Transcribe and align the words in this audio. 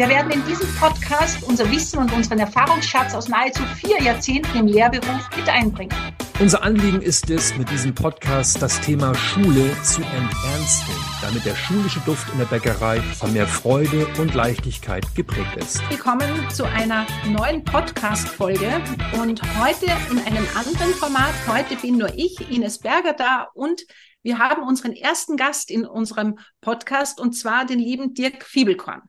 Wir 0.00 0.08
werden 0.08 0.32
in 0.32 0.42
diesem 0.46 0.66
Podcast 0.76 1.42
unser 1.42 1.70
Wissen 1.70 1.98
und 1.98 2.10
unseren 2.14 2.38
Erfahrungsschatz 2.38 3.12
aus 3.12 3.28
nahezu 3.28 3.62
vier 3.84 4.00
Jahrzehnten 4.00 4.56
im 4.56 4.66
Lehrberuf 4.66 5.28
mit 5.36 5.46
einbringen. 5.46 5.94
Unser 6.38 6.62
Anliegen 6.62 7.02
ist 7.02 7.28
es, 7.28 7.54
mit 7.58 7.70
diesem 7.70 7.94
Podcast 7.94 8.62
das 8.62 8.80
Thema 8.80 9.14
Schule 9.14 9.76
zu 9.82 10.00
enternsten, 10.00 10.94
damit 11.20 11.44
der 11.44 11.54
schulische 11.54 12.00
Duft 12.06 12.32
in 12.32 12.38
der 12.38 12.46
Bäckerei 12.46 13.02
von 13.02 13.34
mehr 13.34 13.46
Freude 13.46 14.06
und 14.18 14.32
Leichtigkeit 14.32 15.04
geprägt 15.14 15.54
ist. 15.58 15.82
Willkommen 15.90 16.48
zu 16.48 16.64
einer 16.64 17.06
neuen 17.26 17.62
Podcast-Folge 17.62 18.80
und 19.20 19.42
heute 19.62 19.84
in 20.10 20.18
einem 20.20 20.46
anderen 20.54 20.94
Format. 20.94 21.34
Heute 21.46 21.76
bin 21.76 21.98
nur 21.98 22.14
ich, 22.14 22.50
Ines 22.50 22.78
Berger, 22.78 23.12
da 23.12 23.48
und 23.52 23.82
wir 24.22 24.38
haben 24.38 24.62
unseren 24.62 24.92
ersten 24.92 25.36
Gast 25.36 25.70
in 25.70 25.84
unserem 25.84 26.38
Podcast 26.62 27.20
und 27.20 27.34
zwar 27.34 27.66
den 27.66 27.78
lieben 27.78 28.14
Dirk 28.14 28.44
Fiebelkorn. 28.44 29.02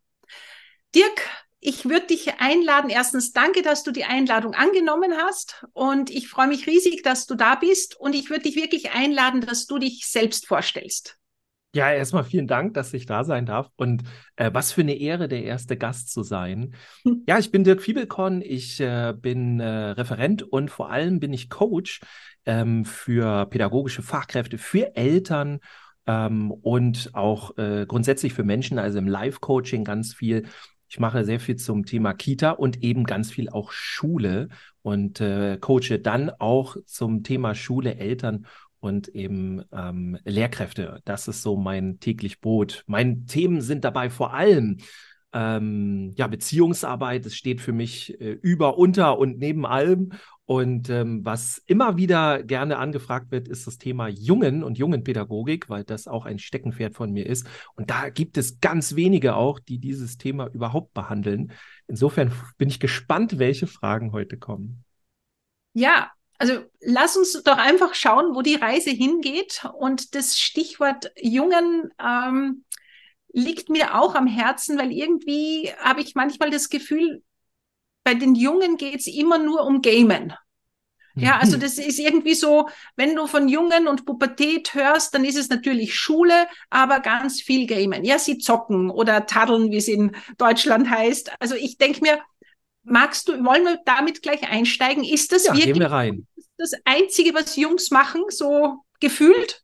Dirk, 0.96 1.30
ich 1.60 1.86
würde 1.86 2.08
dich 2.08 2.40
einladen. 2.40 2.90
Erstens, 2.90 3.34
danke, 3.34 3.62
dass 3.62 3.84
du 3.84 3.92
die 3.92 4.04
Einladung 4.04 4.56
angenommen 4.56 5.14
hast. 5.16 5.66
Und 5.74 6.10
ich 6.10 6.28
freue 6.28 6.48
mich 6.48 6.68
riesig, 6.68 7.04
dass 7.04 7.28
du 7.28 7.36
da 7.36 7.56
bist. 7.56 7.96
Und 8.00 8.14
ich 8.14 8.30
würde 8.30 8.44
dich 8.44 8.56
wirklich 8.56 8.92
einladen, 8.92 9.42
dass 9.42 9.68
du 9.68 9.78
dich 9.78 10.08
selbst 10.08 10.48
vorstellst. 10.48 11.18
Ja, 11.74 11.90
erstmal 11.90 12.26
vielen 12.26 12.48
Dank, 12.48 12.74
dass 12.74 12.94
ich 12.94 13.06
da 13.06 13.24
sein 13.24 13.46
darf. 13.46 13.70
Und 13.78 14.04
äh, 14.36 14.50
was 14.52 14.74
für 14.74 14.82
eine 14.82 14.96
Ehre, 14.96 15.30
der 15.30 15.44
erste 15.44 15.78
Gast 15.78 16.12
zu 16.12 16.24
sein. 16.24 16.74
Ja, 17.28 17.38
ich 17.38 17.52
bin 17.52 17.64
Dirk 17.64 17.82
Fiebelkorn. 17.82 18.42
Ich 18.42 18.80
äh, 18.80 19.14
bin 19.16 19.60
äh, 19.60 19.92
Referent 19.92 20.44
und 20.44 20.70
vor 20.72 20.90
allem 20.92 21.20
bin 21.20 21.32
ich 21.32 21.50
Coach 21.50 22.02
ähm, 22.46 22.84
für 22.84 23.46
pädagogische 23.46 24.02
Fachkräfte, 24.02 24.58
für 24.58 24.96
Eltern 24.96 25.60
ähm, 26.08 26.52
und 26.52 27.12
auch 27.14 27.58
äh, 27.58 27.86
grundsätzlich 27.88 28.34
für 28.34 28.44
Menschen, 28.44 28.80
also 28.80 28.98
im 28.98 29.08
Live-Coaching 29.08 29.84
ganz 29.84 30.14
viel. 30.14 30.48
Ich 30.92 31.00
mache 31.00 31.24
sehr 31.24 31.40
viel 31.40 31.56
zum 31.56 31.86
Thema 31.86 32.14
Kita 32.14 32.52
und 32.52 32.84
eben 32.84 33.06
ganz 33.06 33.32
viel 33.32 33.48
auch 33.48 33.72
Schule 33.72 34.50
und 34.82 35.22
äh, 35.22 35.58
coache 35.58 36.00
dann 36.00 36.30
auch 36.32 36.76
zum 36.86 37.24
Thema 37.24 37.56
Schule, 37.56 37.96
Eltern 37.96 38.46
und 38.82 39.08
eben 39.08 39.64
ähm, 39.72 40.18
Lehrkräfte. 40.26 41.00
Das 41.06 41.30
ist 41.30 41.44
so 41.44 41.56
mein 41.56 42.02
täglich 42.02 42.42
Brot. 42.42 42.84
Meine 42.88 43.26
Themen 43.26 43.62
sind 43.62 43.86
dabei 43.86 44.10
vor 44.10 44.34
allem 44.34 44.80
ähm, 45.32 46.12
ja, 46.18 46.28
Beziehungsarbeit, 46.28 47.26
es 47.26 47.36
steht 47.36 47.62
für 47.62 47.72
mich 47.72 48.20
äh, 48.20 48.32
über, 48.42 48.78
unter 48.78 49.18
und 49.18 49.38
neben 49.38 49.66
allem. 49.66 50.12
Und 50.52 50.90
ähm, 50.90 51.24
was 51.24 51.64
immer 51.66 51.96
wieder 51.96 52.44
gerne 52.44 52.78
angefragt 52.78 53.32
wird, 53.32 53.48
ist 53.48 53.68
das 53.68 53.78
Thema 53.78 54.10
Jungen 54.10 54.66
und 54.66 54.78
Jungenpädagogik, 54.78 55.70
weil 55.70 55.86
das 55.86 56.10
auch 56.10 56.26
ein 56.26 56.40
Steckenpferd 56.40 56.94
von 56.94 57.14
mir 57.14 57.26
ist. 57.26 57.48
Und 57.76 57.90
da 57.90 58.10
gibt 58.10 58.38
es 58.38 58.60
ganz 58.60 58.98
wenige 58.98 59.38
auch, 59.38 59.60
die 59.60 59.80
dieses 59.80 60.18
Thema 60.18 60.48
überhaupt 60.48 60.94
behandeln. 60.94 61.54
Insofern 61.88 62.34
bin 62.58 62.68
ich 62.68 62.82
gespannt, 62.82 63.40
welche 63.40 63.66
Fragen 63.66 64.12
heute 64.12 64.38
kommen. 64.38 64.84
Ja, 65.72 66.12
also 66.38 66.66
lass 66.82 67.16
uns 67.16 67.32
doch 67.44 67.58
einfach 67.58 67.94
schauen, 67.94 68.36
wo 68.36 68.42
die 68.42 68.56
Reise 68.56 68.90
hingeht. 68.90 69.66
Und 69.80 70.16
das 70.16 70.38
Stichwort 70.38 71.14
Jungen 71.16 71.94
ähm, 71.98 72.66
liegt 73.32 73.70
mir 73.70 73.98
auch 73.98 74.16
am 74.16 74.28
Herzen, 74.28 74.78
weil 74.78 74.92
irgendwie 74.92 75.72
habe 75.80 76.02
ich 76.02 76.14
manchmal 76.14 76.50
das 76.50 76.68
Gefühl, 76.68 77.24
bei 78.04 78.16
den 78.16 78.36
Jungen 78.36 78.78
geht 78.78 79.00
es 79.00 79.08
immer 79.08 79.38
nur 79.38 79.64
um 79.64 79.82
Gamen. 79.82 80.34
Ja, 81.16 81.40
also 81.40 81.58
mhm. 81.58 81.62
das 81.62 81.78
ist 81.78 82.00
irgendwie 82.00 82.36
so, 82.36 82.70
wenn 82.96 83.16
du 83.16 83.28
von 83.28 83.48
Jungen 83.48 83.88
und 83.88 84.06
Pubertät 84.06 84.74
hörst, 84.74 85.14
dann 85.14 85.26
ist 85.26 85.38
es 85.38 85.50
natürlich 85.50 85.96
Schule, 85.96 86.48
aber 86.70 87.00
ganz 87.00 87.42
viel 87.42 87.68
Gamen. 87.68 88.04
Ja, 88.06 88.18
sie 88.18 88.38
zocken 88.38 88.90
oder 88.90 89.26
taddeln, 89.26 89.72
wie 89.72 89.78
es 89.78 89.88
in 89.88 90.16
Deutschland 90.38 90.90
heißt. 90.90 91.32
Also 91.40 91.56
ich 91.56 91.78
denke 91.78 92.02
mir, 92.02 92.20
magst 92.84 93.28
du, 93.28 93.34
wollen 93.44 93.64
wir 93.66 93.80
damit 93.86 94.22
gleich 94.22 94.50
einsteigen? 94.50 95.04
Ist 95.04 95.32
das 95.32 95.46
ja, 95.46 95.56
wirklich 95.56 95.80
wir 95.80 95.92
rein. 95.92 96.28
das 96.58 96.72
Einzige, 96.86 97.34
was 97.34 97.56
Jungs 97.56 97.92
machen, 97.92 98.24
so 98.30 98.78
gefühlt? 99.00 99.64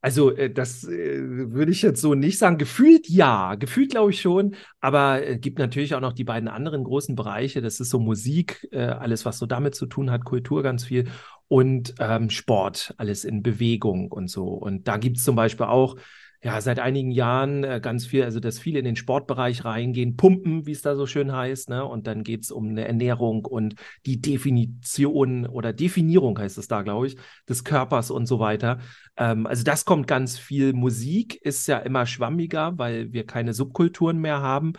Also, 0.00 0.36
äh, 0.36 0.50
das 0.50 0.84
äh, 0.84 1.20
würde 1.22 1.72
ich 1.72 1.82
jetzt 1.82 2.00
so 2.00 2.14
nicht 2.14 2.38
sagen. 2.38 2.58
Gefühlt 2.58 3.08
ja, 3.08 3.54
gefühlt 3.54 3.90
glaube 3.90 4.10
ich 4.10 4.20
schon. 4.20 4.54
Aber 4.80 5.22
es 5.22 5.36
äh, 5.36 5.38
gibt 5.38 5.58
natürlich 5.58 5.94
auch 5.94 6.00
noch 6.00 6.12
die 6.12 6.24
beiden 6.24 6.48
anderen 6.48 6.84
großen 6.84 7.14
Bereiche. 7.14 7.62
Das 7.62 7.80
ist 7.80 7.90
so 7.90 7.98
Musik, 7.98 8.68
alles, 8.72 9.24
was 9.24 9.38
so 9.38 9.46
damit 9.46 9.74
zu 9.74 9.86
tun 9.86 10.10
hat, 10.10 10.24
Kultur 10.24 10.62
ganz 10.62 10.84
viel 10.84 11.08
und 11.48 11.94
ähm, 11.98 12.30
Sport, 12.30 12.94
alles 12.98 13.24
in 13.24 13.42
Bewegung 13.42 14.10
und 14.10 14.28
so. 14.28 14.48
Und 14.48 14.88
da 14.88 14.96
gibt 14.96 15.18
es 15.18 15.24
zum 15.24 15.36
Beispiel 15.36 15.66
auch 15.66 15.96
ja, 16.44 16.60
seit 16.60 16.78
einigen 16.78 17.10
Jahren 17.10 17.64
äh, 17.64 17.80
ganz 17.82 18.04
viel, 18.04 18.22
also 18.22 18.38
dass 18.38 18.58
viele 18.58 18.78
in 18.78 18.84
den 18.84 18.96
Sportbereich 18.96 19.64
reingehen, 19.64 20.16
pumpen, 20.16 20.66
wie 20.66 20.72
es 20.72 20.82
da 20.82 20.94
so 20.94 21.06
schön 21.06 21.32
heißt, 21.32 21.70
ne? 21.70 21.86
Und 21.86 22.06
dann 22.06 22.22
geht 22.22 22.42
es 22.42 22.50
um 22.50 22.68
eine 22.68 22.86
Ernährung 22.86 23.46
und 23.46 23.76
die 24.04 24.20
Definition 24.20 25.46
oder 25.46 25.72
Definierung 25.72 26.38
heißt 26.38 26.58
es 26.58 26.68
da, 26.68 26.82
glaube 26.82 27.06
ich, 27.06 27.16
des 27.48 27.64
Körpers 27.64 28.10
und 28.10 28.26
so 28.26 28.40
weiter. 28.40 28.78
Ähm, 29.16 29.46
also 29.46 29.64
das 29.64 29.86
kommt 29.86 30.06
ganz 30.06 30.36
viel. 30.36 30.74
Musik 30.74 31.34
ist 31.36 31.66
ja 31.66 31.78
immer 31.78 32.04
schwammiger, 32.04 32.76
weil 32.76 33.10
wir 33.14 33.24
keine 33.24 33.54
Subkulturen 33.54 34.18
mehr 34.18 34.42
haben. 34.42 34.74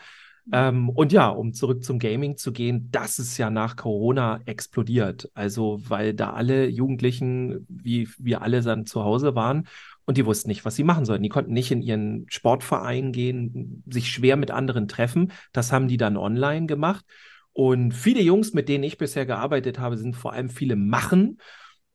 Ähm, 0.53 0.90
und 0.90 1.12
ja, 1.12 1.30
um 1.30 1.53
zurück 1.53 1.84
zum 1.84 1.97
Gaming 1.97 2.38
zu 2.38 2.53
gehen, 2.53 2.90
das 2.92 3.18
ist 3.18 3.40
ja 3.40 3.50
nach 3.50 3.76
Corona 3.76 4.40
explodiert. 4.46 5.32
Also, 5.34 5.82
weil 5.88 6.14
da 6.14 6.34
alle 6.34 6.68
Jugendlichen, 6.68 7.66
wie 7.68 8.08
wir 8.20 8.44
alle 8.44 8.62
dann 8.62 8.86
zu 8.86 9.03
Hause 9.03 9.34
waren 9.34 9.68
und 10.06 10.18
die 10.18 10.26
wussten 10.26 10.50
nicht, 10.50 10.66
was 10.66 10.76
sie 10.76 10.84
machen 10.84 11.06
sollten. 11.06 11.24
Die 11.24 11.30
konnten 11.30 11.54
nicht 11.54 11.72
in 11.72 11.82
ihren 11.82 12.26
Sportverein 12.30 13.12
gehen, 13.12 13.84
sich 13.90 14.10
schwer 14.10 14.38
mit 14.38 14.52
anderen 14.52 14.88
treffen. 14.88 15.32
Das 15.52 15.72
haben 15.72 15.88
die 15.88 15.98
dann 15.98 16.18
online 16.18 16.68
gemacht. 16.68 17.06
Und 17.54 17.94
viele 17.94 18.22
Jungs, 18.22 18.54
mit 18.54 18.70
denen 18.70 18.84
ich 18.84 18.98
bisher 18.98 19.26
gearbeitet 19.26 19.80
habe, 19.80 19.98
sind 19.98 20.16
vor 20.16 20.34
allem 20.34 20.50
viele 20.50 20.76
Machen. 20.76 21.40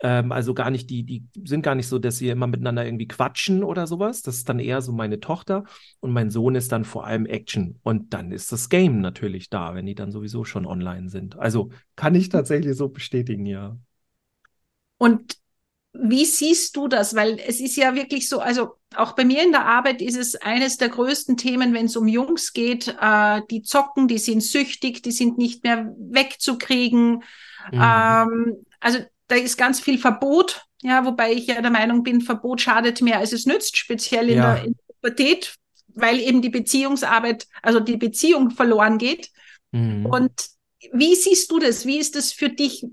Ähm, 0.00 0.32
also 0.32 0.54
gar 0.54 0.70
nicht, 0.70 0.90
die, 0.90 1.04
die 1.04 1.26
sind 1.44 1.62
gar 1.62 1.74
nicht 1.74 1.86
so, 1.86 1.98
dass 1.98 2.18
sie 2.18 2.30
immer 2.30 2.46
miteinander 2.46 2.84
irgendwie 2.84 3.06
quatschen 3.06 3.62
oder 3.62 3.86
sowas. 3.86 4.22
Das 4.22 4.36
ist 4.36 4.48
dann 4.48 4.58
eher 4.58 4.80
so 4.82 4.92
meine 4.92 5.20
Tochter. 5.20 5.64
Und 6.00 6.12
mein 6.12 6.30
Sohn 6.30 6.54
ist 6.54 6.72
dann 6.72 6.84
vor 6.84 7.06
allem 7.06 7.26
Action. 7.26 7.78
Und 7.82 8.12
dann 8.14 8.32
ist 8.32 8.50
das 8.50 8.70
Game 8.70 9.00
natürlich 9.00 9.50
da, 9.50 9.74
wenn 9.74 9.86
die 9.86 9.94
dann 9.94 10.10
sowieso 10.10 10.44
schon 10.44 10.66
online 10.66 11.10
sind. 11.10 11.38
Also 11.38 11.70
kann 11.94 12.14
ich 12.14 12.28
tatsächlich 12.28 12.76
so 12.76 12.88
bestätigen, 12.88 13.46
ja. 13.46 13.76
Und 14.98 15.36
wie 15.92 16.24
siehst 16.24 16.76
du 16.76 16.88
das? 16.88 17.14
Weil 17.14 17.40
es 17.44 17.60
ist 17.60 17.76
ja 17.76 17.94
wirklich 17.94 18.28
so, 18.28 18.40
also 18.40 18.76
auch 18.94 19.12
bei 19.12 19.24
mir 19.24 19.42
in 19.42 19.52
der 19.52 19.66
Arbeit 19.66 20.00
ist 20.00 20.16
es 20.16 20.36
eines 20.36 20.76
der 20.76 20.88
größten 20.88 21.36
Themen, 21.36 21.74
wenn 21.74 21.86
es 21.86 21.96
um 21.96 22.06
Jungs 22.06 22.52
geht, 22.52 22.96
äh, 23.00 23.40
die 23.50 23.62
zocken, 23.62 24.08
die 24.08 24.18
sind 24.18 24.42
süchtig, 24.42 25.02
die 25.02 25.12
sind 25.12 25.38
nicht 25.38 25.64
mehr 25.64 25.92
wegzukriegen. 25.98 27.22
Mhm. 27.72 27.82
Ähm, 27.82 28.66
also 28.78 29.00
da 29.28 29.36
ist 29.36 29.58
ganz 29.58 29.80
viel 29.80 29.98
Verbot, 29.98 30.62
ja, 30.82 31.04
wobei 31.04 31.32
ich 31.32 31.46
ja 31.46 31.60
der 31.60 31.70
Meinung 31.70 32.02
bin, 32.02 32.20
Verbot 32.20 32.60
schadet 32.60 33.02
mehr 33.02 33.18
als 33.18 33.32
es 33.32 33.46
nützt, 33.46 33.76
speziell 33.76 34.28
in, 34.28 34.38
ja. 34.38 34.54
der, 34.54 34.64
in 34.64 34.76
Pubertät, 34.86 35.54
weil 35.88 36.20
eben 36.20 36.40
die 36.40 36.50
Beziehungsarbeit, 36.50 37.46
also 37.62 37.80
die 37.80 37.96
Beziehung 37.96 38.50
verloren 38.50 38.98
geht. 38.98 39.30
Mhm. 39.72 40.06
Und 40.06 40.32
wie 40.92 41.14
siehst 41.14 41.50
du 41.50 41.58
das? 41.58 41.84
Wie 41.84 41.98
ist 41.98 42.16
das 42.16 42.32
für 42.32 42.48
dich? 42.48 42.86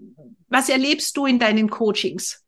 Was 0.50 0.70
erlebst 0.70 1.16
du 1.16 1.26
in 1.26 1.40
deinen 1.40 1.70
Coachings? 1.70 2.44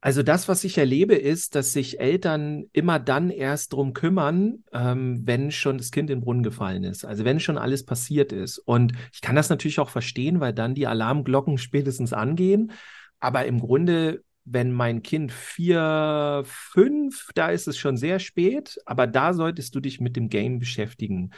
Also 0.00 0.22
das, 0.22 0.46
was 0.46 0.62
ich 0.62 0.78
erlebe, 0.78 1.16
ist, 1.16 1.56
dass 1.56 1.72
sich 1.72 1.98
Eltern 1.98 2.66
immer 2.72 3.00
dann 3.00 3.30
erst 3.30 3.72
drum 3.72 3.94
kümmern, 3.94 4.62
ähm, 4.72 5.22
wenn 5.24 5.50
schon 5.50 5.76
das 5.76 5.90
Kind 5.90 6.08
in 6.08 6.18
den 6.18 6.24
Brunnen 6.24 6.44
gefallen 6.44 6.84
ist. 6.84 7.04
Also 7.04 7.24
wenn 7.24 7.40
schon 7.40 7.58
alles 7.58 7.84
passiert 7.84 8.32
ist. 8.32 8.58
Und 8.58 8.92
ich 9.12 9.20
kann 9.20 9.34
das 9.34 9.48
natürlich 9.48 9.80
auch 9.80 9.90
verstehen, 9.90 10.38
weil 10.38 10.52
dann 10.52 10.76
die 10.76 10.86
Alarmglocken 10.86 11.58
spätestens 11.58 12.12
angehen. 12.12 12.72
Aber 13.18 13.46
im 13.46 13.58
Grunde 13.60 14.22
wenn 14.50 14.72
mein 14.72 15.02
Kind 15.02 15.32
vier, 15.32 16.42
fünf, 16.46 17.28
da 17.34 17.48
ist 17.50 17.68
es 17.68 17.76
schon 17.76 17.96
sehr 17.96 18.18
spät, 18.18 18.78
aber 18.86 19.06
da 19.06 19.34
solltest 19.34 19.74
du 19.74 19.80
dich 19.80 20.00
mit 20.00 20.16
dem 20.16 20.28
Game 20.28 20.58
beschäftigen. 20.58 21.32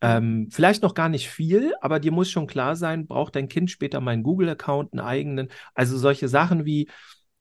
Ähm, 0.00 0.48
vielleicht 0.50 0.82
noch 0.82 0.94
gar 0.94 1.08
nicht 1.08 1.28
viel, 1.30 1.72
aber 1.80 2.00
dir 2.00 2.12
muss 2.12 2.30
schon 2.30 2.46
klar 2.46 2.76
sein, 2.76 3.06
braucht 3.06 3.36
dein 3.36 3.48
Kind 3.48 3.70
später 3.70 4.00
meinen 4.00 4.22
Google-Account, 4.22 4.92
einen 4.92 5.00
eigenen. 5.00 5.48
Also 5.74 5.96
solche 5.96 6.28
Sachen 6.28 6.64
wie, 6.66 6.88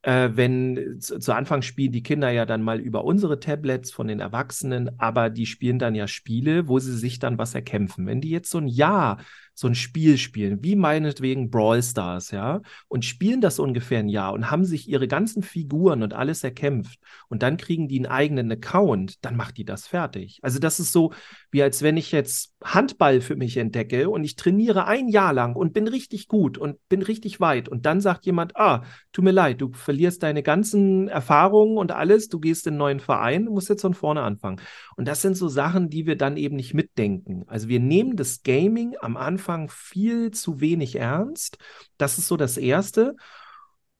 äh, 0.05 0.29
wenn 0.35 0.99
zu, 0.99 1.17
zu 1.19 1.33
Anfang 1.33 1.63
spielen 1.63 1.91
die 1.91 2.03
Kinder 2.03 2.29
ja 2.29 2.45
dann 2.45 2.61
mal 2.61 2.79
über 2.79 3.03
unsere 3.05 3.39
Tablets 3.39 3.91
von 3.91 4.07
den 4.07 4.19
Erwachsenen, 4.19 4.99
aber 4.99 5.31
die 5.31 5.47
spielen 5.47 5.79
dann 5.79 5.95
ja 5.95 6.07
Spiele, 6.07 6.67
wo 6.67 6.77
sie 6.77 6.95
sich 6.95 7.17
dann 7.17 7.39
was 7.39 7.55
erkämpfen. 7.55 8.05
Wenn 8.05 8.21
die 8.21 8.29
jetzt 8.29 8.51
so 8.51 8.59
ein 8.59 8.67
Jahr 8.67 9.17
so 9.55 9.67
ein 9.67 9.75
Spiel 9.75 10.17
spielen, 10.17 10.61
wie 10.61 10.75
meinetwegen 10.75 11.49
Brawl 11.49 11.81
Stars, 11.81 12.31
ja, 12.31 12.61
und 12.89 13.05
spielen 13.05 13.41
das 13.41 13.57
ungefähr 13.57 13.99
ein 13.99 14.09
Jahr 14.09 14.33
und 14.33 14.51
haben 14.51 14.65
sich 14.65 14.89
ihre 14.89 15.07
ganzen 15.07 15.41
Figuren 15.41 16.03
und 16.03 16.13
alles 16.13 16.43
erkämpft 16.43 16.99
und 17.29 17.41
dann 17.41 17.57
kriegen 17.57 17.87
die 17.87 17.97
einen 17.97 18.05
eigenen 18.05 18.51
Account, 18.51 19.23
dann 19.23 19.37
macht 19.37 19.57
die 19.57 19.65
das 19.65 19.87
fertig. 19.87 20.39
Also 20.41 20.59
das 20.59 20.79
ist 20.79 20.91
so, 20.91 21.13
wie 21.51 21.63
als 21.63 21.81
wenn 21.81 21.95
ich 21.95 22.11
jetzt 22.11 22.53
Handball 22.63 23.21
für 23.21 23.37
mich 23.37 23.55
entdecke 23.55 24.09
und 24.09 24.23
ich 24.25 24.35
trainiere 24.35 24.85
ein 24.85 25.07
Jahr 25.07 25.31
lang 25.31 25.55
und 25.55 25.73
bin 25.73 25.87
richtig 25.87 26.27
gut 26.27 26.57
und 26.57 26.77
bin 26.89 27.01
richtig 27.01 27.39
weit 27.39 27.69
und 27.69 27.85
dann 27.85 28.01
sagt 28.01 28.25
jemand, 28.25 28.57
ah, 28.57 28.83
tut 29.13 29.23
mir 29.23 29.31
leid, 29.31 29.61
du 29.61 29.71
verlierst 29.71 30.21
deine 30.23 30.43
ganzen 30.43 31.07
Erfahrungen 31.07 31.77
und 31.77 31.93
alles, 31.93 32.27
du 32.27 32.39
gehst 32.39 32.67
in 32.67 32.73
einen 32.73 32.79
neuen 32.79 32.99
Verein, 32.99 33.45
musst 33.45 33.69
jetzt 33.69 33.83
von 33.83 33.93
vorne 33.93 34.21
anfangen. 34.21 34.59
Und 34.97 35.07
das 35.07 35.21
sind 35.21 35.37
so 35.37 35.47
Sachen, 35.47 35.89
die 35.89 36.05
wir 36.05 36.17
dann 36.17 36.35
eben 36.35 36.57
nicht 36.57 36.73
mitdenken. 36.73 37.43
Also 37.47 37.69
wir 37.69 37.79
nehmen 37.79 38.17
das 38.17 38.43
Gaming 38.43 38.95
am 38.99 39.15
Anfang 39.15 39.44
viel 39.69 40.31
zu 40.31 40.59
wenig 40.59 40.95
ernst. 40.95 41.57
Das 41.97 42.17
ist 42.17 42.27
so 42.27 42.37
das 42.37 42.57
Erste. 42.57 43.15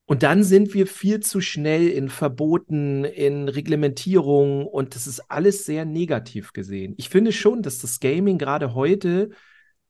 Und 0.08 0.22
dann 0.22 0.44
sind 0.44 0.74
wir 0.76 0.86
viel 0.86 1.20
zu 1.22 1.42
schnell 1.42 1.88
in 1.88 2.10
Verboten, 2.10 3.06
in 3.06 3.50
Reglementierung 3.50 4.68
und 4.68 4.94
das 4.94 5.08
ist 5.08 5.32
alles 5.32 5.66
sehr 5.66 5.84
negativ 5.84 6.54
gesehen. 6.54 6.94
Ich 6.98 7.10
finde 7.10 7.32
schon, 7.32 7.64
dass 7.64 7.80
das 7.80 8.00
Gaming 8.00 8.38
gerade 8.38 8.76
heute, 8.76 9.32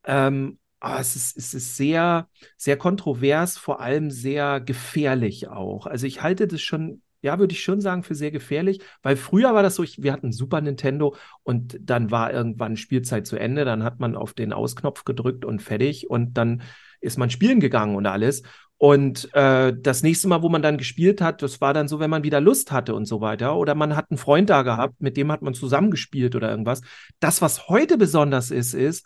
ähm, 0.05 0.57
oh, 0.81 0.95
es, 0.97 1.17
ist, 1.17 1.37
es 1.37 1.53
ist 1.53 1.75
sehr, 1.75 2.29
sehr 2.55 2.77
kontrovers, 2.77 3.57
vor 3.57 3.81
allem 3.81 4.09
sehr 4.09 4.61
gefährlich 4.61 5.49
auch. 5.49 5.85
Also 5.85 6.07
ich 6.07 6.21
halte 6.21 6.47
das 6.47 6.61
schon 6.61 7.01
ja, 7.25 7.39
würde 7.39 7.53
ich 7.53 7.63
schon 7.63 7.81
sagen, 7.81 8.03
für 8.03 8.13
sehr 8.13 8.29
gefährlich, 8.29 8.81
weil 9.01 9.15
früher 9.15 9.55
war 9.55 9.63
das 9.63 9.75
so, 9.75 9.83
ich, 9.83 10.03
wir 10.03 10.13
hatten 10.13 10.31
Super 10.31 10.61
Nintendo 10.61 11.15
und 11.41 11.75
dann 11.81 12.11
war 12.11 12.31
irgendwann 12.31 12.77
Spielzeit 12.77 13.25
zu 13.25 13.35
Ende, 13.35 13.65
dann 13.65 13.83
hat 13.83 13.99
man 13.99 14.15
auf 14.15 14.33
den 14.33 14.53
Ausknopf 14.53 15.05
gedrückt 15.05 15.43
und 15.43 15.59
fertig 15.61 16.07
und 16.07 16.35
dann 16.35 16.61
ist 17.01 17.17
man 17.17 17.31
spielen 17.31 17.59
gegangen 17.59 17.95
und 17.95 18.05
alles. 18.05 18.43
Und 18.77 19.33
äh, 19.33 19.73
das 19.75 20.03
nächste 20.03 20.27
Mal, 20.27 20.43
wo 20.43 20.49
man 20.49 20.61
dann 20.61 20.77
gespielt 20.77 21.19
hat, 21.19 21.41
das 21.41 21.61
war 21.61 21.73
dann 21.73 21.87
so, 21.87 21.99
wenn 21.99 22.11
man 22.11 22.23
wieder 22.23 22.41
Lust 22.41 22.71
hatte 22.71 22.93
und 22.93 23.05
so 23.05 23.21
weiter. 23.21 23.55
Oder 23.55 23.73
man 23.73 23.95
hat 23.95 24.11
einen 24.11 24.19
Freund 24.19 24.49
da 24.51 24.61
gehabt, 24.61 25.01
mit 25.01 25.17
dem 25.17 25.31
hat 25.31 25.41
man 25.41 25.55
zusammengespielt 25.55 26.35
oder 26.35 26.51
irgendwas. 26.51 26.81
Das, 27.19 27.41
was 27.41 27.69
heute 27.69 27.97
besonders 27.97 28.51
ist, 28.51 28.75
ist, 28.75 29.03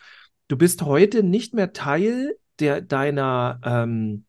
du 0.50 0.58
bist 0.58 0.82
heute 0.82 1.24
nicht 1.24 1.54
mehr 1.54 1.72
Teil 1.72 2.36
der, 2.60 2.82
deiner, 2.82 3.62
ähm, 3.64 4.26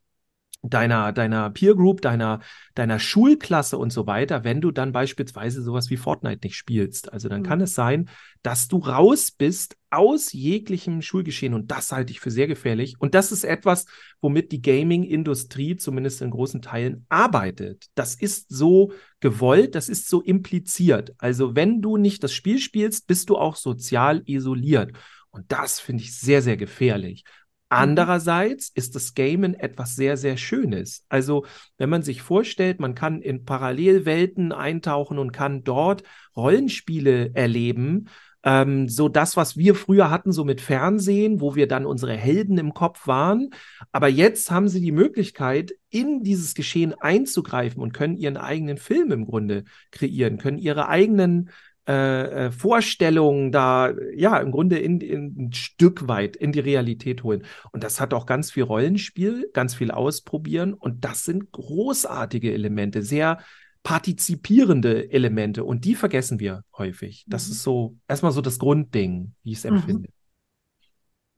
deiner, 0.62 1.12
deiner 1.12 1.50
Peer 1.50 1.74
Group, 1.74 2.02
deiner, 2.02 2.40
deiner 2.74 2.98
Schulklasse 2.98 3.78
und 3.78 3.92
so 3.92 4.06
weiter, 4.06 4.44
wenn 4.44 4.60
du 4.60 4.70
dann 4.70 4.92
beispielsweise 4.92 5.62
sowas 5.62 5.88
wie 5.88 5.96
Fortnite 5.96 6.40
nicht 6.44 6.56
spielst. 6.56 7.12
Also 7.12 7.28
dann 7.28 7.40
mhm. 7.40 7.46
kann 7.46 7.60
es 7.60 7.74
sein, 7.74 8.10
dass 8.42 8.68
du 8.68 8.78
raus 8.78 9.30
bist 9.30 9.76
aus 9.90 10.32
jeglichem 10.32 11.02
Schulgeschehen 11.02 11.54
und 11.54 11.70
das 11.70 11.92
halte 11.92 12.12
ich 12.12 12.20
für 12.20 12.30
sehr 12.30 12.46
gefährlich. 12.46 12.96
Und 12.98 13.14
das 13.14 13.32
ist 13.32 13.44
etwas, 13.44 13.86
womit 14.20 14.52
die 14.52 14.62
Gaming-Industrie 14.62 15.76
zumindest 15.76 16.20
in 16.22 16.30
großen 16.30 16.62
Teilen 16.62 17.06
arbeitet. 17.08 17.86
Das 17.94 18.14
ist 18.14 18.50
so 18.50 18.92
gewollt, 19.20 19.74
das 19.74 19.88
ist 19.88 20.08
so 20.08 20.20
impliziert. 20.20 21.14
Also 21.18 21.56
wenn 21.56 21.80
du 21.80 21.96
nicht 21.96 22.22
das 22.22 22.32
Spiel 22.32 22.58
spielst, 22.58 23.06
bist 23.06 23.30
du 23.30 23.36
auch 23.36 23.56
sozial 23.56 24.22
isoliert. 24.26 24.92
Und 25.30 25.52
das 25.52 25.80
finde 25.80 26.02
ich 26.02 26.16
sehr, 26.16 26.42
sehr 26.42 26.56
gefährlich. 26.56 27.24
Mhm. 27.70 27.76
Andererseits 27.76 28.70
ist 28.74 28.94
das 28.96 29.14
Gamen 29.14 29.54
etwas 29.54 29.94
sehr, 29.94 30.16
sehr 30.16 30.36
Schönes. 30.36 31.04
Also, 31.08 31.46
wenn 31.78 31.88
man 31.88 32.02
sich 32.02 32.22
vorstellt, 32.22 32.80
man 32.80 32.94
kann 32.94 33.22
in 33.22 33.44
Parallelwelten 33.44 34.52
eintauchen 34.52 35.18
und 35.18 35.32
kann 35.32 35.62
dort 35.62 36.02
Rollenspiele 36.36 37.34
erleben, 37.34 38.08
ähm, 38.42 38.88
so 38.88 39.08
das, 39.08 39.36
was 39.36 39.56
wir 39.56 39.74
früher 39.74 40.10
hatten, 40.10 40.32
so 40.32 40.44
mit 40.44 40.60
Fernsehen, 40.60 41.40
wo 41.40 41.54
wir 41.54 41.68
dann 41.68 41.86
unsere 41.86 42.16
Helden 42.16 42.58
im 42.58 42.72
Kopf 42.72 43.06
waren. 43.06 43.50
Aber 43.92 44.08
jetzt 44.08 44.50
haben 44.50 44.68
sie 44.68 44.80
die 44.80 44.92
Möglichkeit, 44.92 45.72
in 45.90 46.22
dieses 46.22 46.54
Geschehen 46.54 46.94
einzugreifen 46.94 47.82
und 47.82 47.92
können 47.92 48.16
ihren 48.16 48.36
eigenen 48.36 48.78
Film 48.78 49.12
im 49.12 49.26
Grunde 49.26 49.64
kreieren, 49.90 50.38
können 50.38 50.58
ihre 50.58 50.88
eigenen 50.88 51.50
äh, 51.88 52.46
äh, 52.46 52.50
Vorstellungen 52.52 53.52
da, 53.52 53.92
ja, 54.14 54.38
im 54.38 54.52
Grunde 54.52 54.78
in, 54.78 55.00
in, 55.00 55.46
ein 55.46 55.52
Stück 55.52 56.06
weit 56.08 56.36
in 56.36 56.52
die 56.52 56.60
Realität 56.60 57.22
holen. 57.22 57.44
Und 57.72 57.82
das 57.82 58.00
hat 58.00 58.12
auch 58.12 58.26
ganz 58.26 58.50
viel 58.50 58.64
Rollenspiel, 58.64 59.50
ganz 59.54 59.74
viel 59.74 59.90
Ausprobieren. 59.90 60.74
Und 60.74 61.04
das 61.04 61.24
sind 61.24 61.50
großartige 61.52 62.52
Elemente, 62.52 63.02
sehr 63.02 63.38
partizipierende 63.82 65.10
Elemente. 65.10 65.64
Und 65.64 65.84
die 65.84 65.94
vergessen 65.94 66.38
wir 66.38 66.64
häufig. 66.76 67.24
Das 67.26 67.46
mhm. 67.46 67.52
ist 67.52 67.62
so 67.62 67.96
erstmal 68.06 68.32
so 68.32 68.42
das 68.42 68.58
Grundding, 68.58 69.34
wie 69.42 69.52
ich 69.52 69.58
es 69.58 69.64
mhm. 69.64 69.76
empfinde. 69.76 70.08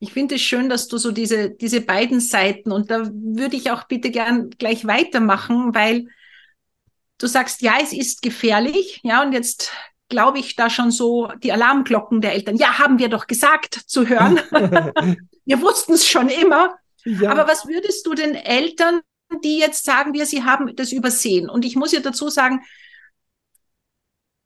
Ich 0.01 0.13
finde 0.13 0.35
es 0.35 0.43
schön, 0.43 0.69
dass 0.69 0.89
du 0.89 0.99
so 0.99 1.13
diese, 1.13 1.51
diese 1.51 1.81
beiden 1.81 2.19
Seiten 2.19 2.73
und 2.73 2.91
da 2.91 3.09
würde 3.15 3.55
ich 3.55 3.71
auch 3.71 3.85
bitte 3.85 4.11
gern 4.11 4.51
gleich 4.51 4.85
weitermachen, 4.85 5.73
weil 5.77 6.09
du 7.19 7.29
sagst, 7.29 7.63
ja, 7.63 7.75
es 7.81 7.93
ist 7.93 8.21
gefährlich, 8.21 9.01
ja, 9.05 9.23
und 9.23 9.33
jetzt 9.33 9.71
glaube 10.13 10.39
ich, 10.39 10.55
da 10.57 10.69
schon 10.69 10.91
so 10.91 11.33
die 11.43 11.53
Alarmglocken 11.53 12.21
der 12.21 12.35
Eltern. 12.35 12.57
Ja, 12.57 12.79
haben 12.79 12.99
wir 12.99 13.09
doch 13.09 13.27
gesagt 13.27 13.75
zu 13.87 14.07
hören. 14.07 14.39
wir 15.47 15.63
wussten 15.63 15.95
es 15.95 16.07
schon 16.07 16.29
immer. 16.29 16.77
Ja. 17.05 17.31
Aber 17.33 17.49
was 17.49 17.67
würdest 17.67 18.07
du 18.07 18.15
den 18.15 18.35
Eltern, 18.35 19.01
die 19.43 19.59
jetzt 19.59 19.85
sagen 19.85 20.13
wir, 20.13 20.27
sie 20.27 20.45
haben 20.45 20.77
das 20.77 20.93
übersehen? 20.93 21.49
Und 21.49 21.65
ich 21.65 21.77
muss 21.77 21.93
ja 21.93 22.01
dazu 22.01 22.29
sagen, 22.29 22.63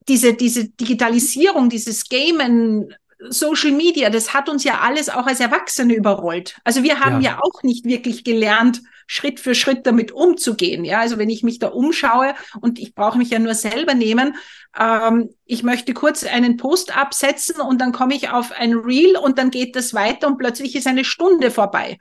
diese, 0.08 0.34
diese 0.34 0.68
Digitalisierung, 0.68 1.68
dieses 1.68 2.08
Gamen, 2.08 2.94
Social 3.28 3.72
Media, 3.72 4.08
das 4.08 4.32
hat 4.32 4.48
uns 4.48 4.62
ja 4.62 4.80
alles 4.80 5.08
auch 5.08 5.26
als 5.26 5.40
Erwachsene 5.40 5.94
überrollt. 5.94 6.56
Also 6.62 6.84
wir 6.84 7.00
haben 7.00 7.20
ja, 7.22 7.32
ja 7.32 7.40
auch 7.42 7.64
nicht 7.64 7.84
wirklich 7.84 8.22
gelernt, 8.22 8.82
Schritt 9.06 9.40
für 9.40 9.54
Schritt 9.54 9.86
damit 9.86 10.12
umzugehen. 10.12 10.84
Ja, 10.84 11.00
also 11.00 11.18
wenn 11.18 11.30
ich 11.30 11.42
mich 11.42 11.58
da 11.58 11.68
umschaue 11.68 12.34
und 12.60 12.78
ich 12.78 12.94
brauche 12.94 13.18
mich 13.18 13.30
ja 13.30 13.38
nur 13.38 13.54
selber 13.54 13.94
nehmen, 13.94 14.36
ähm, 14.78 15.30
ich 15.44 15.62
möchte 15.62 15.94
kurz 15.94 16.24
einen 16.24 16.56
Post 16.56 16.96
absetzen 16.96 17.60
und 17.60 17.80
dann 17.80 17.92
komme 17.92 18.14
ich 18.14 18.30
auf 18.30 18.52
ein 18.52 18.74
Reel 18.74 19.16
und 19.16 19.38
dann 19.38 19.50
geht 19.50 19.76
das 19.76 19.94
weiter 19.94 20.26
und 20.26 20.38
plötzlich 20.38 20.74
ist 20.74 20.86
eine 20.86 21.04
Stunde 21.04 21.50
vorbei. 21.50 21.98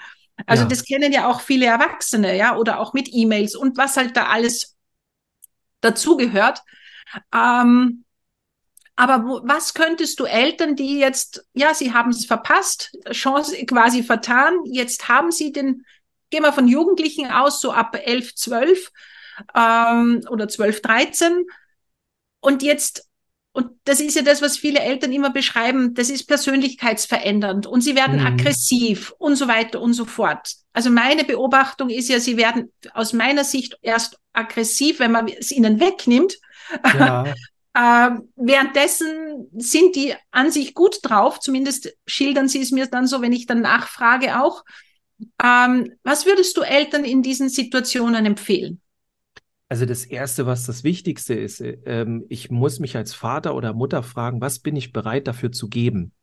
Also 0.48 0.64
ja. 0.64 0.70
das 0.70 0.84
kennen 0.84 1.14
ja 1.14 1.30
auch 1.30 1.42
viele 1.42 1.66
Erwachsene, 1.66 2.36
ja, 2.36 2.58
oder 2.58 2.80
auch 2.80 2.94
mit 2.94 3.10
E-Mails 3.12 3.56
und 3.56 3.78
was 3.78 3.98
halt 3.98 4.18
da 4.18 4.26
alles 4.28 4.76
dazugehört. 5.82 6.62
Ähm, 7.34 8.04
aber 8.98 9.26
wo, 9.26 9.42
was 9.44 9.74
könntest 9.74 10.20
du 10.20 10.26
Eltern, 10.26 10.76
die 10.76 11.00
jetzt, 11.00 11.46
ja, 11.54 11.74
sie 11.74 11.94
haben 11.94 12.12
es 12.12 12.26
verpasst, 12.26 12.98
Chance 13.12 13.66
quasi 13.66 14.04
vertan, 14.04 14.54
jetzt 14.66 15.10
haben 15.10 15.32
sie 15.32 15.52
den 15.52 15.86
gehen 16.30 16.44
wir 16.44 16.54
von 16.54 16.68
Jugendlichen 16.68 17.32
aus, 17.32 17.62
so 17.62 17.72
ab 17.72 17.98
11, 18.02 18.36
12 18.36 18.92
ähm, 19.56 20.22
oder 20.30 20.48
12, 20.48 20.82
13. 20.82 21.46
Und 22.40 22.64
jetzt, 22.64 23.08
und 23.54 23.72
das 23.86 24.00
ist 24.00 24.16
ja 24.16 24.22
das, 24.22 24.42
was 24.42 24.58
viele 24.58 24.80
Eltern 24.80 25.12
immer 25.12 25.32
beschreiben, 25.32 25.94
das 25.94 26.10
ist 26.10 26.28
persönlichkeitsverändernd 26.28 27.68
und 27.68 27.82
sie 27.82 27.96
werden 27.96 28.20
mhm. 28.20 28.28
aggressiv 28.28 29.14
und 29.18 29.36
so 29.36 29.48
weiter 29.48 29.82
und 29.82 29.94
so 29.94 30.06
fort. 30.06 30.54
Also 30.74 30.90
meine 30.90 31.24
Beobachtung 31.24 31.90
ist 31.90 32.10
ja, 32.10 32.20
sie 32.20 32.38
werden 32.38 32.72
aus 32.94 33.14
meiner 33.14 33.44
Sicht 33.44 33.78
erst 33.82 34.20
aggressiv, 34.34 35.00
wenn 35.00 35.12
man 35.12 35.28
es 35.28 35.52
ihnen 35.52 35.80
wegnimmt. 35.80 36.38
Ja. 36.98 37.26
Äh, 37.78 38.12
währenddessen 38.38 39.50
sind 39.58 39.98
die 39.98 40.16
an 40.32 40.50
sich 40.50 40.76
gut 40.76 41.00
drauf, 41.02 41.42
zumindest 41.42 41.94
schildern 42.08 42.48
sie 42.48 42.62
es 42.62 42.72
mir 42.72 42.88
dann 42.88 43.06
so, 43.06 43.22
wenn 43.22 43.34
ich 43.34 43.48
dann 43.48 43.60
nachfrage 43.60 44.42
auch. 44.42 44.64
Ähm, 45.44 45.92
was 46.04 46.26
würdest 46.26 46.58
du 46.58 46.62
Eltern 46.62 47.06
in 47.06 47.22
diesen 47.22 47.50
Situationen 47.50 48.26
empfehlen? 48.26 48.82
Also 49.68 49.86
das 49.86 50.06
Erste, 50.06 50.46
was 50.46 50.66
das 50.66 50.84
Wichtigste 50.84 51.34
ist, 51.34 51.62
ähm, 51.86 52.26
ich 52.30 52.52
muss 52.52 52.80
mich 52.80 52.96
als 52.96 53.14
Vater 53.14 53.56
oder 53.56 53.74
Mutter 53.74 54.04
fragen, 54.04 54.40
was 54.40 54.60
bin 54.60 54.76
ich 54.76 54.94
bereit 54.94 55.28
dafür 55.28 55.52
zu 55.52 55.70
geben? 55.70 56.14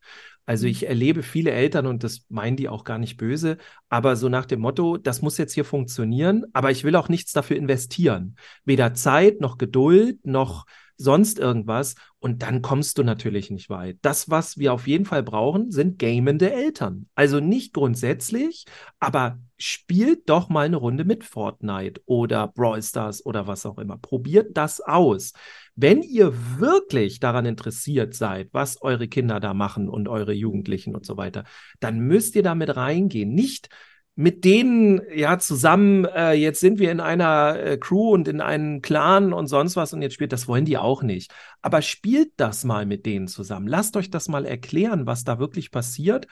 Also 0.47 0.67
ich 0.67 0.89
erlebe 0.89 1.23
viele 1.23 1.51
Eltern 1.53 1.87
und 1.87 2.05
das 2.05 2.25
meinen 2.29 2.57
die 2.57 2.69
auch 2.69 2.85
gar 2.85 2.99
nicht 2.99 3.17
böse, 3.17 3.59
aber 3.89 4.17
so 4.17 4.29
nach 4.29 4.47
dem 4.47 4.61
Motto, 4.61 4.97
das 4.97 5.23
muss 5.23 5.39
jetzt 5.39 5.55
hier 5.55 5.65
funktionieren, 5.65 6.45
aber 6.53 6.71
ich 6.71 6.85
will 6.85 6.97
auch 6.97 7.09
nichts 7.09 7.33
dafür 7.33 7.57
investieren. 7.57 8.37
Weder 8.65 8.95
Zeit 8.95 9.41
noch 9.41 9.59
Geduld 9.59 10.25
noch 10.25 10.67
sonst 10.97 11.39
irgendwas. 11.39 11.95
Und 12.23 12.43
dann 12.43 12.63
kommst 12.63 12.99
du 12.99 13.03
natürlich 13.03 13.51
nicht 13.51 13.69
weit. 13.69 13.99
Das, 14.01 14.31
was 14.31 14.57
wir 14.57 14.73
auf 14.73 14.87
jeden 14.87 15.07
Fall 15.07 15.25
brauchen, 15.25 15.73
sind 15.73 15.99
gamende 15.99 16.53
Eltern. 16.53 17.09
Also 17.17 17.41
nicht 17.41 17.75
grundsätzlich, 17.75 18.65
aber 19.01 19.41
spielt 19.59 20.29
doch 20.31 20.49
mal 20.49 20.67
eine 20.67 20.77
Runde 20.77 21.05
mit 21.05 21.25
Fortnite 21.25 22.01
oder 22.07 22.47
Brawl 22.47 22.81
Stars 22.81 23.27
oder 23.27 23.49
was 23.49 23.67
auch 23.67 23.77
immer. 23.77 23.99
Probiert 23.99 24.57
das 24.57 24.81
aus. 24.81 25.33
Wenn 25.75 26.01
ihr 26.03 26.33
wirklich 26.61 27.19
daran 27.19 27.45
interessiert 27.45 28.15
seid, 28.15 28.51
was 28.53 28.81
eure 28.83 29.09
Kinder 29.09 29.41
da 29.41 29.53
machen 29.53 29.89
und 29.89 30.07
eure 30.07 30.33
Jugendlichen 30.33 30.95
und 30.95 31.05
so 31.05 31.17
weiter, 31.17 31.43
dann 31.81 31.99
müsst 31.99 32.37
ihr 32.37 32.45
damit 32.45 32.77
reingehen. 32.77 33.35
Nicht 33.35 33.69
mit 34.15 34.45
denen 34.45 35.01
ja 35.15 35.39
zusammen, 35.39 36.05
äh, 36.05 36.33
jetzt 36.33 36.61
sind 36.61 36.79
wir 36.79 36.93
in 36.93 37.01
einer 37.01 37.59
äh, 37.59 37.79
Crew 37.79 38.13
und 38.13 38.29
in 38.29 38.41
einem 38.41 38.83
Clan 38.83 39.33
und 39.33 39.47
sonst 39.47 39.75
was 39.75 39.95
und 39.95 40.03
jetzt 40.03 40.15
spielt, 40.15 40.33
das 40.33 40.49
wollen 40.49 40.67
die 40.67 40.77
auch 40.77 41.03
nicht. 41.03 41.33
Aber 41.63 41.81
spielt 41.81 42.33
das 42.37 42.65
mal 42.65 42.85
mit 42.85 43.07
denen 43.07 43.27
zusammen. 43.27 43.67
Lasst 43.67 43.97
euch 43.97 44.11
das 44.11 44.29
mal 44.29 44.45
erklären, 44.45 45.07
was 45.07 45.25
da 45.25 45.39
wirklich 45.39 45.71
passiert 45.71 46.27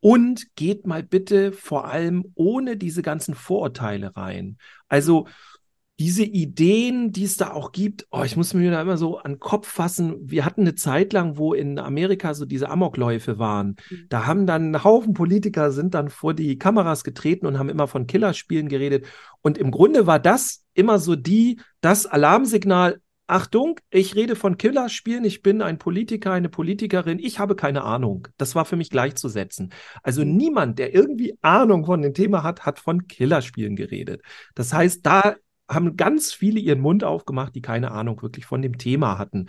und 0.00 0.54
geht 0.56 0.86
mal 0.86 1.02
bitte 1.02 1.52
vor 1.52 1.86
allem 1.86 2.32
ohne 2.34 2.76
diese 2.76 3.02
ganzen 3.02 3.34
Vorurteile 3.34 4.16
rein. 4.16 4.56
Also 4.88 5.26
diese 5.98 6.22
Ideen, 6.22 7.10
die 7.10 7.24
es 7.24 7.36
da 7.36 7.52
auch 7.52 7.72
gibt, 7.72 8.06
oh, 8.12 8.22
ich 8.22 8.36
muss 8.36 8.54
mir 8.54 8.70
da 8.70 8.80
immer 8.80 8.96
so 8.96 9.18
an 9.18 9.32
den 9.32 9.40
Kopf 9.40 9.66
fassen. 9.66 10.16
Wir 10.20 10.44
hatten 10.44 10.60
eine 10.60 10.76
Zeit 10.76 11.12
lang, 11.12 11.36
wo 11.36 11.54
in 11.54 11.78
Amerika 11.78 12.34
so 12.34 12.44
diese 12.44 12.70
Amokläufe 12.70 13.38
waren. 13.40 13.76
Mhm. 13.90 14.06
Da 14.08 14.26
haben 14.26 14.46
dann 14.46 14.70
ein 14.70 14.84
Haufen 14.84 15.12
Politiker 15.12 15.72
sind 15.72 15.94
dann 15.94 16.08
vor 16.08 16.34
die 16.34 16.56
Kameras 16.56 17.02
getreten 17.02 17.46
und 17.46 17.58
haben 17.58 17.68
immer 17.68 17.88
von 17.88 18.06
Killerspielen 18.06 18.68
geredet. 18.68 19.06
Und 19.42 19.58
im 19.58 19.72
Grunde 19.72 20.06
war 20.06 20.20
das 20.20 20.64
immer 20.72 21.00
so 21.00 21.16
die, 21.16 21.60
das 21.80 22.06
Alarmsignal. 22.06 23.00
Achtung, 23.26 23.78
ich 23.90 24.14
rede 24.14 24.36
von 24.36 24.56
Killerspielen, 24.56 25.24
ich 25.24 25.42
bin 25.42 25.60
ein 25.60 25.78
Politiker, 25.78 26.32
eine 26.32 26.48
Politikerin, 26.48 27.18
ich 27.18 27.38
habe 27.38 27.56
keine 27.56 27.82
Ahnung. 27.82 28.28
Das 28.38 28.54
war 28.54 28.64
für 28.64 28.76
mich 28.76 28.88
gleichzusetzen. 28.88 29.70
Also 30.02 30.24
mhm. 30.24 30.36
niemand, 30.36 30.78
der 30.78 30.94
irgendwie 30.94 31.36
Ahnung 31.42 31.84
von 31.84 32.00
dem 32.00 32.14
Thema 32.14 32.44
hat, 32.44 32.64
hat 32.64 32.78
von 32.78 33.06
Killerspielen 33.06 33.76
geredet. 33.76 34.22
Das 34.54 34.72
heißt, 34.72 35.04
da 35.04 35.34
haben 35.68 35.96
ganz 35.96 36.32
viele 36.32 36.60
ihren 36.60 36.80
Mund 36.80 37.04
aufgemacht, 37.04 37.54
die 37.54 37.62
keine 37.62 37.90
Ahnung 37.90 38.22
wirklich 38.22 38.46
von 38.46 38.62
dem 38.62 38.78
Thema 38.78 39.18
hatten. 39.18 39.48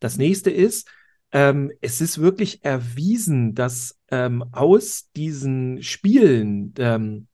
Das 0.00 0.16
nächste 0.16 0.50
ist, 0.50 0.88
ähm, 1.32 1.72
es 1.80 2.00
ist 2.00 2.20
wirklich 2.20 2.64
erwiesen, 2.64 3.54
dass 3.54 3.98
ähm, 4.10 4.44
aus 4.52 5.10
diesen 5.16 5.82
Spielen, 5.82 6.72
ähm, 6.78 7.26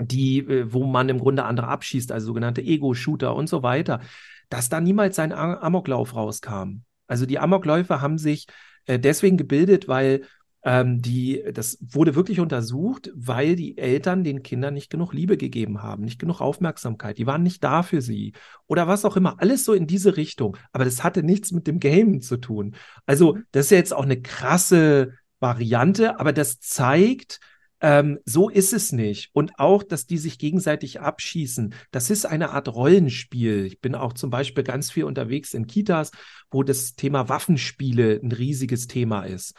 die, 0.00 0.38
äh, 0.38 0.72
wo 0.72 0.84
man 0.84 1.08
im 1.08 1.18
Grunde 1.18 1.44
andere 1.44 1.68
abschießt, 1.68 2.12
also 2.12 2.28
sogenannte 2.28 2.62
Ego-Shooter 2.62 3.34
und 3.34 3.48
so 3.48 3.62
weiter, 3.62 4.00
dass 4.48 4.68
da 4.68 4.80
niemals 4.80 5.18
ein 5.18 5.32
Amoklauf 5.32 6.14
rauskam. 6.14 6.82
Also 7.06 7.26
die 7.26 7.38
Amokläufe 7.38 8.00
haben 8.00 8.18
sich 8.18 8.46
äh, 8.86 8.98
deswegen 8.98 9.36
gebildet, 9.36 9.88
weil 9.88 10.22
ähm, 10.66 11.00
die, 11.00 11.44
das 11.54 11.78
wurde 11.80 12.16
wirklich 12.16 12.40
untersucht, 12.40 13.12
weil 13.14 13.54
die 13.54 13.78
Eltern 13.78 14.24
den 14.24 14.42
Kindern 14.42 14.74
nicht 14.74 14.90
genug 14.90 15.12
Liebe 15.12 15.36
gegeben 15.36 15.80
haben, 15.80 16.02
nicht 16.02 16.18
genug 16.18 16.40
Aufmerksamkeit. 16.40 17.18
Die 17.18 17.26
waren 17.26 17.44
nicht 17.44 17.62
da 17.62 17.84
für 17.84 18.02
sie 18.02 18.32
oder 18.66 18.88
was 18.88 19.04
auch 19.04 19.16
immer. 19.16 19.36
Alles 19.38 19.64
so 19.64 19.74
in 19.74 19.86
diese 19.86 20.16
Richtung. 20.16 20.56
Aber 20.72 20.84
das 20.84 21.04
hatte 21.04 21.22
nichts 21.22 21.52
mit 21.52 21.68
dem 21.68 21.78
Game 21.78 22.20
zu 22.20 22.36
tun. 22.36 22.74
Also, 23.06 23.38
das 23.52 23.66
ist 23.66 23.70
ja 23.70 23.76
jetzt 23.76 23.94
auch 23.94 24.02
eine 24.02 24.20
krasse 24.20 25.12
Variante, 25.38 26.18
aber 26.18 26.32
das 26.32 26.58
zeigt, 26.58 27.38
ähm, 27.80 28.18
so 28.24 28.48
ist 28.48 28.72
es 28.72 28.90
nicht. 28.90 29.30
Und 29.34 29.60
auch, 29.60 29.84
dass 29.84 30.06
die 30.06 30.18
sich 30.18 30.36
gegenseitig 30.36 31.00
abschießen. 31.00 31.74
Das 31.92 32.10
ist 32.10 32.26
eine 32.26 32.50
Art 32.50 32.66
Rollenspiel. 32.74 33.66
Ich 33.66 33.80
bin 33.80 33.94
auch 33.94 34.14
zum 34.14 34.30
Beispiel 34.30 34.64
ganz 34.64 34.90
viel 34.90 35.04
unterwegs 35.04 35.54
in 35.54 35.68
Kitas, 35.68 36.10
wo 36.50 36.64
das 36.64 36.96
Thema 36.96 37.28
Waffenspiele 37.28 38.18
ein 38.20 38.32
riesiges 38.32 38.88
Thema 38.88 39.22
ist. 39.22 39.54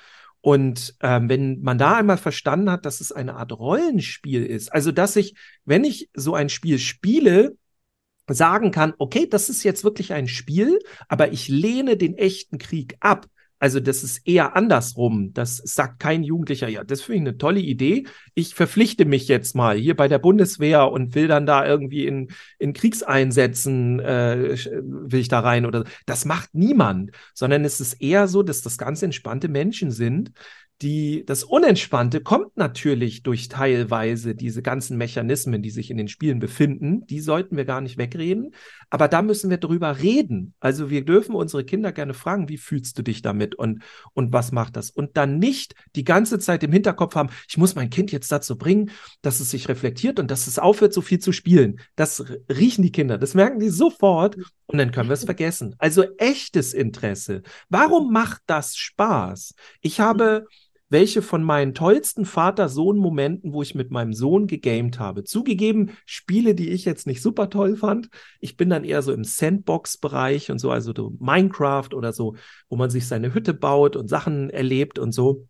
Und 0.48 0.96
ähm, 1.02 1.28
wenn 1.28 1.60
man 1.60 1.78
da 1.78 1.98
einmal 1.98 2.16
verstanden 2.16 2.72
hat, 2.72 2.86
dass 2.86 3.02
es 3.02 3.12
eine 3.12 3.36
Art 3.36 3.52
Rollenspiel 3.52 4.46
ist, 4.46 4.72
also 4.72 4.94
dass 4.94 5.18
ich, 5.18 5.36
wenn 5.66 5.84
ich 5.84 6.10
so 6.14 6.36
ein 6.36 6.48
Spiel 6.48 6.80
spiele, 6.80 7.58
sagen 8.30 8.72
kann, 8.72 8.94
okay, 8.98 9.28
das 9.28 9.50
ist 9.50 9.64
jetzt 9.64 9.84
wirklich 9.84 10.14
ein 10.14 10.30
Spiel, 10.30 10.80
aber 11.10 11.34
ich 11.34 11.50
lehne 11.50 11.98
den 11.98 12.18
echten 12.18 12.60
Krieg 12.60 12.96
ab. 13.02 13.26
Also 13.60 13.80
das 13.80 14.04
ist 14.04 14.28
eher 14.28 14.56
andersrum. 14.56 15.34
Das 15.34 15.58
sagt 15.58 16.00
kein 16.00 16.24
Jugendlicher, 16.24 16.68
ja, 16.68 16.84
das 16.84 17.02
finde 17.02 17.16
ich 17.16 17.22
eine 17.22 17.38
tolle 17.38 17.60
Idee. 17.60 18.06
Ich 18.36 18.54
verpflichte 18.54 19.06
mich 19.06 19.28
jetzt 19.28 19.56
mal 19.56 19.78
hier 19.78 19.96
bei 19.96 20.08
der 20.08 20.20
Bundeswehr 20.20 20.92
und 20.92 21.16
will 21.16 21.28
dann 21.28 21.46
da 21.46 21.66
irgendwie 21.66 22.06
in, 22.06 22.30
in 22.60 22.74
Kriegseinsätzen, 22.74 24.00
äh, 24.00 24.58
will 24.82 25.20
ich 25.20 25.28
da 25.28 25.40
rein 25.40 25.66
oder 25.66 25.86
das 26.06 26.26
macht 26.26 26.54
niemand, 26.54 27.12
sondern 27.34 27.66
es 27.66 27.80
ist 27.80 28.02
eher 28.02 28.28
so, 28.28 28.44
dass 28.44 28.62
das 28.62 28.78
ganz 28.78 29.02
entspannte 29.02 29.48
Menschen 29.48 29.92
sind, 29.92 30.32
die, 30.82 31.26
das 31.26 31.44
Unentspannte 31.44 32.22
kommt 32.22 32.56
natürlich 32.56 33.24
durch 33.24 33.48
teilweise 33.48 34.36
diese 34.36 34.62
ganzen 34.62 34.98
Mechanismen, 34.98 35.64
die 35.64 35.72
sich 35.72 35.90
in 35.90 35.98
den 35.98 36.08
Spielen 36.08 36.40
befinden. 36.40 37.06
Die 37.08 37.20
sollten 37.20 37.58
wir 37.58 37.66
gar 37.66 37.82
nicht 37.82 37.98
wegreden. 37.98 38.54
Aber 38.92 39.08
da 39.08 39.24
müssen 39.24 39.50
wir 39.50 39.58
drüber 39.58 40.00
reden. 40.00 40.54
Also 40.60 40.92
wir 40.92 41.04
dürfen 41.04 41.34
unsere 41.34 41.66
Kinder 41.66 41.92
gerne 41.92 42.14
fragen, 42.14 42.48
wie 42.48 42.58
fühlst 42.58 42.98
du 43.00 43.02
dich 43.02 43.24
damit 43.24 43.56
und, 43.56 43.82
und 44.14 44.34
was 44.34 44.52
macht 44.52 44.76
das? 44.76 44.92
Und 44.92 45.18
dann 45.18 45.40
nicht 45.40 45.74
die 45.96 46.04
ganze 46.04 46.38
Zeit 46.38 46.64
im 46.64 46.72
Hinterkopf 46.72 47.16
haben, 47.16 47.30
ich 47.50 47.58
muss 47.58 47.74
mein 47.74 47.90
Kind 47.90 48.12
jetzt 48.12 48.32
dazu 48.32 48.56
bringen, 48.56 48.92
dass 49.24 49.40
es 49.40 49.50
sich 49.50 49.70
reflektiert 49.70 50.20
und 50.20 50.30
dass 50.30 50.46
es 50.46 50.60
aufhört, 50.60 50.94
so 50.94 51.02
viel 51.02 51.20
zu 51.20 51.32
spielen. 51.32 51.80
Das 51.96 52.24
riechen 52.52 52.84
die 52.84 52.92
Kinder. 52.92 53.18
Das 53.18 53.34
merken 53.34 53.60
die 53.60 53.70
sofort. 53.70 54.38
Und 54.68 54.78
dann 54.78 54.92
können 54.92 55.10
wir 55.10 55.14
es 55.14 55.24
vergessen. 55.24 55.76
Also 55.80 56.04
echtes 56.18 56.74
Interesse. 56.74 57.42
Warum 57.70 58.12
macht 58.12 58.42
das 58.46 58.76
Spaß? 58.76 59.56
Ich 59.82 60.00
habe 60.02 60.46
welche 60.90 61.22
von 61.22 61.44
meinen 61.44 61.74
tollsten 61.74 62.26
Vater-Sohn-Momenten, 62.26 63.54
wo 63.54 63.62
ich 63.62 63.76
mit 63.76 63.92
meinem 63.92 64.14
Sohn 64.14 64.48
gegamed 64.48 65.00
habe. 65.00 65.24
Zugegeben, 65.24 65.92
Spiele, 66.06 66.56
die 66.56 66.70
ich 66.70 66.86
jetzt 66.86 67.08
nicht 67.08 67.22
super 67.22 67.50
toll 67.50 67.76
fand. 67.76 68.10
Ich 68.40 68.56
bin 68.56 68.70
dann 68.70 68.84
eher 68.84 69.02
so 69.02 69.12
im 69.12 69.24
Sandbox-Bereich 69.24 70.50
und 70.50 70.60
so, 70.60 70.72
also 70.72 70.94
so 70.96 71.14
Minecraft 71.20 71.94
oder 71.94 72.14
so, 72.14 72.36
wo 72.70 72.78
man 72.78 72.90
sich 72.90 73.08
seine 73.08 73.34
Hütte 73.34 73.54
baut 73.54 73.96
und 73.96 74.08
Sachen 74.08 74.50
erlebt 74.50 74.98
und 74.98 75.12
so. 75.12 75.48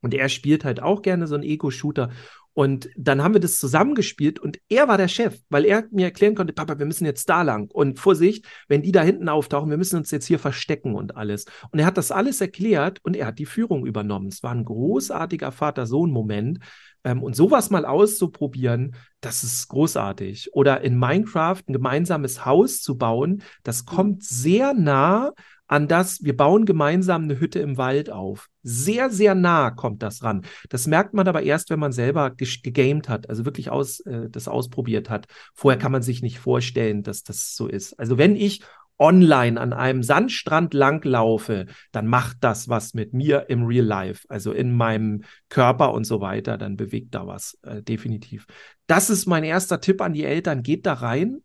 Und 0.00 0.14
er 0.14 0.28
spielt 0.28 0.64
halt 0.64 0.80
auch 0.80 1.02
gerne 1.02 1.26
so 1.26 1.34
einen 1.34 1.44
Ego-Shooter. 1.44 2.10
Und 2.58 2.90
dann 2.96 3.22
haben 3.22 3.34
wir 3.34 3.40
das 3.40 3.60
zusammengespielt 3.60 4.40
und 4.40 4.58
er 4.68 4.88
war 4.88 4.98
der 4.98 5.06
Chef, 5.06 5.38
weil 5.48 5.64
er 5.64 5.84
mir 5.92 6.06
erklären 6.06 6.34
konnte, 6.34 6.52
Papa, 6.52 6.80
wir 6.80 6.86
müssen 6.86 7.04
jetzt 7.04 7.28
da 7.28 7.42
lang. 7.42 7.70
Und 7.70 8.00
Vorsicht, 8.00 8.46
wenn 8.66 8.82
die 8.82 8.90
da 8.90 9.00
hinten 9.00 9.28
auftauchen, 9.28 9.70
wir 9.70 9.76
müssen 9.76 9.96
uns 9.96 10.10
jetzt 10.10 10.26
hier 10.26 10.40
verstecken 10.40 10.96
und 10.96 11.16
alles. 11.16 11.44
Und 11.70 11.78
er 11.78 11.86
hat 11.86 11.96
das 11.96 12.10
alles 12.10 12.40
erklärt 12.40 12.98
und 13.04 13.14
er 13.14 13.26
hat 13.26 13.38
die 13.38 13.46
Führung 13.46 13.86
übernommen. 13.86 14.26
Es 14.26 14.42
war 14.42 14.50
ein 14.50 14.64
großartiger 14.64 15.52
Vater-Sohn-Moment. 15.52 16.58
Ähm, 17.04 17.22
und 17.22 17.36
sowas 17.36 17.70
mal 17.70 17.84
auszuprobieren, 17.84 18.96
das 19.20 19.44
ist 19.44 19.68
großartig. 19.68 20.52
Oder 20.52 20.80
in 20.80 20.98
Minecraft 20.98 21.62
ein 21.68 21.72
gemeinsames 21.72 22.44
Haus 22.44 22.82
zu 22.82 22.98
bauen, 22.98 23.44
das 23.62 23.86
kommt 23.86 24.24
sehr 24.24 24.74
nah 24.74 25.30
an 25.68 25.86
das, 25.86 26.24
wir 26.24 26.36
bauen 26.36 26.64
gemeinsam 26.64 27.24
eine 27.24 27.38
Hütte 27.38 27.60
im 27.60 27.76
Wald 27.76 28.10
auf. 28.10 28.48
Sehr, 28.62 29.10
sehr 29.10 29.34
nah 29.34 29.70
kommt 29.70 30.02
das 30.02 30.22
ran. 30.22 30.42
Das 30.68 30.86
merkt 30.86 31.14
man 31.14 31.28
aber 31.28 31.42
erst, 31.42 31.70
wenn 31.70 31.78
man 31.78 31.92
selber 31.92 32.32
gegamed 32.32 33.08
hat, 33.08 33.28
also 33.28 33.44
wirklich 33.44 33.70
aus, 33.70 34.00
äh, 34.00 34.28
das 34.30 34.48
ausprobiert 34.48 35.10
hat. 35.10 35.26
Vorher 35.54 35.78
kann 35.78 35.92
man 35.92 36.02
sich 36.02 36.22
nicht 36.22 36.38
vorstellen, 36.38 37.02
dass 37.02 37.22
das 37.22 37.54
so 37.54 37.68
ist. 37.68 37.98
Also 38.00 38.18
wenn 38.18 38.34
ich 38.34 38.62
online 38.98 39.60
an 39.60 39.72
einem 39.72 40.02
Sandstrand 40.02 40.74
langlaufe, 40.74 41.66
dann 41.92 42.06
macht 42.06 42.38
das 42.40 42.68
was 42.68 42.94
mit 42.94 43.12
mir 43.12 43.48
im 43.48 43.64
Real 43.64 43.84
Life, 43.84 44.26
also 44.28 44.52
in 44.52 44.72
meinem 44.72 45.22
Körper 45.48 45.92
und 45.92 46.04
so 46.04 46.20
weiter, 46.20 46.58
dann 46.58 46.76
bewegt 46.76 47.14
da 47.14 47.26
was, 47.26 47.58
äh, 47.62 47.82
definitiv. 47.82 48.46
Das 48.86 49.10
ist 49.10 49.26
mein 49.26 49.44
erster 49.44 49.80
Tipp 49.80 50.00
an 50.00 50.14
die 50.14 50.24
Eltern, 50.24 50.62
geht 50.62 50.86
da 50.86 50.94
rein 50.94 51.42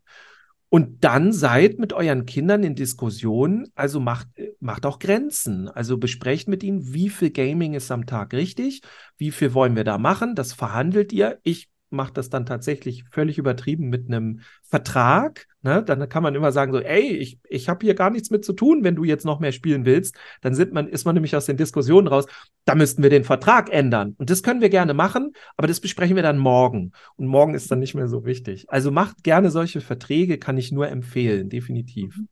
und 0.74 1.04
dann 1.04 1.32
seid 1.32 1.78
mit 1.78 1.92
euren 1.92 2.26
Kindern 2.26 2.64
in 2.64 2.74
Diskussion, 2.74 3.68
also 3.76 4.00
macht, 4.00 4.26
macht 4.58 4.86
auch 4.86 4.98
Grenzen. 4.98 5.68
Also 5.68 5.98
besprecht 5.98 6.48
mit 6.48 6.64
ihnen, 6.64 6.92
wie 6.92 7.10
viel 7.10 7.30
Gaming 7.30 7.74
ist 7.74 7.92
am 7.92 8.06
Tag 8.06 8.34
richtig, 8.34 8.80
wie 9.16 9.30
viel 9.30 9.54
wollen 9.54 9.76
wir 9.76 9.84
da 9.84 9.98
machen, 9.98 10.34
das 10.34 10.52
verhandelt 10.52 11.12
ihr. 11.12 11.38
Ich 11.44 11.68
macht 11.94 12.16
das 12.16 12.28
dann 12.28 12.44
tatsächlich 12.44 13.04
völlig 13.10 13.38
übertrieben 13.38 13.88
mit 13.88 14.08
einem 14.08 14.40
Vertrag. 14.62 15.46
Ne? 15.62 15.82
Dann 15.82 16.08
kann 16.08 16.22
man 16.22 16.34
immer 16.34 16.52
sagen 16.52 16.72
so, 16.72 16.80
ey, 16.80 17.16
ich, 17.16 17.38
ich 17.48 17.68
habe 17.68 17.84
hier 17.86 17.94
gar 17.94 18.10
nichts 18.10 18.30
mit 18.30 18.44
zu 18.44 18.52
tun, 18.52 18.84
wenn 18.84 18.96
du 18.96 19.04
jetzt 19.04 19.24
noch 19.24 19.40
mehr 19.40 19.52
spielen 19.52 19.86
willst. 19.86 20.16
Dann 20.42 20.54
sind 20.54 20.72
man, 20.72 20.88
ist 20.88 21.04
man 21.04 21.14
nämlich 21.14 21.34
aus 21.34 21.46
den 21.46 21.56
Diskussionen 21.56 22.06
raus. 22.06 22.26
Da 22.64 22.74
müssten 22.74 23.02
wir 23.02 23.10
den 23.10 23.24
Vertrag 23.24 23.72
ändern. 23.72 24.14
Und 24.18 24.28
das 24.28 24.42
können 24.42 24.60
wir 24.60 24.68
gerne 24.68 24.92
machen, 24.92 25.32
aber 25.56 25.66
das 25.66 25.80
besprechen 25.80 26.16
wir 26.16 26.22
dann 26.22 26.38
morgen. 26.38 26.92
Und 27.16 27.26
morgen 27.26 27.54
ist 27.54 27.70
dann 27.70 27.78
nicht 27.78 27.94
mehr 27.94 28.08
so 28.08 28.24
wichtig. 28.24 28.66
Also 28.68 28.90
macht 28.90 29.24
gerne 29.24 29.50
solche 29.50 29.80
Verträge, 29.80 30.38
kann 30.38 30.58
ich 30.58 30.72
nur 30.72 30.88
empfehlen, 30.88 31.48
definitiv. 31.48 32.16
Mhm. 32.18 32.28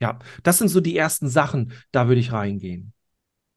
Ja, 0.00 0.18
das 0.42 0.58
sind 0.58 0.68
so 0.68 0.80
die 0.80 0.96
ersten 0.96 1.28
Sachen, 1.28 1.72
da 1.90 2.08
würde 2.08 2.20
ich 2.20 2.32
reingehen. 2.32 2.92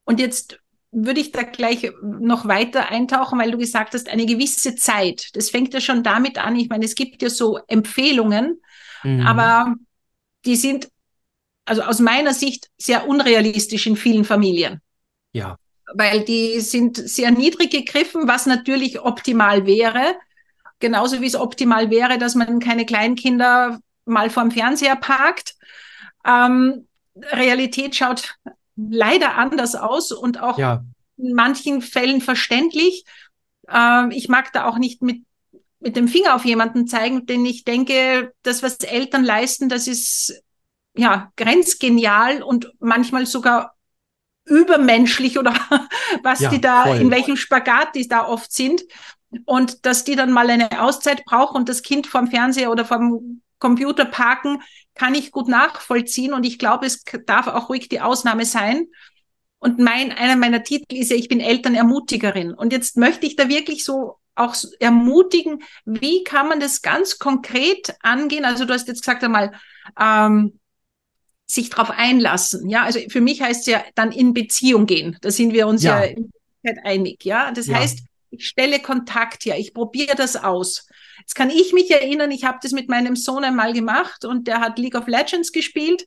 Und 0.05 0.19
jetzt 0.19 0.61
würde 0.91 1.21
ich 1.21 1.31
da 1.31 1.43
gleich 1.43 1.91
noch 2.01 2.47
weiter 2.47 2.89
eintauchen, 2.89 3.39
weil 3.39 3.51
du 3.51 3.57
gesagt 3.57 3.93
hast, 3.93 4.09
eine 4.09 4.25
gewisse 4.25 4.75
Zeit. 4.75 5.29
Das 5.33 5.49
fängt 5.49 5.73
ja 5.73 5.81
schon 5.81 6.03
damit 6.03 6.37
an. 6.37 6.55
Ich 6.55 6.69
meine, 6.69 6.85
es 6.85 6.95
gibt 6.95 7.21
ja 7.21 7.29
so 7.29 7.59
Empfehlungen, 7.67 8.61
mhm. 9.03 9.25
aber 9.25 9.75
die 10.45 10.55
sind 10.55 10.89
also 11.65 11.83
aus 11.83 11.99
meiner 11.99 12.33
Sicht 12.33 12.69
sehr 12.77 13.07
unrealistisch 13.07 13.85
in 13.85 13.95
vielen 13.95 14.25
Familien. 14.25 14.81
Ja. 15.33 15.57
Weil 15.93 16.23
die 16.23 16.59
sind 16.59 16.97
sehr 16.97 17.29
niedrig 17.31 17.71
gegriffen, 17.71 18.27
was 18.27 18.47
natürlich 18.47 18.99
optimal 19.01 19.67
wäre. 19.67 20.15
Genauso 20.79 21.21
wie 21.21 21.27
es 21.27 21.35
optimal 21.35 21.91
wäre, 21.91 22.17
dass 22.17 22.33
man 22.33 22.59
keine 22.59 22.85
Kleinkinder 22.85 23.79
mal 24.05 24.29
vorm 24.31 24.49
Fernseher 24.49 24.95
parkt. 24.95 25.55
Ähm, 26.25 26.87
Realität 27.15 27.95
schaut 27.95 28.35
leider 28.89 29.35
anders 29.35 29.75
aus 29.75 30.11
und 30.11 30.39
auch 30.41 30.57
ja. 30.57 30.83
in 31.17 31.33
manchen 31.33 31.81
Fällen 31.81 32.21
verständlich. 32.21 33.05
Ähm, 33.67 34.11
ich 34.11 34.29
mag 34.29 34.53
da 34.53 34.65
auch 34.65 34.77
nicht 34.77 35.01
mit, 35.01 35.23
mit 35.79 35.95
dem 35.95 36.07
Finger 36.07 36.35
auf 36.35 36.45
jemanden 36.45 36.87
zeigen, 36.87 37.25
denn 37.25 37.45
ich 37.45 37.63
denke, 37.63 38.33
das, 38.43 38.63
was 38.63 38.77
Eltern 38.77 39.23
leisten, 39.23 39.69
das 39.69 39.87
ist 39.87 40.41
ja 40.95 41.31
grenzgenial 41.35 42.41
und 42.41 42.71
manchmal 42.79 43.25
sogar 43.25 43.75
übermenschlich 44.45 45.37
oder 45.37 45.53
was 46.23 46.39
ja, 46.39 46.49
die 46.49 46.61
da, 46.61 46.85
voll. 46.85 46.97
in 46.97 47.11
welchem 47.11 47.37
Spagat 47.37 47.95
die 47.95 48.07
da 48.07 48.25
oft 48.25 48.51
sind. 48.51 48.81
Und 49.45 49.85
dass 49.85 50.03
die 50.03 50.15
dann 50.15 50.31
mal 50.31 50.49
eine 50.49 50.81
Auszeit 50.81 51.23
brauchen 51.23 51.55
und 51.55 51.69
das 51.69 51.83
Kind 51.83 52.07
vorm 52.07 52.31
Fernseher 52.31 52.71
oder 52.71 52.83
vorm 52.83 53.41
Computer 53.59 54.05
parken, 54.05 54.61
kann 54.95 55.15
ich 55.15 55.31
gut 55.31 55.47
nachvollziehen. 55.47 56.33
Und 56.33 56.45
ich 56.45 56.57
glaube, 56.57 56.85
es 56.85 57.03
darf 57.25 57.47
auch 57.47 57.69
ruhig 57.69 57.89
die 57.89 58.01
Ausnahme 58.01 58.45
sein. 58.45 58.87
Und 59.59 59.77
mein, 59.79 60.11
einer 60.11 60.37
meiner 60.37 60.63
Titel 60.63 60.95
ist 60.95 61.11
ja, 61.11 61.17
ich 61.17 61.27
bin 61.27 61.41
Elternermutigerin. 61.41 62.53
Und 62.53 62.71
jetzt 62.71 62.97
möchte 62.97 63.25
ich 63.25 63.35
da 63.35 63.49
wirklich 63.49 63.83
so 63.83 64.15
auch 64.35 64.55
ermutigen, 64.79 65.63
wie 65.85 66.23
kann 66.23 66.47
man 66.47 66.61
das 66.61 66.81
ganz 66.81 67.19
konkret 67.19 67.93
angehen? 68.01 68.45
Also 68.45 68.63
du 68.63 68.73
hast 68.73 68.87
jetzt 68.87 69.01
gesagt 69.01 69.23
einmal, 69.23 69.51
ähm, 69.99 70.59
sich 71.45 71.69
darauf 71.69 71.89
einlassen. 71.89 72.69
Ja, 72.69 72.83
also 72.83 72.99
für 73.09 73.21
mich 73.21 73.41
heißt 73.41 73.61
es 73.61 73.65
ja 73.65 73.83
dann 73.95 74.11
in 74.11 74.33
Beziehung 74.33 74.85
gehen. 74.85 75.17
Da 75.21 75.31
sind 75.31 75.51
wir 75.51 75.67
uns 75.67 75.83
ja, 75.83 76.05
ja 76.05 76.73
einig. 76.83 77.25
Ja, 77.25 77.51
das 77.51 77.67
ja. 77.67 77.77
heißt, 77.77 77.99
ich 78.31 78.47
stelle 78.47 78.79
Kontakt 78.79 79.45
her, 79.45 79.57
ich 79.57 79.73
probiere 79.73 80.15
das 80.15 80.35
aus. 80.35 80.87
Jetzt 81.29 81.35
kann 81.35 81.51
ich 81.51 81.73
mich 81.73 81.91
erinnern, 81.91 82.31
ich 82.31 82.43
habe 82.43 82.57
das 82.59 82.71
mit 82.71 82.89
meinem 82.89 83.15
Sohn 83.15 83.43
einmal 83.43 83.71
gemacht 83.71 84.25
und 84.25 84.47
der 84.47 84.61
hat 84.61 84.79
League 84.79 84.95
of 84.95 85.05
Legends 85.05 85.51
gespielt. 85.51 86.03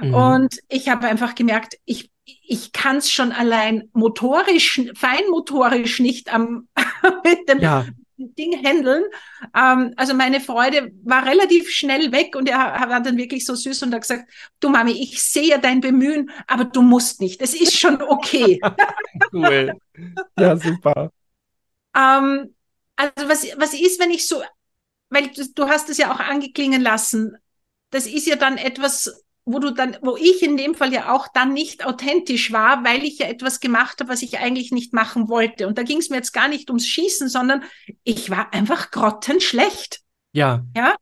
Mhm. 0.00 0.12
Und 0.12 0.58
ich 0.68 0.88
habe 0.88 1.06
einfach 1.06 1.36
gemerkt, 1.36 1.76
ich, 1.84 2.10
ich 2.24 2.72
kann 2.72 2.96
es 2.96 3.12
schon 3.12 3.30
allein 3.30 3.88
motorisch, 3.92 4.80
feinmotorisch 4.96 6.00
nicht 6.00 6.34
am, 6.34 6.66
mit 7.24 7.48
dem 7.48 7.60
ja. 7.60 7.86
Ding 8.16 8.60
handeln. 8.60 9.04
Ähm, 9.54 9.94
also 9.96 10.12
meine 10.12 10.40
Freude 10.40 10.90
war 11.04 11.24
relativ 11.24 11.70
schnell 11.70 12.10
weg 12.10 12.34
und 12.34 12.48
er 12.48 12.58
war 12.58 13.00
dann 13.00 13.16
wirklich 13.16 13.46
so 13.46 13.54
süß 13.54 13.84
und 13.84 13.94
hat 13.94 14.00
gesagt, 14.00 14.28
du 14.58 14.70
Mami, 14.70 14.90
ich 14.90 15.22
sehe 15.22 15.60
dein 15.60 15.80
Bemühen, 15.80 16.32
aber 16.48 16.64
du 16.64 16.82
musst 16.82 17.20
nicht. 17.20 17.40
Es 17.40 17.54
ist 17.54 17.78
schon 17.78 18.02
okay. 18.02 18.60
cool. 19.32 19.72
Ja, 20.36 20.56
super. 20.56 21.12
Ähm, 21.96 22.56
also 22.98 23.28
was, 23.28 23.44
was 23.56 23.74
ist, 23.74 24.00
wenn 24.00 24.10
ich 24.10 24.26
so, 24.26 24.42
weil 25.08 25.28
du, 25.28 25.48
du 25.54 25.68
hast 25.68 25.88
es 25.88 25.98
ja 25.98 26.12
auch 26.12 26.18
angeklingen 26.18 26.82
lassen, 26.82 27.36
das 27.90 28.06
ist 28.06 28.26
ja 28.26 28.36
dann 28.36 28.58
etwas, 28.58 29.24
wo 29.44 29.60
du 29.60 29.70
dann, 29.70 29.96
wo 30.02 30.16
ich 30.16 30.42
in 30.42 30.56
dem 30.56 30.74
Fall 30.74 30.92
ja 30.92 31.12
auch 31.12 31.28
dann 31.32 31.52
nicht 31.52 31.86
authentisch 31.86 32.52
war, 32.52 32.84
weil 32.84 33.04
ich 33.04 33.20
ja 33.20 33.28
etwas 33.28 33.60
gemacht 33.60 34.00
habe, 34.00 34.10
was 34.10 34.22
ich 34.22 34.38
eigentlich 34.38 34.72
nicht 34.72 34.92
machen 34.92 35.28
wollte. 35.28 35.68
Und 35.68 35.78
da 35.78 35.84
ging 35.84 35.98
es 35.98 36.10
mir 36.10 36.16
jetzt 36.16 36.32
gar 36.32 36.48
nicht 36.48 36.68
ums 36.68 36.86
Schießen, 36.86 37.28
sondern 37.28 37.62
ich 38.04 38.30
war 38.30 38.52
einfach 38.52 38.90
grottenschlecht. 38.90 40.00
Ja. 40.32 40.64
Ja. 40.76 40.96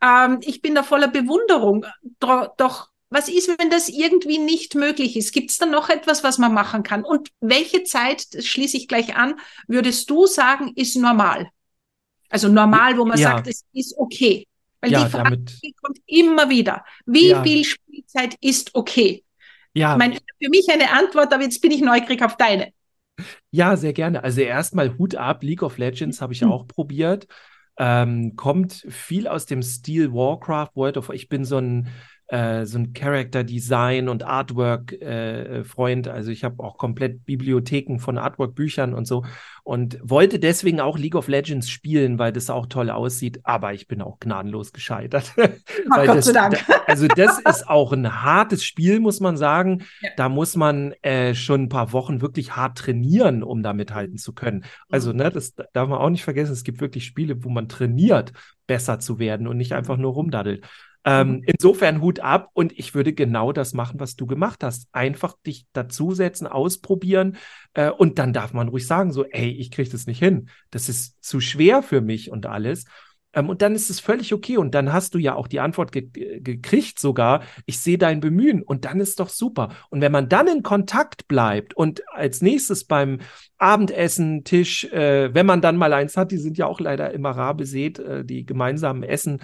Ähm, 0.00 0.38
ich 0.42 0.62
bin 0.62 0.74
da 0.74 0.82
voller 0.82 1.08
Bewunderung. 1.08 1.84
Doch 2.20 2.88
was 3.14 3.28
ist, 3.28 3.48
wenn 3.60 3.70
das 3.70 3.88
irgendwie 3.88 4.38
nicht 4.38 4.74
möglich 4.74 5.16
ist? 5.16 5.32
Gibt 5.32 5.52
es 5.52 5.58
da 5.58 5.66
noch 5.66 5.88
etwas, 5.88 6.24
was 6.24 6.38
man 6.38 6.52
machen 6.52 6.82
kann? 6.82 7.04
Und 7.04 7.28
welche 7.40 7.84
Zeit, 7.84 8.34
das 8.34 8.44
schließe 8.44 8.76
ich 8.76 8.88
gleich 8.88 9.14
an, 9.14 9.36
würdest 9.68 10.10
du 10.10 10.26
sagen, 10.26 10.72
ist 10.74 10.96
normal? 10.96 11.48
Also 12.28 12.48
normal, 12.48 12.98
wo 12.98 13.04
man 13.04 13.16
ja. 13.16 13.30
sagt, 13.30 13.46
es 13.46 13.64
ist 13.72 13.94
okay. 13.96 14.48
Weil 14.80 14.90
ja, 14.90 15.04
die 15.04 15.10
Frage 15.10 15.30
damit, 15.30 15.60
kommt 15.80 15.98
immer 16.06 16.50
wieder. 16.50 16.84
Wie 17.06 17.28
ja. 17.28 17.42
viel 17.44 17.64
Spielzeit 17.64 18.36
ist 18.40 18.74
okay? 18.74 19.22
Ja. 19.74 19.96
Meine, 19.96 20.16
für 20.16 20.50
mich 20.50 20.68
eine 20.68 20.90
Antwort, 20.90 21.32
aber 21.32 21.44
jetzt 21.44 21.60
bin 21.60 21.70
ich 21.70 21.82
neugierig 21.82 22.20
auf 22.20 22.36
deine. 22.36 22.72
Ja, 23.52 23.76
sehr 23.76 23.92
gerne. 23.92 24.24
Also 24.24 24.40
erstmal 24.40 24.98
Hut 24.98 25.14
ab, 25.14 25.44
League 25.44 25.62
of 25.62 25.78
Legends 25.78 26.20
habe 26.20 26.32
ich 26.32 26.42
mhm. 26.42 26.50
auch 26.50 26.66
probiert. 26.66 27.28
Ähm, 27.78 28.34
kommt 28.34 28.86
viel 28.88 29.28
aus 29.28 29.46
dem 29.46 29.62
Stil 29.62 30.12
Warcraft, 30.12 30.70
World 30.74 30.96
of 30.96 31.10
Ich 31.10 31.28
bin 31.28 31.44
so 31.44 31.58
ein 31.58 31.88
äh, 32.34 32.66
so 32.66 32.78
ein 32.78 32.92
Character 32.94 33.44
Design 33.44 34.08
und 34.08 34.24
Artwork 34.24 34.92
äh, 34.92 35.62
Freund. 35.62 36.08
Also 36.08 36.32
ich 36.32 36.42
habe 36.42 36.64
auch 36.64 36.78
komplett 36.78 37.24
Bibliotheken 37.24 38.00
von 38.00 38.18
Artwork 38.18 38.56
Büchern 38.56 38.92
und 38.92 39.06
so 39.06 39.24
und 39.62 39.98
wollte 40.02 40.40
deswegen 40.40 40.80
auch 40.80 40.98
League 40.98 41.14
of 41.14 41.28
Legends 41.28 41.70
spielen, 41.70 42.18
weil 42.18 42.32
das 42.32 42.50
auch 42.50 42.66
toll 42.66 42.90
aussieht. 42.90 43.38
Aber 43.44 43.72
ich 43.72 43.86
bin 43.86 44.02
auch 44.02 44.18
gnadenlos 44.18 44.72
gescheitert. 44.72 45.32
Oh, 45.86 46.06
Gott 46.06 46.16
das, 46.16 46.24
sei 46.26 46.32
Dank. 46.32 46.64
Da, 46.66 46.74
also 46.86 47.06
das 47.06 47.38
ist 47.40 47.68
auch 47.68 47.92
ein 47.92 48.22
hartes 48.22 48.64
Spiel, 48.64 49.00
muss 49.00 49.20
man 49.20 49.36
sagen. 49.36 49.84
Ja. 50.00 50.10
Da 50.16 50.28
muss 50.28 50.56
man 50.56 50.92
äh, 51.02 51.34
schon 51.34 51.64
ein 51.64 51.68
paar 51.68 51.92
Wochen 51.92 52.20
wirklich 52.20 52.56
hart 52.56 52.78
trainieren, 52.78 53.42
um 53.42 53.62
da 53.62 53.74
mithalten 53.74 54.16
zu 54.16 54.32
können. 54.32 54.64
Also 54.88 55.10
mhm. 55.10 55.18
ne, 55.18 55.30
das 55.30 55.54
darf 55.54 55.88
man 55.88 55.98
auch 55.98 56.10
nicht 56.10 56.24
vergessen. 56.24 56.52
Es 56.52 56.64
gibt 56.64 56.80
wirklich 56.80 57.04
Spiele, 57.04 57.44
wo 57.44 57.50
man 57.50 57.68
trainiert, 57.68 58.32
besser 58.66 58.98
zu 58.98 59.18
werden 59.18 59.46
und 59.46 59.56
nicht 59.56 59.72
einfach 59.72 59.98
nur 59.98 60.12
rumdaddelt. 60.14 60.66
Ähm, 61.06 61.28
mhm. 61.28 61.42
insofern 61.46 62.00
Hut 62.00 62.20
ab 62.20 62.48
und 62.54 62.78
ich 62.78 62.94
würde 62.94 63.12
genau 63.12 63.52
das 63.52 63.74
machen, 63.74 64.00
was 64.00 64.16
du 64.16 64.26
gemacht 64.26 64.64
hast. 64.64 64.88
Einfach 64.92 65.36
dich 65.46 65.66
dazusetzen, 65.72 66.46
ausprobieren 66.46 67.36
äh, 67.74 67.90
und 67.90 68.18
dann 68.18 68.32
darf 68.32 68.54
man 68.54 68.68
ruhig 68.68 68.86
sagen, 68.86 69.12
so, 69.12 69.24
ey, 69.24 69.50
ich 69.50 69.70
kriege 69.70 69.90
das 69.90 70.06
nicht 70.06 70.18
hin. 70.18 70.48
Das 70.70 70.88
ist 70.88 71.22
zu 71.22 71.40
schwer 71.40 71.82
für 71.82 72.00
mich 72.00 72.30
und 72.30 72.46
alles. 72.46 72.84
Ähm, 73.34 73.48
und 73.48 73.62
dann 73.62 73.74
ist 73.74 73.90
es 73.90 74.00
völlig 74.00 74.32
okay. 74.32 74.56
Und 74.56 74.74
dann 74.74 74.92
hast 74.92 75.14
du 75.14 75.18
ja 75.18 75.34
auch 75.34 75.48
die 75.48 75.60
Antwort 75.60 75.92
ge 75.92 76.08
gekriegt 76.40 76.98
sogar, 76.98 77.42
ich 77.66 77.78
sehe 77.80 77.98
dein 77.98 78.20
Bemühen 78.20 78.62
und 78.62 78.84
dann 78.84 79.00
ist 79.00 79.20
doch 79.20 79.28
super. 79.28 79.70
Und 79.90 80.00
wenn 80.00 80.12
man 80.12 80.28
dann 80.28 80.46
in 80.46 80.62
Kontakt 80.62 81.28
bleibt 81.28 81.74
und 81.74 82.02
als 82.12 82.42
nächstes 82.42 82.84
beim 82.84 83.18
Abendessen, 83.58 84.44
Tisch, 84.44 84.84
äh, 84.84 85.34
wenn 85.34 85.46
man 85.46 85.60
dann 85.60 85.76
mal 85.76 85.92
eins 85.92 86.16
hat, 86.16 86.30
die 86.30 86.38
sind 86.38 86.58
ja 86.58 86.66
auch 86.66 86.80
leider 86.80 87.12
immer 87.12 87.30
rar 87.30 87.54
besät, 87.54 87.98
äh, 87.98 88.24
die 88.24 88.46
gemeinsamen 88.46 89.02
Essen 89.02 89.40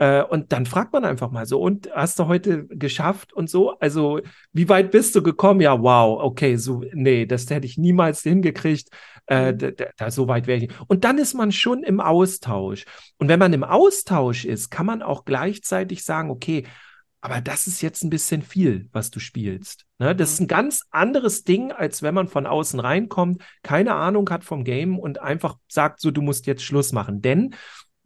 äh, 0.00 0.22
und 0.22 0.50
dann 0.52 0.64
fragt 0.64 0.94
man 0.94 1.04
einfach 1.04 1.30
mal 1.30 1.44
so, 1.44 1.60
und 1.60 1.90
hast 1.94 2.18
du 2.18 2.26
heute 2.26 2.66
geschafft 2.68 3.34
und 3.34 3.50
so? 3.50 3.78
Also, 3.80 4.20
wie 4.54 4.66
weit 4.70 4.92
bist 4.92 5.14
du 5.14 5.22
gekommen? 5.22 5.60
Ja, 5.60 5.82
wow, 5.82 6.18
okay, 6.22 6.56
so, 6.56 6.82
nee, 6.94 7.26
das 7.26 7.50
hätte 7.50 7.66
ich 7.66 7.76
niemals 7.76 8.22
hingekriegt. 8.22 8.88
Äh, 9.26 9.52
mhm. 9.52 9.58
da, 9.58 9.70
da, 9.98 10.10
so 10.10 10.26
weit 10.26 10.46
wäre 10.46 10.64
ich. 10.64 10.70
Und 10.88 11.04
dann 11.04 11.18
ist 11.18 11.34
man 11.34 11.52
schon 11.52 11.82
im 11.82 12.00
Austausch. 12.00 12.86
Und 13.18 13.28
wenn 13.28 13.38
man 13.38 13.52
im 13.52 13.62
Austausch 13.62 14.46
ist, 14.46 14.70
kann 14.70 14.86
man 14.86 15.02
auch 15.02 15.26
gleichzeitig 15.26 16.02
sagen, 16.02 16.30
okay, 16.30 16.64
aber 17.20 17.42
das 17.42 17.66
ist 17.66 17.82
jetzt 17.82 18.02
ein 18.02 18.08
bisschen 18.08 18.40
viel, 18.40 18.88
was 18.92 19.10
du 19.10 19.20
spielst. 19.20 19.84
Ne? 19.98 20.16
Das 20.16 20.32
ist 20.32 20.40
mhm. 20.40 20.44
ein 20.44 20.48
ganz 20.48 20.86
anderes 20.90 21.44
Ding, 21.44 21.72
als 21.72 22.02
wenn 22.02 22.14
man 22.14 22.28
von 22.28 22.46
außen 22.46 22.80
reinkommt, 22.80 23.42
keine 23.62 23.96
Ahnung 23.96 24.30
hat 24.30 24.44
vom 24.44 24.64
Game 24.64 24.98
und 24.98 25.20
einfach 25.20 25.58
sagt, 25.68 26.00
so, 26.00 26.10
du 26.10 26.22
musst 26.22 26.46
jetzt 26.46 26.62
Schluss 26.64 26.92
machen. 26.92 27.20
Denn 27.20 27.54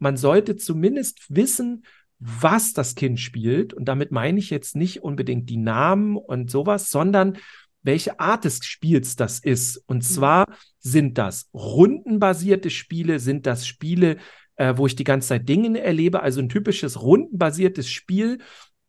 man 0.05 0.17
sollte 0.19 0.57
zumindest 0.57 1.25
wissen, 1.31 1.85
was 2.19 2.75
das 2.75 2.95
Kind 2.95 3.19
spielt. 3.19 3.73
Und 3.73 3.87
damit 3.87 4.12
meine 4.12 4.38
ich 4.38 4.51
jetzt 4.51 4.77
nicht 4.77 5.03
unbedingt 5.03 5.49
die 5.49 5.57
Namen 5.57 6.17
und 6.17 6.51
sowas, 6.51 6.90
sondern 6.90 7.38
welche 7.83 8.21
Art 8.21 8.45
des 8.45 8.64
Spiels 8.64 9.17
das 9.17 9.38
ist. 9.38 9.83
Und 9.87 9.99
mhm. 9.99 10.03
zwar 10.03 10.47
sind 10.79 11.17
das 11.17 11.49
rundenbasierte 11.55 12.69
Spiele, 12.69 13.19
sind 13.19 13.47
das 13.47 13.67
Spiele, 13.67 14.19
äh, 14.57 14.75
wo 14.77 14.87
ich 14.87 14.95
die 14.95 15.05
ganze 15.05 15.29
Zeit 15.29 15.49
Dinge 15.49 15.81
erlebe. 15.81 16.23
Also 16.23 16.40
ein 16.40 16.51
typisches 16.51 17.01
rundenbasiertes 17.01 17.90
Spiel 17.90 18.38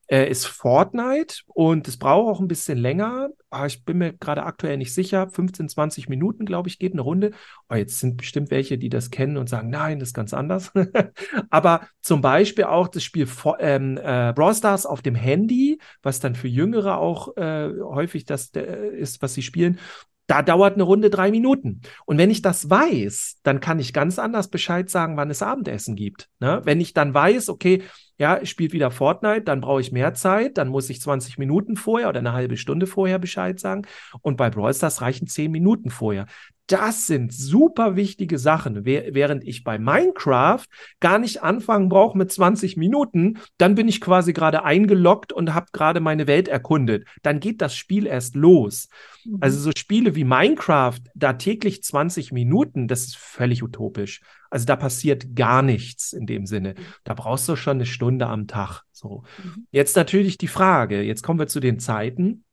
äh, 0.08 0.30
ist 0.30 0.46
Fortnite 0.46 1.42
und 1.48 1.88
es 1.88 1.98
braucht 1.98 2.36
auch 2.36 2.40
ein 2.40 2.48
bisschen 2.48 2.78
länger. 2.78 3.30
Aber 3.50 3.66
ich 3.66 3.84
bin 3.86 3.98
mir 3.98 4.14
gerade 4.14 4.44
aktuell 4.44 4.78
nicht 4.78 4.94
sicher. 4.94 5.30
15, 5.30 5.70
20 5.70 6.10
Minuten, 6.10 6.46
glaube 6.46 6.70
ich, 6.70 6.80
geht 6.80 6.94
eine 6.94 7.02
Runde. 7.02 7.32
Oh, 7.70 7.76
jetzt 7.76 8.00
sind 8.00 8.18
bestimmt 8.18 8.52
welche, 8.52 8.78
die 8.78 8.90
das 8.90 9.10
kennen 9.10 9.38
und 9.38 9.50
sagen, 9.50 9.70
nein, 9.70 10.00
das 10.00 10.10
ist 10.10 10.14
ganz 10.14 10.34
anders. 10.34 10.72
Aber 11.50 11.88
zum 12.02 12.22
Beispiel 12.22 12.66
auch 12.66 12.88
das 12.88 13.04
Spiel 13.04 13.28
ähm, 13.60 13.98
äh, 13.98 14.34
Brawl 14.34 14.54
Stars 14.54 14.86
auf 14.86 15.02
dem 15.02 15.16
Handy, 15.16 15.80
was 16.04 16.20
dann 16.20 16.36
für 16.36 16.48
Jüngere 16.48 16.98
auch 16.98 17.36
äh, 17.38 17.70
häufig 17.82 18.26
das 18.26 18.52
äh, 18.56 18.90
ist, 18.96 19.22
was 19.22 19.34
sie 19.34 19.42
spielen. 19.42 19.80
Da 20.28 20.42
dauert 20.42 20.74
eine 20.74 20.84
Runde 20.84 21.10
drei 21.12 21.30
Minuten. 21.30 21.82
Und 22.06 22.18
wenn 22.18 22.32
ich 22.32 22.42
das 22.42 22.70
weiß, 22.70 23.38
dann 23.44 23.60
kann 23.60 23.80
ich 23.80 23.94
ganz 23.94 24.18
anders 24.18 24.48
Bescheid 24.50 24.90
sagen, 24.90 25.18
wann 25.18 25.30
es 25.30 25.44
Abendessen 25.44 25.96
gibt. 25.96 26.30
Ne? 26.40 26.62
Wenn 26.64 26.82
ich 26.82 26.94
dann 26.94 27.14
weiß, 27.14 27.50
okay, 27.50 27.84
ja, 28.18 28.40
ich 28.42 28.50
spiele 28.50 28.72
wieder 28.72 28.92
Fortnite, 28.92 29.42
dann 29.42 29.62
brauche 29.62 29.82
ich 29.82 29.92
mehr 29.92 30.14
Zeit, 30.14 30.58
dann 30.58 30.70
muss 30.70 30.90
ich 30.90 31.02
20 31.02 31.38
Minuten 31.38 31.76
vorher 31.76 32.10
oder 32.10 32.20
eine 32.20 32.34
halbe 32.34 32.58
Stunde 32.58 32.88
vorher 32.88 33.20
Bescheid 33.20 33.60
sagen. 33.60 33.84
Und 34.22 34.38
bei 34.38 34.50
Brawl 34.50 34.74
Stars 34.74 35.02
reichen 35.02 35.28
10 35.28 35.52
Minuten 35.52 35.90
vorher. 35.90 36.26
Das 36.68 37.06
sind 37.06 37.32
super 37.32 37.96
wichtige 37.96 38.40
Sachen. 38.40 38.86
Während 38.86 39.44
ich 39.44 39.64
bei 39.64 39.78
Minecraft 39.78 40.66
gar 41.00 41.20
nicht 41.20 41.44
anfangen 41.44 41.90
brauche 41.90 42.18
mit 42.18 42.32
20 42.32 42.76
Minuten, 42.78 43.40
dann 43.58 43.76
bin 43.76 43.88
ich 43.88 44.02
quasi 44.02 44.34
gerade 44.34 44.64
eingeloggt 44.64 45.32
und 45.32 45.54
habe 45.54 45.68
gerade 45.74 46.00
meine 46.00 46.28
Welt 46.28 46.48
erkundet. 46.48 47.08
Dann 47.22 47.40
geht 47.40 47.62
das 47.62 47.76
Spiel 47.76 48.08
erst 48.08 48.36
los. 48.36 48.90
Mhm. 49.26 49.38
Also 49.42 49.60
so 49.60 49.72
Spiele 49.76 50.16
wie 50.16 50.24
Minecraft, 50.24 51.02
da 51.14 51.34
täglich 51.34 51.84
20 51.84 52.32
Minuten, 52.32 52.88
das 52.88 53.04
ist 53.04 53.18
völlig 53.18 53.62
utopisch. 53.62 54.22
Also 54.50 54.66
da 54.66 54.76
passiert 54.76 55.36
gar 55.36 55.62
nichts 55.62 56.14
in 56.14 56.26
dem 56.26 56.46
Sinne. 56.46 56.70
Mhm. 56.70 56.84
Da 57.04 57.14
brauchst 57.14 57.48
du 57.48 57.56
schon 57.56 57.78
eine 57.78 57.86
Stunde 57.86 58.28
am 58.28 58.48
Tag. 58.48 58.84
So. 58.92 59.24
Mhm. 59.44 59.68
Jetzt 59.72 59.96
natürlich 59.96 60.38
die 60.38 60.48
Frage, 60.48 61.02
jetzt 61.02 61.22
kommen 61.22 61.40
wir 61.40 61.48
zu 61.48 61.60
den 61.60 61.80
Zeiten 61.80 62.44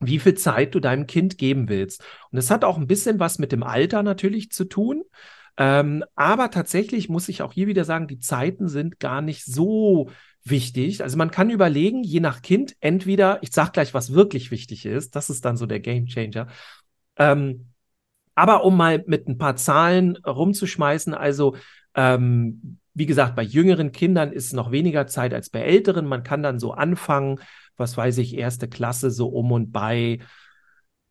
wie 0.00 0.18
viel 0.18 0.34
Zeit 0.34 0.74
du 0.74 0.80
deinem 0.80 1.06
Kind 1.06 1.38
geben 1.38 1.68
willst. 1.68 2.02
Und 2.30 2.36
das 2.36 2.50
hat 2.50 2.64
auch 2.64 2.78
ein 2.78 2.86
bisschen 2.86 3.18
was 3.18 3.38
mit 3.38 3.52
dem 3.52 3.62
Alter 3.62 4.02
natürlich 4.02 4.50
zu 4.50 4.64
tun. 4.64 5.02
Ähm, 5.56 6.04
aber 6.14 6.50
tatsächlich 6.50 7.08
muss 7.08 7.28
ich 7.28 7.42
auch 7.42 7.52
hier 7.52 7.66
wieder 7.66 7.84
sagen, 7.84 8.06
die 8.06 8.20
Zeiten 8.20 8.68
sind 8.68 9.00
gar 9.00 9.20
nicht 9.20 9.44
so 9.44 10.10
wichtig. 10.44 11.02
Also 11.02 11.16
man 11.16 11.32
kann 11.32 11.50
überlegen, 11.50 12.04
je 12.04 12.20
nach 12.20 12.42
Kind, 12.42 12.76
entweder, 12.80 13.42
ich 13.42 13.52
sage 13.52 13.72
gleich, 13.72 13.92
was 13.92 14.12
wirklich 14.12 14.52
wichtig 14.52 14.86
ist, 14.86 15.16
das 15.16 15.30
ist 15.30 15.44
dann 15.44 15.56
so 15.56 15.66
der 15.66 15.80
Game 15.80 16.06
Changer. 16.06 16.46
Ähm, 17.16 17.72
aber 18.36 18.62
um 18.64 18.76
mal 18.76 19.02
mit 19.08 19.26
ein 19.26 19.36
paar 19.36 19.56
Zahlen 19.56 20.16
rumzuschmeißen, 20.18 21.12
also 21.12 21.56
ähm, 21.94 22.78
wie 22.94 23.06
gesagt, 23.06 23.34
bei 23.34 23.42
jüngeren 23.42 23.90
Kindern 23.90 24.32
ist 24.32 24.52
noch 24.52 24.70
weniger 24.70 25.08
Zeit 25.08 25.34
als 25.34 25.50
bei 25.50 25.60
älteren. 25.60 26.06
Man 26.06 26.22
kann 26.22 26.42
dann 26.42 26.60
so 26.60 26.72
anfangen, 26.72 27.40
was 27.78 27.96
weiß 27.96 28.18
ich, 28.18 28.36
erste 28.36 28.68
Klasse 28.68 29.10
so 29.10 29.28
um 29.28 29.52
und 29.52 29.72
bei. 29.72 30.18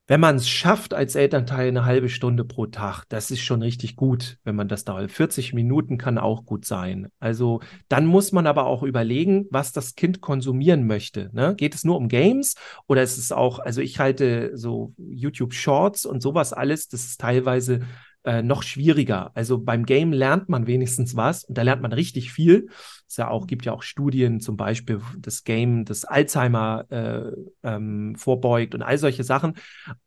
Wenn 0.10 0.22
man 0.22 0.38
es 0.38 0.48
schafft 0.48 0.94
als 0.94 1.16
Elternteil 1.16 1.68
eine 1.68 1.84
halbe 1.84 2.08
Stunde 2.08 2.46
pro 2.46 2.66
Tag, 2.68 3.04
das 3.10 3.30
ist 3.30 3.42
schon 3.42 3.62
richtig 3.62 3.98
gut, 3.98 4.38
wenn 4.46 4.56
man 4.56 4.70
das 4.70 4.86
da 4.86 5.06
40 5.06 5.54
Minuten 5.54 5.98
kann 5.98 6.18
auch 6.18 6.46
gut 6.46 6.64
sein. 6.64 7.10
Also 7.20 7.60
dann 7.90 8.06
muss 8.06 8.32
man 8.32 8.48
aber 8.48 8.68
auch 8.68 8.84
überlegen, 8.84 9.48
was 9.52 9.74
das 9.74 9.96
Kind 9.96 10.22
konsumieren 10.22 10.88
möchte. 10.88 11.30
Ne? 11.34 11.56
Geht 11.58 11.76
es 11.76 11.84
nur 11.84 11.98
um 11.98 12.08
Games 12.08 12.56
oder 12.88 13.04
ist 13.04 13.18
es 13.18 13.34
auch, 13.34 13.60
also 13.60 13.82
ich 13.82 14.00
halte 14.00 14.52
so 14.56 14.94
YouTube 14.98 15.54
Shorts 15.54 16.06
und 16.06 16.22
sowas 16.22 16.54
alles, 16.54 16.88
das 16.88 17.04
ist 17.04 17.20
teilweise 17.20 17.82
äh, 18.28 18.44
noch 18.44 18.62
schwieriger. 18.62 19.32
Also 19.36 19.58
beim 19.58 19.86
Game 19.86 20.12
lernt 20.12 20.50
man 20.50 20.68
wenigstens 20.68 21.16
was 21.16 21.46
und 21.46 21.58
da 21.58 21.62
lernt 21.62 21.82
man 21.82 21.94
richtig 21.94 22.34
viel. 22.34 22.68
Es 23.08 23.16
ja 23.16 23.30
auch, 23.30 23.48
gibt 23.48 23.64
ja 23.64 23.72
auch 23.72 23.84
Studien, 23.84 24.42
zum 24.42 24.58
Beispiel 24.58 25.00
das 25.18 25.46
Game, 25.46 25.86
das 25.86 26.04
Alzheimer 26.04 26.86
äh, 26.90 27.32
ähm, 27.64 28.16
vorbeugt 28.18 28.76
und 28.76 28.82
all 28.82 28.98
solche 28.98 29.24
Sachen. 29.24 29.54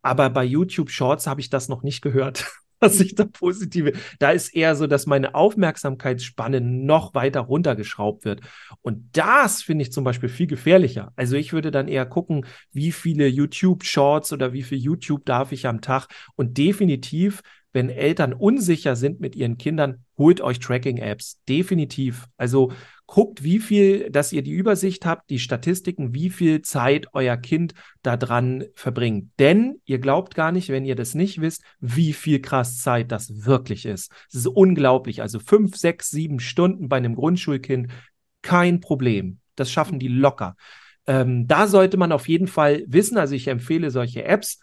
Aber 0.02 0.28
bei 0.28 0.44
YouTube 0.44 0.90
Shorts 0.90 1.26
habe 1.26 1.40
ich 1.40 1.48
das 1.48 1.70
noch 1.70 1.82
nicht 1.82 2.02
gehört. 2.02 2.44
dass 2.80 2.98
ich 2.98 3.14
da 3.14 3.24
positive, 3.26 3.92
da 4.18 4.30
ist 4.30 4.54
eher 4.54 4.74
so, 4.74 4.86
dass 4.86 5.06
meine 5.06 5.34
Aufmerksamkeitsspanne 5.34 6.62
noch 6.62 7.14
weiter 7.14 7.40
runtergeschraubt 7.40 8.24
wird. 8.24 8.40
Und 8.80 9.10
das 9.12 9.62
finde 9.62 9.82
ich 9.82 9.92
zum 9.92 10.02
Beispiel 10.02 10.30
viel 10.30 10.46
gefährlicher. 10.46 11.12
Also 11.14 11.36
ich 11.36 11.52
würde 11.52 11.70
dann 11.70 11.88
eher 11.88 12.06
gucken, 12.06 12.46
wie 12.72 12.90
viele 12.90 13.26
YouTube 13.26 13.84
Shorts 13.84 14.32
oder 14.32 14.54
wie 14.54 14.62
viel 14.62 14.78
YouTube 14.78 15.26
darf 15.26 15.52
ich 15.52 15.66
am 15.66 15.82
Tag 15.82 16.08
und 16.36 16.56
definitiv 16.56 17.42
wenn 17.72 17.88
Eltern 17.88 18.32
unsicher 18.32 18.96
sind 18.96 19.20
mit 19.20 19.36
ihren 19.36 19.58
Kindern, 19.58 20.04
holt 20.18 20.40
euch 20.40 20.58
Tracking-Apps. 20.58 21.38
Definitiv. 21.48 22.26
Also 22.36 22.72
guckt, 23.06 23.42
wie 23.42 23.58
viel, 23.58 24.10
dass 24.10 24.32
ihr 24.32 24.42
die 24.42 24.52
Übersicht 24.52 25.04
habt, 25.06 25.30
die 25.30 25.38
Statistiken, 25.38 26.14
wie 26.14 26.30
viel 26.30 26.62
Zeit 26.62 27.06
euer 27.12 27.36
Kind 27.36 27.74
da 28.02 28.16
dran 28.16 28.64
verbringt. 28.74 29.30
Denn 29.38 29.80
ihr 29.84 29.98
glaubt 29.98 30.34
gar 30.34 30.52
nicht, 30.52 30.68
wenn 30.68 30.84
ihr 30.84 30.94
das 30.94 31.14
nicht 31.14 31.40
wisst, 31.40 31.62
wie 31.80 32.12
viel 32.12 32.40
krass 32.40 32.80
Zeit 32.80 33.10
das 33.12 33.44
wirklich 33.44 33.86
ist. 33.86 34.12
Es 34.28 34.34
ist 34.36 34.46
unglaublich. 34.46 35.22
Also 35.22 35.38
fünf, 35.40 35.76
sechs, 35.76 36.10
sieben 36.10 36.40
Stunden 36.40 36.88
bei 36.88 36.96
einem 36.96 37.14
Grundschulkind, 37.14 37.88
kein 38.42 38.80
Problem. 38.80 39.38
Das 39.56 39.70
schaffen 39.70 39.98
die 39.98 40.08
locker. 40.08 40.56
Ähm, 41.06 41.46
da 41.46 41.66
sollte 41.66 41.96
man 41.96 42.12
auf 42.12 42.28
jeden 42.28 42.46
Fall 42.46 42.84
wissen. 42.86 43.18
Also 43.18 43.34
ich 43.34 43.48
empfehle 43.48 43.90
solche 43.90 44.24
Apps. 44.24 44.60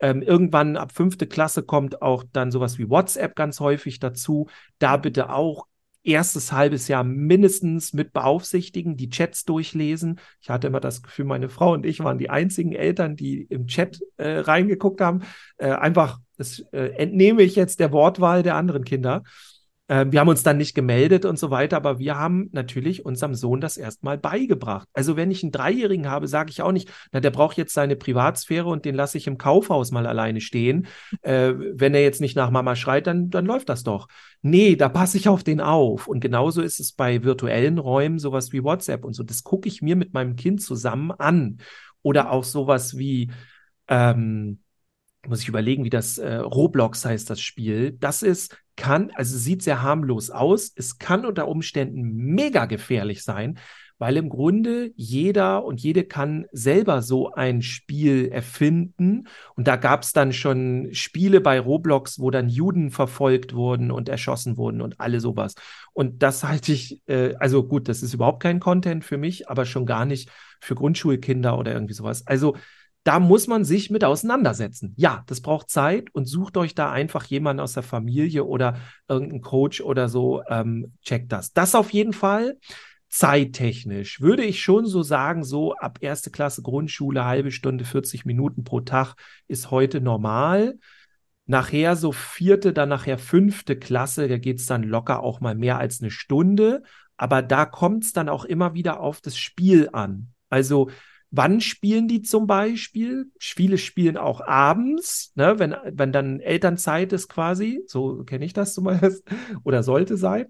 Ähm, 0.00 0.22
irgendwann 0.22 0.76
ab 0.76 0.92
fünfte 0.92 1.26
Klasse 1.26 1.62
kommt 1.62 2.02
auch 2.02 2.24
dann 2.32 2.50
sowas 2.50 2.78
wie 2.78 2.88
WhatsApp 2.88 3.34
ganz 3.34 3.60
häufig 3.60 3.98
dazu. 3.98 4.48
Da 4.78 4.96
bitte 4.96 5.30
auch 5.30 5.66
erstes 6.04 6.52
halbes 6.52 6.88
Jahr 6.88 7.04
mindestens 7.04 7.92
mit 7.92 8.12
beaufsichtigen, 8.12 8.96
die 8.96 9.10
Chats 9.10 9.44
durchlesen. 9.44 10.20
Ich 10.40 10.48
hatte 10.48 10.66
immer 10.66 10.80
das 10.80 11.02
Gefühl, 11.02 11.26
meine 11.26 11.48
Frau 11.48 11.72
und 11.72 11.84
ich 11.84 12.00
waren 12.00 12.18
die 12.18 12.30
einzigen 12.30 12.72
Eltern, 12.72 13.16
die 13.16 13.42
im 13.42 13.66
Chat 13.66 14.00
äh, 14.16 14.38
reingeguckt 14.38 15.00
haben. 15.00 15.22
Äh, 15.58 15.70
einfach, 15.70 16.18
das 16.36 16.60
äh, 16.72 16.92
entnehme 16.96 17.42
ich 17.42 17.56
jetzt 17.56 17.80
der 17.80 17.92
Wortwahl 17.92 18.42
der 18.42 18.54
anderen 18.54 18.84
Kinder. 18.84 19.22
Äh, 19.88 20.06
wir 20.10 20.20
haben 20.20 20.28
uns 20.28 20.42
dann 20.42 20.58
nicht 20.58 20.74
gemeldet 20.74 21.24
und 21.24 21.38
so 21.38 21.50
weiter, 21.50 21.76
aber 21.76 21.98
wir 21.98 22.16
haben 22.16 22.48
natürlich 22.52 23.04
unserem 23.04 23.34
Sohn 23.34 23.60
das 23.60 23.76
erstmal 23.76 24.18
beigebracht. 24.18 24.86
Also 24.92 25.16
wenn 25.16 25.30
ich 25.30 25.42
einen 25.42 25.52
Dreijährigen 25.52 26.08
habe, 26.08 26.28
sage 26.28 26.50
ich 26.50 26.62
auch 26.62 26.72
nicht, 26.72 26.90
na, 27.10 27.20
der 27.20 27.30
braucht 27.30 27.56
jetzt 27.56 27.74
seine 27.74 27.96
Privatsphäre 27.96 28.68
und 28.68 28.84
den 28.84 28.94
lasse 28.94 29.18
ich 29.18 29.26
im 29.26 29.38
Kaufhaus 29.38 29.90
mal 29.90 30.06
alleine 30.06 30.40
stehen. 30.40 30.86
Äh, 31.22 31.54
wenn 31.56 31.94
er 31.94 32.02
jetzt 32.02 32.20
nicht 32.20 32.36
nach 32.36 32.50
Mama 32.50 32.76
schreit, 32.76 33.06
dann, 33.06 33.30
dann 33.30 33.46
läuft 33.46 33.68
das 33.68 33.82
doch. 33.82 34.08
Nee, 34.42 34.76
da 34.76 34.88
passe 34.88 35.16
ich 35.16 35.28
auf 35.28 35.42
den 35.42 35.60
auf. 35.60 36.06
Und 36.06 36.20
genauso 36.20 36.62
ist 36.62 36.78
es 36.78 36.92
bei 36.92 37.24
virtuellen 37.24 37.78
Räumen, 37.78 38.18
sowas 38.18 38.52
wie 38.52 38.62
WhatsApp 38.62 39.04
und 39.04 39.14
so. 39.14 39.22
Das 39.22 39.42
gucke 39.42 39.68
ich 39.68 39.82
mir 39.82 39.96
mit 39.96 40.14
meinem 40.14 40.36
Kind 40.36 40.62
zusammen 40.62 41.10
an. 41.10 41.58
Oder 42.02 42.30
auch 42.30 42.44
sowas 42.44 42.96
wie, 42.96 43.30
ähm, 43.88 44.60
muss 45.26 45.42
ich 45.42 45.48
überlegen, 45.48 45.84
wie 45.84 45.90
das 45.90 46.18
äh, 46.18 46.36
Roblox 46.36 47.04
heißt, 47.04 47.28
das 47.28 47.40
Spiel. 47.40 47.92
Das 47.92 48.22
ist, 48.22 48.56
kann, 48.76 49.10
also 49.14 49.36
sieht 49.36 49.62
sehr 49.62 49.82
harmlos 49.82 50.30
aus. 50.30 50.72
Es 50.74 50.98
kann 50.98 51.26
unter 51.26 51.48
Umständen 51.48 52.02
mega 52.14 52.66
gefährlich 52.66 53.24
sein, 53.24 53.58
weil 53.98 54.16
im 54.16 54.28
Grunde 54.28 54.92
jeder 54.94 55.64
und 55.64 55.80
jede 55.80 56.04
kann 56.04 56.46
selber 56.52 57.02
so 57.02 57.32
ein 57.32 57.62
Spiel 57.62 58.28
erfinden. 58.28 59.26
Und 59.56 59.66
da 59.66 59.74
gab 59.74 60.04
es 60.04 60.12
dann 60.12 60.32
schon 60.32 60.88
Spiele 60.92 61.40
bei 61.40 61.58
Roblox, 61.58 62.20
wo 62.20 62.30
dann 62.30 62.48
Juden 62.48 62.90
verfolgt 62.90 63.54
wurden 63.54 63.90
und 63.90 64.08
erschossen 64.08 64.56
wurden 64.56 64.80
und 64.80 65.00
alle 65.00 65.18
sowas. 65.18 65.54
Und 65.92 66.22
das 66.22 66.44
halte 66.44 66.72
ich, 66.72 67.02
äh, 67.08 67.34
also 67.40 67.64
gut, 67.64 67.88
das 67.88 68.02
ist 68.04 68.14
überhaupt 68.14 68.40
kein 68.40 68.60
Content 68.60 69.04
für 69.04 69.18
mich, 69.18 69.48
aber 69.48 69.64
schon 69.64 69.84
gar 69.84 70.04
nicht 70.04 70.30
für 70.60 70.76
Grundschulkinder 70.76 71.58
oder 71.58 71.72
irgendwie 71.72 71.94
sowas. 71.94 72.24
Also 72.26 72.56
da 73.08 73.20
muss 73.20 73.46
man 73.46 73.64
sich 73.64 73.88
mit 73.88 74.04
auseinandersetzen. 74.04 74.92
Ja, 74.98 75.24
das 75.28 75.40
braucht 75.40 75.70
Zeit 75.70 76.14
und 76.14 76.26
sucht 76.26 76.58
euch 76.58 76.74
da 76.74 76.92
einfach 76.92 77.24
jemanden 77.24 77.60
aus 77.60 77.72
der 77.72 77.82
Familie 77.82 78.44
oder 78.44 78.76
irgendeinen 79.08 79.40
Coach 79.40 79.80
oder 79.80 80.10
so. 80.10 80.42
Ähm, 80.46 80.92
checkt 81.02 81.32
das. 81.32 81.54
Das 81.54 81.74
auf 81.74 81.90
jeden 81.94 82.12
Fall. 82.12 82.58
Zeittechnisch 83.08 84.20
würde 84.20 84.44
ich 84.44 84.60
schon 84.60 84.84
so 84.84 85.02
sagen, 85.02 85.42
so 85.42 85.74
ab 85.76 86.00
erste 86.02 86.30
Klasse 86.30 86.60
Grundschule, 86.60 87.24
halbe 87.24 87.50
Stunde, 87.50 87.86
40 87.86 88.26
Minuten 88.26 88.62
pro 88.62 88.80
Tag 88.80 89.14
ist 89.46 89.70
heute 89.70 90.02
normal. 90.02 90.78
Nachher 91.46 91.96
so 91.96 92.12
vierte, 92.12 92.74
dann 92.74 92.90
nachher 92.90 93.16
fünfte 93.16 93.78
Klasse, 93.78 94.28
da 94.28 94.36
geht 94.36 94.58
es 94.58 94.66
dann 94.66 94.82
locker 94.82 95.22
auch 95.22 95.40
mal 95.40 95.54
mehr 95.54 95.78
als 95.78 96.02
eine 96.02 96.10
Stunde. 96.10 96.82
Aber 97.16 97.40
da 97.40 97.64
kommt 97.64 98.04
es 98.04 98.12
dann 98.12 98.28
auch 98.28 98.44
immer 98.44 98.74
wieder 98.74 99.00
auf 99.00 99.22
das 99.22 99.38
Spiel 99.38 99.88
an. 99.94 100.28
Also 100.50 100.90
Wann 101.30 101.60
spielen 101.60 102.08
die 102.08 102.22
zum 102.22 102.46
Beispiel? 102.46 103.30
Viele 103.38 103.76
spielen 103.76 104.16
auch 104.16 104.40
abends, 104.40 105.32
ne, 105.34 105.58
wenn, 105.58 105.74
wenn 105.92 106.12
dann 106.12 106.40
Elternzeit 106.40 107.12
ist 107.12 107.28
quasi, 107.28 107.82
so 107.86 108.24
kenne 108.24 108.44
ich 108.44 108.54
das 108.54 108.74
zumeist, 108.74 109.22
oder 109.64 109.82
sollte 109.82 110.16
sein. 110.16 110.46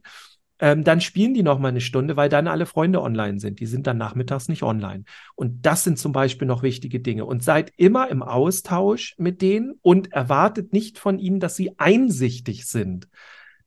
Ähm, 0.60 0.82
dann 0.82 1.00
spielen 1.00 1.34
die 1.34 1.42
noch 1.42 1.58
mal 1.58 1.68
eine 1.68 1.80
Stunde, 1.80 2.16
weil 2.16 2.28
dann 2.28 2.48
alle 2.48 2.66
Freunde 2.66 3.00
online 3.00 3.38
sind. 3.38 3.60
Die 3.60 3.66
sind 3.66 3.86
dann 3.86 3.96
nachmittags 3.96 4.48
nicht 4.48 4.62
online. 4.62 5.04
Und 5.36 5.64
das 5.64 5.84
sind 5.84 5.98
zum 5.98 6.12
Beispiel 6.12 6.48
noch 6.48 6.62
wichtige 6.62 7.00
Dinge. 7.00 7.24
Und 7.26 7.44
seid 7.44 7.72
immer 7.76 8.08
im 8.08 8.22
Austausch 8.22 9.14
mit 9.18 9.40
denen 9.40 9.78
und 9.82 10.12
erwartet 10.12 10.72
nicht 10.72 10.98
von 10.98 11.18
ihnen, 11.18 11.38
dass 11.38 11.54
sie 11.54 11.78
einsichtig 11.78 12.66
sind. 12.66 13.08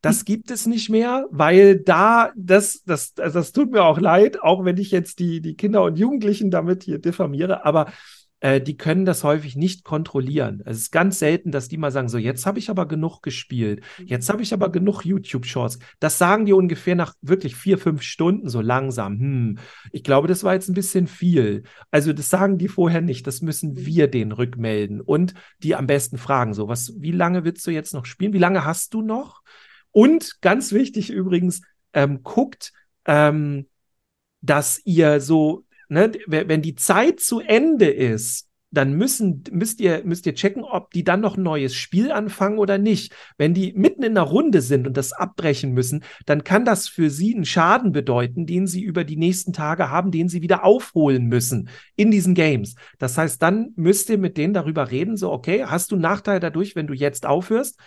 Das 0.01 0.25
gibt 0.25 0.49
es 0.49 0.65
nicht 0.65 0.89
mehr, 0.89 1.27
weil 1.29 1.79
da, 1.79 2.31
das, 2.35 2.83
das, 2.85 3.13
also 3.19 3.39
das 3.39 3.51
tut 3.51 3.71
mir 3.71 3.83
auch 3.83 3.99
leid, 3.99 4.41
auch 4.41 4.65
wenn 4.65 4.77
ich 4.77 4.89
jetzt 4.89 5.19
die, 5.19 5.41
die 5.41 5.55
Kinder 5.55 5.83
und 5.83 5.99
Jugendlichen 5.99 6.49
damit 6.49 6.83
hier 6.83 6.97
diffamiere, 6.97 7.65
aber 7.65 7.91
äh, 8.41 8.59
die 8.59 8.75
können 8.75 9.05
das 9.05 9.23
häufig 9.23 9.55
nicht 9.55 9.83
kontrollieren. 9.83 10.61
Es 10.65 10.77
ist 10.77 10.91
ganz 10.91 11.19
selten, 11.19 11.51
dass 11.51 11.67
die 11.67 11.77
mal 11.77 11.91
sagen, 11.91 12.09
so 12.09 12.17
jetzt 12.17 12.45
habe 12.47 12.57
ich 12.57 12.69
aber 12.69 12.87
genug 12.87 13.21
gespielt, 13.21 13.83
jetzt 14.03 14.29
habe 14.29 14.41
ich 14.41 14.53
aber 14.53 14.69
genug 14.71 15.05
YouTube-Shorts. 15.05 15.77
Das 15.99 16.17
sagen 16.17 16.45
die 16.45 16.53
ungefähr 16.53 16.95
nach 16.95 17.13
wirklich 17.21 17.55
vier, 17.55 17.77
fünf 17.77 18.01
Stunden 18.01 18.49
so 18.49 18.59
langsam. 18.59 19.19
Hm, 19.19 19.57
ich 19.91 20.03
glaube, 20.03 20.27
das 20.27 20.43
war 20.43 20.55
jetzt 20.55 20.67
ein 20.67 20.73
bisschen 20.73 21.05
viel. 21.07 21.63
Also 21.91 22.11
das 22.11 22.29
sagen 22.29 22.57
die 22.57 22.67
vorher 22.67 23.01
nicht. 23.01 23.27
Das 23.27 23.41
müssen 23.41 23.77
wir 23.85 24.07
denen 24.07 24.31
rückmelden 24.31 24.99
und 24.99 25.35
die 25.61 25.75
am 25.75 25.85
besten 25.85 26.17
fragen, 26.17 26.55
so 26.55 26.67
was, 26.67 26.93
wie 26.97 27.11
lange 27.11 27.45
willst 27.45 27.65
du 27.67 27.71
jetzt 27.71 27.93
noch 27.93 28.05
spielen? 28.05 28.33
Wie 28.33 28.39
lange 28.39 28.65
hast 28.65 28.95
du 28.95 29.03
noch? 29.03 29.41
Und 29.91 30.41
ganz 30.41 30.71
wichtig 30.71 31.09
übrigens, 31.09 31.61
ähm, 31.93 32.23
guckt, 32.23 32.71
ähm, 33.05 33.67
dass 34.41 34.81
ihr 34.85 35.19
so, 35.21 35.65
ne, 35.89 36.11
wenn 36.27 36.61
die 36.61 36.75
Zeit 36.75 37.19
zu 37.19 37.39
Ende 37.39 37.89
ist, 37.89 38.47
dann 38.71 38.93
müssen, 38.93 39.43
müsst 39.51 39.81
ihr, 39.81 40.01
müsst 40.05 40.25
ihr 40.25 40.33
checken, 40.33 40.63
ob 40.63 40.91
die 40.91 41.03
dann 41.03 41.19
noch 41.19 41.35
ein 41.35 41.43
neues 41.43 41.75
Spiel 41.75 42.11
anfangen 42.11 42.57
oder 42.57 42.77
nicht. 42.77 43.13
Wenn 43.37 43.53
die 43.53 43.73
mitten 43.73 44.01
in 44.01 44.17
einer 44.17 44.25
Runde 44.25 44.61
sind 44.61 44.87
und 44.87 44.95
das 44.95 45.11
abbrechen 45.11 45.73
müssen, 45.73 46.03
dann 46.25 46.45
kann 46.45 46.63
das 46.63 46.87
für 46.87 47.09
sie 47.09 47.35
einen 47.35 47.45
Schaden 47.45 47.91
bedeuten, 47.91 48.45
den 48.45 48.67
sie 48.67 48.81
über 48.81 49.03
die 49.03 49.17
nächsten 49.17 49.51
Tage 49.51 49.89
haben, 49.89 50.11
den 50.11 50.29
sie 50.29 50.41
wieder 50.41 50.63
aufholen 50.63 51.25
müssen 51.25 51.69
in 51.97 52.11
diesen 52.11 52.33
Games. 52.33 52.75
Das 52.97 53.17
heißt, 53.17 53.41
dann 53.41 53.73
müsst 53.75 54.09
ihr 54.09 54.17
mit 54.17 54.37
denen 54.37 54.53
darüber 54.53 54.89
reden, 54.89 55.17
so, 55.17 55.31
okay, 55.31 55.65
hast 55.65 55.91
du 55.91 55.97
Nachteil 55.97 56.39
dadurch, 56.39 56.75
wenn 56.75 56.87
du 56.87 56.93
jetzt 56.93 57.25
aufhörst? 57.25 57.77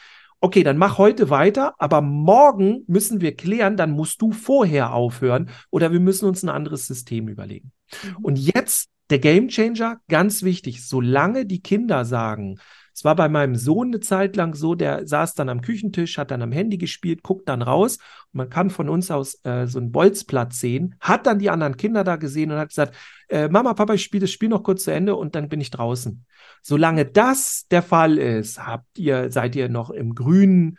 Okay, 0.44 0.62
dann 0.62 0.76
mach 0.76 0.98
heute 0.98 1.30
weiter, 1.30 1.74
aber 1.78 2.02
morgen 2.02 2.84
müssen 2.86 3.22
wir 3.22 3.34
klären, 3.34 3.78
dann 3.78 3.92
musst 3.92 4.20
du 4.20 4.30
vorher 4.30 4.92
aufhören 4.92 5.48
oder 5.70 5.90
wir 5.90 6.00
müssen 6.00 6.26
uns 6.26 6.42
ein 6.42 6.50
anderes 6.50 6.86
System 6.86 7.28
überlegen. 7.28 7.72
Mhm. 8.02 8.16
Und 8.24 8.38
jetzt 8.38 8.90
der 9.08 9.20
Game 9.20 9.48
Changer, 9.48 10.00
ganz 10.06 10.42
wichtig, 10.42 10.86
solange 10.86 11.46
die 11.46 11.62
Kinder 11.62 12.04
sagen, 12.04 12.58
es 12.92 13.04
war 13.04 13.16
bei 13.16 13.30
meinem 13.30 13.56
Sohn 13.56 13.88
eine 13.88 14.00
Zeit 14.00 14.36
lang 14.36 14.54
so, 14.54 14.74
der 14.74 15.06
saß 15.06 15.32
dann 15.32 15.48
am 15.48 15.62
Küchentisch, 15.62 16.18
hat 16.18 16.30
dann 16.30 16.42
am 16.42 16.52
Handy 16.52 16.76
gespielt, 16.76 17.22
guckt 17.22 17.48
dann 17.48 17.62
raus. 17.62 17.98
Man 18.32 18.50
kann 18.50 18.68
von 18.68 18.90
uns 18.90 19.10
aus 19.10 19.40
äh, 19.44 19.66
so 19.66 19.78
einen 19.78 19.92
Bolzplatz 19.92 20.60
sehen, 20.60 20.94
hat 21.00 21.26
dann 21.26 21.38
die 21.38 21.48
anderen 21.48 21.78
Kinder 21.78 22.04
da 22.04 22.16
gesehen 22.16 22.52
und 22.52 22.58
hat 22.58 22.68
gesagt, 22.68 22.94
äh, 23.28 23.48
Mama, 23.48 23.74
Papa, 23.74 23.94
ich 23.94 24.02
spiele 24.02 24.22
das 24.22 24.30
Spiel 24.30 24.48
noch 24.48 24.62
kurz 24.62 24.84
zu 24.84 24.92
Ende 24.92 25.16
und 25.16 25.34
dann 25.34 25.48
bin 25.48 25.60
ich 25.60 25.70
draußen. 25.70 26.24
Solange 26.62 27.04
das 27.04 27.66
der 27.70 27.82
Fall 27.82 28.18
ist, 28.18 28.58
habt 28.58 28.98
ihr, 28.98 29.30
seid 29.30 29.56
ihr 29.56 29.68
noch 29.68 29.90
im 29.90 30.14
grünen, 30.14 30.78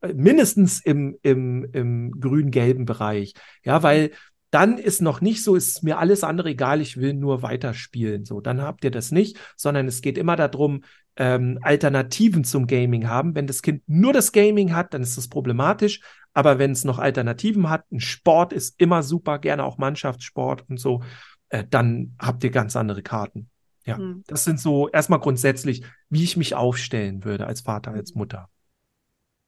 äh, 0.00 0.12
mindestens 0.12 0.80
im, 0.84 1.16
im, 1.22 1.68
im 1.72 2.20
grün-gelben 2.20 2.84
Bereich. 2.84 3.34
Ja, 3.64 3.82
weil 3.82 4.10
dann 4.50 4.78
ist 4.78 5.02
noch 5.02 5.20
nicht 5.20 5.42
so, 5.42 5.56
ist 5.56 5.82
mir 5.82 5.98
alles 5.98 6.24
andere 6.24 6.50
egal, 6.50 6.80
ich 6.80 6.96
will 6.96 7.14
nur 7.14 7.42
weiterspielen. 7.42 8.24
So, 8.24 8.40
dann 8.40 8.62
habt 8.62 8.84
ihr 8.84 8.90
das 8.90 9.10
nicht, 9.10 9.38
sondern 9.56 9.86
es 9.86 10.00
geht 10.00 10.16
immer 10.16 10.36
darum, 10.36 10.82
ähm, 11.16 11.58
Alternativen 11.62 12.44
zum 12.44 12.66
Gaming 12.66 13.08
haben. 13.08 13.34
Wenn 13.34 13.46
das 13.46 13.62
Kind 13.62 13.82
nur 13.86 14.12
das 14.12 14.32
Gaming 14.32 14.74
hat, 14.74 14.94
dann 14.94 15.02
ist 15.02 15.16
das 15.16 15.28
problematisch. 15.28 16.00
Aber 16.32 16.58
wenn 16.58 16.72
es 16.72 16.84
noch 16.84 16.98
Alternativen 16.98 17.70
hat, 17.70 17.90
ein 17.90 18.00
Sport 18.00 18.52
ist 18.52 18.80
immer 18.80 19.02
super, 19.02 19.38
gerne 19.38 19.64
auch 19.64 19.78
Mannschaftssport 19.78 20.68
und 20.68 20.78
so, 20.78 21.02
äh, 21.48 21.64
dann 21.68 22.14
habt 22.18 22.44
ihr 22.44 22.50
ganz 22.50 22.76
andere 22.76 23.02
Karten. 23.02 23.50
Ja, 23.84 23.98
mhm. 23.98 24.24
das 24.26 24.44
sind 24.44 24.60
so 24.60 24.88
erstmal 24.88 25.20
grundsätzlich, 25.20 25.84
wie 26.10 26.24
ich 26.24 26.36
mich 26.36 26.54
aufstellen 26.54 27.24
würde 27.24 27.46
als 27.46 27.60
Vater, 27.60 27.92
als 27.92 28.14
Mutter. 28.14 28.50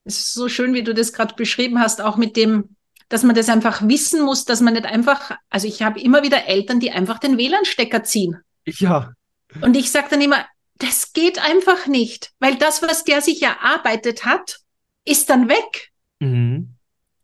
Es 0.05 0.19
ist 0.19 0.35
so 0.35 0.49
schön, 0.49 0.75
wie 0.75 0.85
du 0.85 0.95
das 0.95 1.13
gerade 1.13 1.35
beschrieben 1.35 1.81
hast, 1.81 2.01
auch 2.01 2.17
mit 2.17 2.37
dem, 2.37 2.77
dass 3.09 3.25
man 3.25 3.35
das 3.35 3.49
einfach 3.49 3.87
wissen 3.87 4.25
muss, 4.25 4.45
dass 4.45 4.61
man 4.61 4.75
nicht 4.75 4.87
einfach, 4.87 5.33
also 5.51 5.67
ich 5.67 5.83
habe 5.83 6.01
immer 6.01 6.23
wieder 6.23 6.47
Eltern, 6.47 6.79
die 6.81 6.93
einfach 6.93 7.19
den 7.19 7.37
WLAN-Stecker 7.37 8.05
ziehen. 8.05 8.37
Ja. 8.65 9.13
Und 9.61 9.77
ich 9.77 9.91
sage 9.91 10.09
dann 10.11 10.21
immer, 10.21 10.45
das 10.77 11.13
geht 11.13 11.39
einfach 11.45 11.87
nicht, 11.87 12.31
weil 12.39 12.57
das, 12.57 12.83
was 12.83 13.05
der 13.05 13.21
sich 13.21 13.43
erarbeitet 13.43 14.25
hat, 14.25 14.61
ist 15.05 15.29
dann 15.31 15.49
weg. 15.49 15.91
Mhm. 16.21 16.75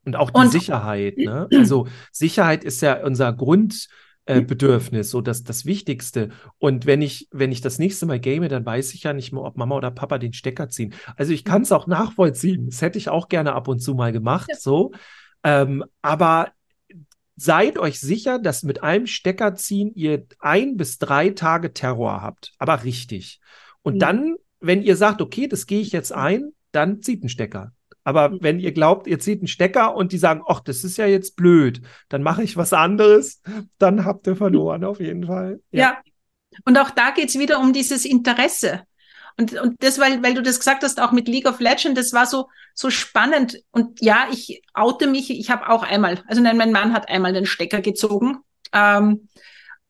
Und 0.05 0.17
auch 0.17 0.31
die 0.31 0.41
Und, 0.41 0.51
Sicherheit. 0.51 1.17
Ne? 1.17 1.49
Also 1.55 1.87
Sicherheit 2.13 2.65
ist 2.65 2.83
ja 2.83 3.03
unser 3.05 3.33
Grundbedürfnis, 3.33 3.89
äh, 4.27 5.03
so 5.03 5.21
das, 5.21 5.45
das 5.45 5.67
Wichtigste. 5.67 6.31
Und 6.59 6.87
wenn 6.87 7.03
ich, 7.03 7.29
wenn 7.31 7.53
ich 7.53 7.61
das 7.61 7.79
nächste 7.79 8.07
Mal 8.07 8.21
game, 8.21 8.49
dann 8.49 8.65
weiß 8.65 8.95
ich 8.95 9.03
ja 9.03 9.13
nicht 9.13 9.33
mehr, 9.33 9.43
ob 9.43 9.57
Mama 9.57 9.77
oder 9.77 9.91
Papa 9.91 10.19
den 10.19 10.33
Stecker 10.33 10.69
ziehen. 10.69 10.95
Also 11.17 11.33
ich 11.33 11.45
kann 11.45 11.63
es 11.63 11.73
auch 11.73 11.87
nachvollziehen. 11.87 12.67
Das 12.67 12.81
hätte 12.83 12.99
ich 12.99 13.09
auch 13.09 13.29
gerne 13.29 13.53
ab 13.53 13.69
und 13.69 13.81
zu 13.81 13.95
mal 13.95 14.13
gemacht, 14.13 14.49
ja. 14.51 14.57
so. 14.57 14.93
Ähm, 15.43 15.85
aber 16.01 16.53
seid 17.37 17.79
euch 17.79 18.01
sicher, 18.01 18.39
dass 18.39 18.63
mit 18.63 18.83
einem 18.83 19.07
Stecker 19.07 19.55
ziehen 19.55 19.93
ihr 19.95 20.27
ein 20.39 20.77
bis 20.77 20.99
drei 20.99 21.31
Tage 21.31 21.73
Terror 21.73 22.23
habt. 22.23 22.53
Aber 22.59 22.85
richtig. 22.85 23.41
Und 23.83 23.97
mhm. 23.97 23.99
dann, 23.99 24.37
wenn 24.61 24.83
ihr 24.83 24.97
sagt, 24.97 25.21
okay, 25.21 25.49
das 25.49 25.67
gehe 25.67 25.81
ich 25.81 25.93
jetzt 25.93 26.13
ein, 26.13 26.53
dann 26.73 27.03
zieht 27.03 27.23
ein 27.23 27.29
Stecker. 27.29 27.73
Aber 28.05 28.29
mhm. 28.29 28.39
wenn 28.41 28.61
ihr 28.61 28.73
glaubt, 28.73 29.07
ihr 29.07 29.19
zieht 29.19 29.41
einen 29.41 29.49
Stecker 29.49 29.97
und 29.97 30.13
die 30.13 30.19
sagen, 30.19 30.43
ach, 30.47 30.61
das 30.61 30.85
ist 30.85 30.99
ja 30.99 31.07
jetzt 31.07 31.37
blöd, 31.37 31.81
dann 32.09 32.23
mache 32.23 32.43
ich 32.43 32.57
was 32.57 32.73
anderes, 32.73 33.43
dann 33.79 34.05
habt 34.05 34.27
ihr 34.27 34.37
verloren 34.37 34.85
auf 34.85 35.01
jeden 35.01 35.27
Fall. 35.27 35.61
Ja. 35.73 35.81
ja. 35.81 35.99
Und 36.65 36.79
auch 36.79 36.91
da 36.91 37.11
geht 37.11 37.31
es 37.31 37.39
wieder 37.39 37.59
um 37.59 37.73
dieses 37.73 38.05
Interesse. 38.05 38.83
Und, 39.37 39.55
und 39.55 39.83
das, 39.83 39.99
weil, 39.99 40.23
weil 40.23 40.35
du 40.35 40.43
das 40.43 40.59
gesagt 40.59 40.85
hast, 40.85 41.01
auch 41.01 41.11
mit 41.11 41.27
League 41.27 41.49
of 41.49 41.59
Legends, 41.59 41.99
das 41.99 42.13
war 42.13 42.27
so, 42.27 42.49
so 42.73 42.91
spannend. 42.91 43.61
Und 43.73 44.01
ja, 44.01 44.29
ich 44.31 44.63
oute 44.75 45.09
mich, 45.09 45.31
ich 45.31 45.51
habe 45.51 45.69
auch 45.69 45.83
einmal, 45.83 46.23
also 46.29 46.41
nein, 46.41 46.57
mein 46.57 46.71
Mann 46.71 46.93
hat 46.93 47.09
einmal 47.09 47.33
den 47.33 47.47
Stecker 47.47 47.81
gezogen. 47.81 48.39
Ähm, 48.73 49.29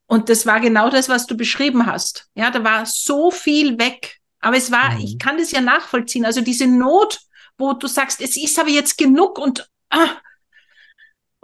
und 0.06 0.28
das 0.28 0.46
war 0.46 0.60
genau 0.60 0.88
das, 0.88 1.08
was 1.08 1.26
du 1.26 1.36
beschrieben 1.36 1.86
hast. 1.86 2.28
Ja, 2.34 2.50
da 2.50 2.64
war 2.64 2.86
so 2.86 3.30
viel 3.30 3.78
weg. 3.78 4.18
Aber 4.40 4.56
es 4.56 4.70
war, 4.70 4.92
mhm. 4.94 5.00
ich 5.00 5.18
kann 5.18 5.36
das 5.36 5.50
ja 5.50 5.60
nachvollziehen. 5.60 6.24
Also 6.24 6.40
diese 6.40 6.66
Not, 6.66 7.20
wo 7.58 7.72
du 7.72 7.86
sagst, 7.86 8.20
es 8.20 8.36
ist 8.36 8.58
aber 8.58 8.70
jetzt 8.70 8.98
genug 8.98 9.38
und 9.38 9.68
ah, 9.90 10.16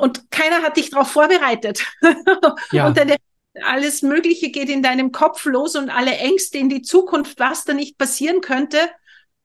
und 0.00 0.30
keiner 0.30 0.62
hat 0.62 0.78
dich 0.78 0.90
darauf 0.90 1.10
vorbereitet. 1.10 1.84
Ja. 2.72 2.86
und 2.86 2.96
deine, 2.96 3.16
alles 3.62 4.02
Mögliche 4.02 4.50
geht 4.50 4.68
in 4.68 4.82
deinem 4.82 5.12
Kopf 5.12 5.44
los 5.44 5.76
und 5.76 5.90
alle 5.90 6.16
Ängste 6.16 6.58
in 6.58 6.68
die 6.68 6.82
Zukunft, 6.82 7.38
was 7.38 7.64
da 7.64 7.74
nicht 7.74 7.98
passieren 7.98 8.40
könnte. 8.40 8.78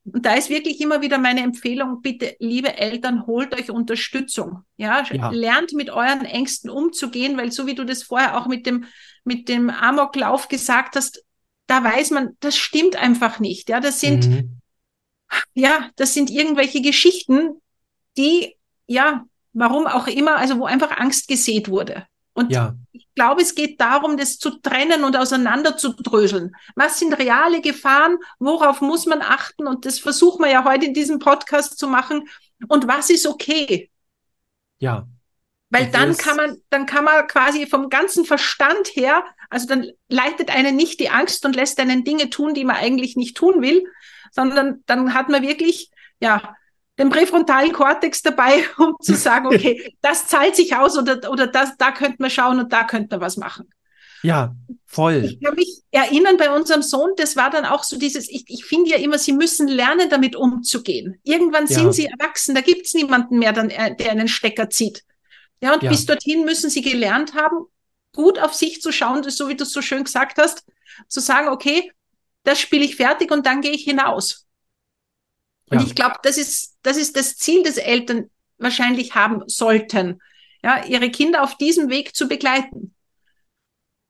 Und 0.06 0.26
da 0.26 0.36
ist 0.36 0.50
wirklich 0.50 0.80
immer 0.80 1.02
wieder 1.02 1.18
meine 1.18 1.42
Empfehlung, 1.42 2.02
bitte, 2.02 2.36
liebe 2.40 2.78
Eltern, 2.78 3.26
holt 3.26 3.54
euch 3.54 3.72
Unterstützung. 3.72 4.62
Ja, 4.78 5.04
ja, 5.12 5.30
lernt 5.30 5.74
mit 5.74 5.90
euren 5.90 6.24
Ängsten 6.26 6.70
umzugehen, 6.70 7.38
weil 7.38 7.52
so 7.52 7.66
wie 7.66 7.76
du 7.76 7.84
das 7.84 8.04
vorher 8.04 8.38
auch 8.38 8.46
mit 8.46 8.66
dem, 8.66 8.86
mit 9.24 9.50
dem 9.50 9.70
Amoklauf 9.70 10.48
gesagt 10.48 10.96
hast, 10.96 11.26
da 11.68 11.84
weiß 11.84 12.12
man, 12.12 12.38
das 12.40 12.56
stimmt 12.56 12.96
einfach 12.96 13.40
nicht. 13.40 13.70
Ja, 13.70 13.80
das 13.80 14.00
sind, 14.00 14.30
mhm. 14.30 14.55
Ja, 15.54 15.90
das 15.96 16.14
sind 16.14 16.30
irgendwelche 16.30 16.82
Geschichten, 16.82 17.62
die, 18.18 18.56
ja, 18.88 19.26
warum 19.54 19.88
auch 19.88 20.08
immer, 20.08 20.38
also 20.38 20.60
wo 20.60 20.66
einfach 20.66 20.98
Angst 20.98 21.28
gesät 21.28 21.70
wurde. 21.70 22.06
Und 22.34 22.52
ja. 22.52 22.76
ich 22.92 23.08
glaube, 23.16 23.42
es 23.42 23.56
geht 23.56 23.80
darum, 23.80 24.18
das 24.18 24.38
zu 24.38 24.60
trennen 24.60 25.06
und 25.06 25.16
auseinander 25.16 25.78
zu 25.78 25.94
dröseln. 25.94 26.54
Was 26.76 27.00
sind 27.00 27.18
reale 27.18 27.62
Gefahren? 27.62 28.18
Worauf 28.40 28.82
muss 28.82 29.06
man 29.06 29.22
achten? 29.22 29.68
Und 29.68 29.86
das 29.86 30.00
versuchen 30.00 30.44
wir 30.44 30.52
ja 30.52 30.66
heute 30.66 30.86
in 30.86 30.94
diesem 30.94 31.20
Podcast 31.20 31.80
zu 31.80 31.88
machen. 31.88 32.28
Und 32.68 32.90
was 32.90 33.10
ist 33.10 33.26
okay? 33.26 33.90
Ja. 34.80 35.08
Weil 35.70 35.90
dann 35.90 36.16
kann 36.18 36.36
man, 36.36 36.58
dann 36.70 36.86
kann 36.86 37.06
man 37.06 37.26
quasi 37.28 37.66
vom 37.68 37.90
ganzen 37.90 38.26
Verstand 38.26 38.90
her, 38.94 39.26
also 39.50 39.68
dann 39.68 39.90
leitet 40.10 40.50
einen 40.50 40.76
nicht 40.76 41.00
die 41.00 41.10
Angst 41.10 41.46
und 41.46 41.56
lässt 41.56 41.80
einen 41.80 42.04
Dinge 42.04 42.30
tun, 42.30 42.54
die 42.54 42.66
man 42.66 42.76
eigentlich 42.76 43.16
nicht 43.16 43.36
tun 43.36 43.62
will, 43.62 43.84
sondern 44.36 44.84
dann 44.86 45.14
hat 45.14 45.30
man 45.30 45.42
wirklich, 45.42 45.90
ja, 46.20 46.56
den 47.00 47.10
präfrontalen 47.10 47.72
Kortex 47.72 48.22
dabei, 48.22 48.64
um 48.78 48.96
zu 49.02 49.16
sagen, 49.16 49.48
okay, 49.48 49.94
das 50.02 50.28
zahlt 50.28 50.56
sich 50.56 50.76
aus 50.76 50.98
oder, 50.98 51.32
oder 51.32 51.48
das, 51.48 51.78
da 51.78 51.92
könnte 51.92 52.18
man 52.20 52.30
schauen 52.30 52.60
und 52.60 52.72
da 52.72 52.84
könnte 52.84 53.16
man 53.16 53.22
was 53.22 53.38
machen. 53.38 53.70
Ja, 54.24 54.56
voll. 54.86 55.24
Ich 55.26 55.40
kann 55.40 55.54
mich 55.56 55.82
erinnern 55.92 56.38
bei 56.38 56.50
unserem 56.50 56.82
Sohn, 56.82 57.12
das 57.16 57.36
war 57.36 57.52
dann 57.52 57.64
auch 57.66 57.84
so 57.84 57.98
dieses, 57.98 58.28
ich, 58.28 58.46
ich 58.48 58.66
finde 58.66 58.90
ja 58.90 58.98
immer, 58.98 59.20
sie 59.20 59.34
müssen 59.34 59.68
lernen, 59.68 60.10
damit 60.10 60.36
umzugehen. 60.36 61.20
Irgendwann 61.24 61.68
ja. 61.68 61.80
sind 61.80 61.94
sie 61.94 62.06
erwachsen, 62.06 62.56
da 62.56 62.62
gibt 62.62 62.88
es 62.88 62.96
niemanden 62.96 63.38
mehr, 63.38 63.54
dann, 63.54 63.70
äh, 63.70 63.96
der 63.96 64.12
einen 64.12 64.28
Stecker 64.28 64.70
zieht. 64.70 65.04
Ja, 65.62 65.74
und 65.74 65.84
ja. 65.84 65.92
bis 65.92 66.06
dorthin 66.06 66.44
müssen 66.44 66.70
sie 66.70 66.82
gelernt 66.82 67.36
haben, 67.36 67.68
gut 68.14 68.40
auf 68.40 68.54
sich 68.54 68.82
zu 68.82 68.92
schauen, 68.92 69.30
so 69.30 69.48
wie 69.48 69.56
du 69.56 69.64
es 69.64 69.72
so 69.72 69.82
schön 69.82 70.04
gesagt 70.04 70.40
hast, 70.40 70.66
zu 71.08 71.20
sagen, 71.20 71.50
okay, 71.50 71.92
das 72.46 72.60
spiele 72.60 72.86
ich 72.86 72.96
fertig 72.96 73.32
und 73.32 73.46
dann 73.46 73.62
gehe 73.62 73.72
ich 73.72 73.84
hinaus. 73.84 74.46
Und 75.70 75.82
ja. 75.82 75.86
ich 75.86 75.96
glaube, 75.96 76.16
das 76.24 76.38
ist, 76.38 76.76
das 76.84 76.98
ist 76.98 77.18
das 77.18 77.36
Ziel, 77.36 77.64
das 77.64 77.78
Eltern 77.78 78.30
wahrscheinlich 78.58 79.16
haben 79.16 79.44
sollten, 79.48 80.22
ja, 80.64 80.86
ihre 80.86 81.10
Kinder 81.10 81.44
auf 81.44 81.58
diesem 81.58 81.90
Weg 81.90 82.16
zu 82.16 82.28
begleiten. 82.28 82.96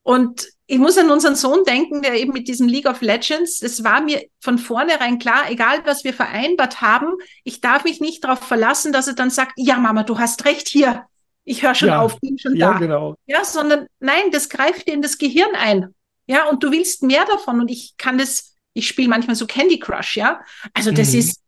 Und 0.04 0.48
ich 0.68 0.78
muss 0.78 0.98
an 0.98 1.10
unseren 1.10 1.36
Sohn 1.36 1.64
denken, 1.64 2.02
der 2.02 2.14
eben 2.14 2.32
mit 2.32 2.48
diesem 2.48 2.68
League 2.68 2.86
of 2.86 3.02
Legends, 3.02 3.60
das 3.60 3.84
war 3.84 4.02
mir 4.02 4.24
von 4.40 4.60
vornherein 4.60 5.18
klar, 5.18 5.50
egal 5.50 5.82
was 5.86 6.04
wir 6.04 6.14
vereinbart 6.14 6.82
haben, 6.82 7.08
ich 7.44 7.60
darf 7.62 7.86
mich 7.86 8.02
nicht 8.02 8.24
darauf 8.24 8.40
verlassen, 8.40 8.92
dass 8.92 9.08
er 9.08 9.16
dann 9.16 9.32
sagt, 9.32 9.54
ja 9.56 9.78
Mama, 9.78 10.04
du 10.04 10.20
hast 10.20 10.46
recht 10.46 10.68
hier, 10.68 11.06
ich 11.44 11.64
höre 11.64 11.74
schon 11.74 11.90
ja, 11.90 12.02
auf, 12.02 12.20
bin 12.20 12.38
schon 12.38 12.56
ja, 12.56 12.74
da. 12.74 12.80
Genau. 12.80 13.16
Ja, 13.26 13.44
sondern 13.46 13.88
nein, 14.00 14.32
das 14.32 14.50
greift 14.50 14.88
dir 14.88 14.94
in 14.94 15.02
das 15.02 15.18
Gehirn 15.18 15.56
ein. 15.56 15.95
Ja, 16.28 16.50
und 16.50 16.64
du 16.64 16.72
willst 16.72 17.04
mehr 17.04 17.26
davon 17.26 17.60
und 17.60 17.70
ich 17.70 17.96
kann 17.98 18.18
das, 18.18 18.56
ich 18.74 18.88
spiele 18.88 19.10
manchmal 19.10 19.36
so 19.36 19.46
Candy 19.46 19.80
Crush, 19.80 20.18
ja. 20.18 20.42
Also 20.74 20.92
das 20.92 21.14
mhm. 21.14 21.20
ist, 21.20 21.42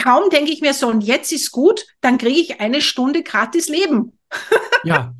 kaum 0.00 0.30
denke 0.30 0.52
ich 0.52 0.60
mir 0.60 0.74
so, 0.74 0.88
und 0.88 1.02
jetzt 1.02 1.32
ist 1.32 1.50
gut, 1.50 1.86
dann 2.00 2.18
kriege 2.18 2.40
ich 2.40 2.60
eine 2.60 2.80
Stunde 2.80 3.22
gratis 3.22 3.68
Leben. 3.68 4.18
Ja. 4.86 5.14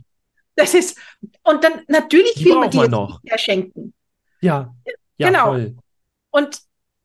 das 0.56 0.74
ist, 0.74 0.98
und 1.42 1.64
dann 1.64 1.84
natürlich 1.88 2.34
Die 2.34 2.44
will 2.44 2.56
man 2.56 2.70
dir 2.70 2.86
noch 2.86 3.22
schenken. 3.36 3.94
Ja. 4.42 4.74
ja 5.16 5.28
genau. 5.28 5.46
Voll. 5.46 5.76
Und 6.30 6.60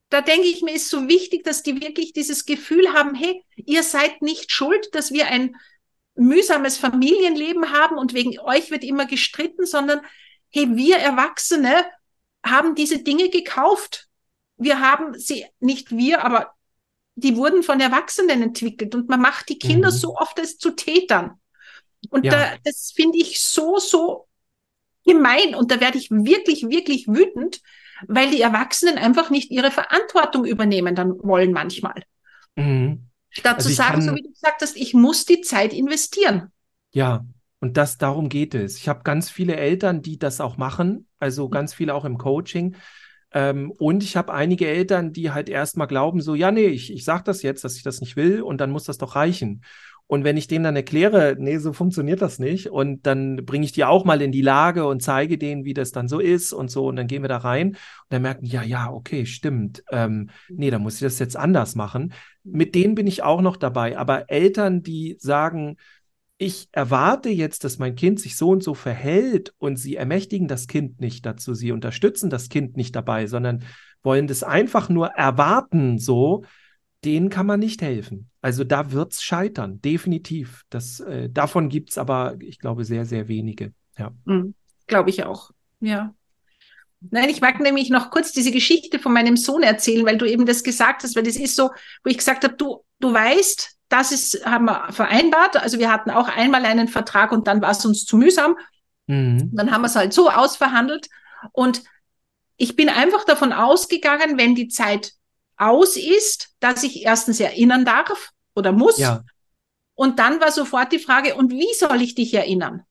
da 0.10 0.22
denke 0.22 0.48
ich 0.48 0.62
mir, 0.62 0.74
ist 0.74 0.90
so 0.90 1.08
wichtig, 1.08 1.46
dass 1.46 1.64
die 1.64 1.80
wirklich 1.80 2.12
dieses 2.12 2.46
Gefühl 2.46 2.92
haben, 2.94 3.16
hey, 3.16 3.46
ihr 3.56 3.84
seid 3.84 4.22
nicht 4.22 4.52
schuld, 4.52 4.94
dass 4.94 5.14
wir 5.14 5.28
ein 5.28 5.56
mühsames 6.16 6.78
Familienleben 6.78 7.72
haben 7.72 7.98
und 7.98 8.14
wegen 8.14 8.38
euch 8.40 8.72
wird 8.72 8.84
immer 8.84 9.06
gestritten, 9.06 9.66
sondern 9.66 10.02
hey, 10.50 10.76
wir 10.76 10.98
Erwachsene 10.98 11.86
haben 12.46 12.76
diese 12.76 13.00
Dinge 13.00 13.30
gekauft. 13.30 14.08
Wir 14.58 14.80
haben 14.80 15.18
sie, 15.18 15.46
nicht 15.60 15.92
wir, 15.92 16.24
aber 16.24 16.54
die 17.16 17.36
wurden 17.36 17.64
von 17.64 17.80
Erwachsenen 17.80 18.42
entwickelt 18.42 18.96
und 18.96 19.10
man 19.10 19.22
macht 19.22 19.50
die 19.50 19.60
Kinder 19.60 19.92
mhm. 19.92 19.96
so 19.96 20.16
oft 20.16 20.40
als 20.40 20.58
zu 20.58 20.72
Tätern. 20.72 21.40
Und 22.10 22.26
ja. 22.26 22.32
da, 22.32 22.58
das 22.64 22.92
finde 22.96 23.18
ich 23.18 23.42
so, 23.42 23.78
so 23.78 24.28
gemein 25.06 25.56
und 25.56 25.72
da 25.72 25.80
werde 25.80 25.98
ich 25.98 26.12
wirklich, 26.12 26.70
wirklich 26.70 27.08
wütend, 27.08 27.62
weil 28.08 28.32
die 28.32 28.42
Erwachsenen 28.42 28.98
einfach 28.98 29.30
nicht 29.30 29.52
ihre 29.52 29.72
Verantwortung 29.72 30.46
übernehmen 30.46 30.96
dann 30.96 31.18
wollen 31.22 31.52
manchmal. 31.52 32.04
Mhm. 32.56 33.06
Statt 33.30 33.58
also 33.58 33.70
sagen, 33.70 34.02
so 34.02 34.16
wie 34.16 34.24
du 34.24 34.32
gesagt 34.32 34.62
hast, 34.62 34.76
ich 34.76 34.94
muss 34.94 35.26
die 35.26 35.42
Zeit 35.42 35.74
investieren. 35.74 36.52
Ja, 36.92 37.24
und 37.62 37.78
das 37.78 37.98
darum 37.98 38.30
geht 38.30 38.56
es. 38.56 38.78
Ich 38.78 38.88
habe 38.88 39.04
ganz 39.04 39.30
viele 39.30 39.56
Eltern, 39.56 40.02
die 40.02 40.18
das 40.18 40.42
auch 40.42 40.58
machen, 40.58 41.08
also 41.20 41.48
mhm. 41.48 41.52
ganz 41.52 41.74
viele 41.74 41.94
auch 41.94 42.06
im 42.06 42.18
Coaching. 42.18 42.76
Ähm, 43.32 43.72
und 43.72 44.04
ich 44.04 44.18
habe 44.18 44.34
einige 44.34 44.68
Eltern, 44.68 45.14
die 45.14 45.32
halt 45.32 45.50
erstmal 45.50 45.88
glauben, 45.88 46.22
so, 46.22 46.36
ja, 46.36 46.52
nee, 46.52 46.68
ich, 46.68 46.92
ich 46.92 47.04
sage 47.04 47.24
das 47.26 47.44
jetzt, 47.44 47.64
dass 47.64 47.76
ich 47.76 47.84
das 47.84 48.02
nicht 48.02 48.16
will 48.16 48.42
und 48.42 48.60
dann 48.60 48.72
muss 48.72 48.86
das 48.86 48.98
doch 48.98 49.16
reichen. 49.16 49.62
Und 50.12 50.24
wenn 50.24 50.38
ich 50.38 50.48
denen 50.48 50.64
dann 50.64 50.76
erkläre, 50.76 51.36
nee, 51.38 51.60
so 51.60 51.72
funktioniert 51.72 52.24
das 52.24 52.40
nicht, 52.40 52.72
und 52.72 53.06
dann 53.06 53.46
bringe 53.46 53.64
ich 53.64 53.74
die 53.74 53.86
auch 53.86 54.06
mal 54.06 54.24
in 54.24 54.32
die 54.32 54.42
Lage 54.42 54.88
und 54.88 55.04
zeige 55.04 55.38
denen, 55.38 55.66
wie 55.66 55.76
das 55.76 55.92
dann 55.92 56.08
so 56.08 56.20
ist 56.20 56.52
und 56.52 56.72
so, 56.72 56.88
und 56.88 56.96
dann 56.96 57.06
gehen 57.06 57.22
wir 57.22 57.30
da 57.30 57.38
rein 57.38 57.68
und 57.68 57.78
dann 58.10 58.24
merken, 58.24 58.44
ja, 58.44 58.64
ja, 58.64 58.92
okay, 58.92 59.28
stimmt. 59.28 59.84
Ähm, 59.92 60.32
nee, 60.50 60.72
dann 60.72 60.82
muss 60.82 60.96
ich 60.96 61.02
das 61.02 61.20
jetzt 61.20 61.38
anders 61.38 61.76
machen. 61.76 62.14
Mit 62.44 62.74
denen 62.74 62.96
bin 62.96 63.06
ich 63.06 63.22
auch 63.22 63.42
noch 63.42 63.56
dabei. 63.56 64.00
Aber 64.00 64.32
Eltern, 64.32 64.82
die 64.82 65.16
sagen, 65.20 65.78
ich 66.42 66.70
erwarte 66.72 67.30
jetzt, 67.30 67.66
dass 67.66 67.80
mein 67.80 67.96
Kind 67.96 68.20
sich 68.20 68.38
so 68.38 68.50
und 68.50 68.64
so 68.64 68.74
verhält 68.74 69.54
und 69.58 69.76
sie 69.76 69.98
ermächtigen 69.98 70.48
das 70.48 70.68
Kind 70.68 71.02
nicht 71.02 71.26
dazu, 71.26 71.54
sie 71.54 71.74
unterstützen 71.74 72.30
das 72.30 72.48
Kind 72.48 72.78
nicht 72.78 72.96
dabei, 72.96 73.28
sondern 73.28 73.66
wollen 74.04 74.26
das 74.26 74.44
einfach 74.44 74.88
nur 74.88 75.08
erwarten, 75.10 76.00
so, 76.00 76.46
denen 77.04 77.30
kann 77.30 77.46
man 77.46 77.60
nicht 77.60 77.82
helfen. 77.82 78.30
Also 78.42 78.64
da 78.64 78.94
wird 78.94 79.12
es 79.12 79.22
scheitern, 79.22 79.82
definitiv. 79.82 80.64
Das, 80.70 81.02
äh, 81.02 81.30
davon 81.30 81.68
gibt 81.68 81.90
es 81.90 81.98
aber, 81.98 82.38
ich 82.40 82.60
glaube, 82.60 82.86
sehr, 82.86 83.04
sehr 83.04 83.28
wenige. 83.28 83.74
Ja. 83.98 84.12
Mhm, 84.24 84.56
glaube 84.88 85.10
ich 85.10 85.26
auch. 85.26 85.52
Ja. 85.82 86.16
Nein, 87.02 87.30
ich 87.30 87.42
mag 87.42 87.60
nämlich 87.60 87.90
noch 87.90 88.12
kurz 88.12 88.32
diese 88.32 88.52
Geschichte 88.52 88.98
von 88.98 89.12
meinem 89.12 89.36
Sohn 89.36 89.64
erzählen, 89.64 90.06
weil 90.06 90.18
du 90.18 90.26
eben 90.26 90.46
das 90.46 90.64
gesagt 90.64 91.04
hast, 91.04 91.18
weil 91.18 91.24
das 91.24 91.36
ist 91.36 91.58
so, 91.58 91.70
wo 92.04 92.10
ich 92.10 92.18
gesagt 92.18 92.46
habe, 92.46 92.56
du, 92.56 92.86
du 93.00 93.14
weißt, 93.14 93.78
das 93.90 94.12
ist, 94.12 94.46
haben 94.46 94.66
wir 94.66 94.92
vereinbart. 94.92 95.58
Also 95.58 95.80
wir 95.80 95.92
hatten 95.92 96.12
auch 96.12 96.28
einmal 96.28 96.66
einen 96.66 96.88
Vertrag 96.88 97.32
und 97.32 97.48
dann 97.48 97.62
war 97.62 97.72
es 97.72 97.86
uns 97.86 98.06
zu 98.06 98.18
mühsam. 98.18 98.56
Mhm. 99.08 99.50
Dann 99.54 99.72
haben 99.72 99.82
wir 99.82 99.88
es 99.88 99.96
halt 99.96 100.14
so 100.14 100.30
ausverhandelt. 100.30 101.10
Und 101.52 101.84
ich 102.58 102.76
bin 102.76 102.90
einfach 102.90 103.26
davon 103.26 103.52
ausgegangen, 103.52 104.38
wenn 104.38 104.54
die 104.54 104.68
Zeit 104.68 105.14
aus 105.58 105.98
ist, 105.98 106.56
dass 106.60 106.84
ich 106.84 107.04
erstens 107.04 107.40
erinnern 107.40 107.84
darf 107.84 108.32
oder 108.56 108.72
muss. 108.72 108.98
Ja. 108.98 109.24
Und 109.96 110.20
dann 110.20 110.40
war 110.40 110.52
sofort 110.52 110.92
die 110.94 111.00
Frage, 111.00 111.36
und 111.36 111.52
wie 111.52 111.74
soll 111.74 112.02
ich 112.02 112.16
dich 112.16 112.34
erinnern? 112.34 112.84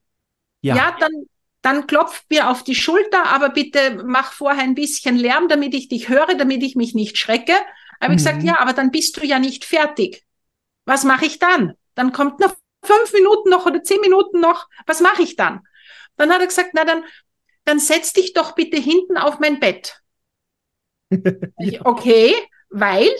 Ja, 0.60 0.76
ja 0.76 0.96
dann, 0.98 1.12
dann 1.62 1.86
klopft 1.86 2.24
mir 2.28 2.50
auf 2.50 2.64
die 2.64 2.74
Schulter, 2.74 3.26
aber 3.26 3.50
bitte 3.50 4.02
mach 4.04 4.32
vorher 4.32 4.64
ein 4.64 4.74
bisschen 4.74 5.16
Lärm, 5.16 5.48
damit 5.48 5.74
ich 5.74 5.88
dich 5.88 6.08
höre, 6.08 6.34
damit 6.34 6.62
ich 6.62 6.74
mich 6.74 6.94
nicht 6.94 7.16
schrecke. 7.16 7.54
Habe 8.00 8.12
ich 8.12 8.18
gesagt, 8.18 8.42
mhm. 8.42 8.48
ja, 8.48 8.60
aber 8.60 8.72
dann 8.72 8.90
bist 8.90 9.16
du 9.16 9.24
ja 9.24 9.38
nicht 9.38 9.64
fertig. 9.64 10.24
Was 10.88 11.04
mache 11.04 11.26
ich 11.26 11.38
dann? 11.38 11.74
Dann 11.94 12.12
kommt 12.12 12.40
noch 12.40 12.56
fünf 12.82 13.12
Minuten 13.12 13.50
noch 13.50 13.66
oder 13.66 13.82
zehn 13.82 14.00
Minuten 14.00 14.40
noch. 14.40 14.68
Was 14.86 15.00
mache 15.00 15.20
ich 15.20 15.36
dann? 15.36 15.60
Dann 16.16 16.32
hat 16.32 16.40
er 16.40 16.46
gesagt, 16.46 16.70
na 16.72 16.86
dann, 16.86 17.04
dann 17.64 17.78
setz 17.78 18.14
dich 18.14 18.32
doch 18.32 18.54
bitte 18.54 18.78
hinten 18.78 19.18
auf 19.18 19.38
mein 19.38 19.60
Bett. 19.60 20.00
ich, 21.58 21.84
okay, 21.84 22.34
weil, 22.70 23.10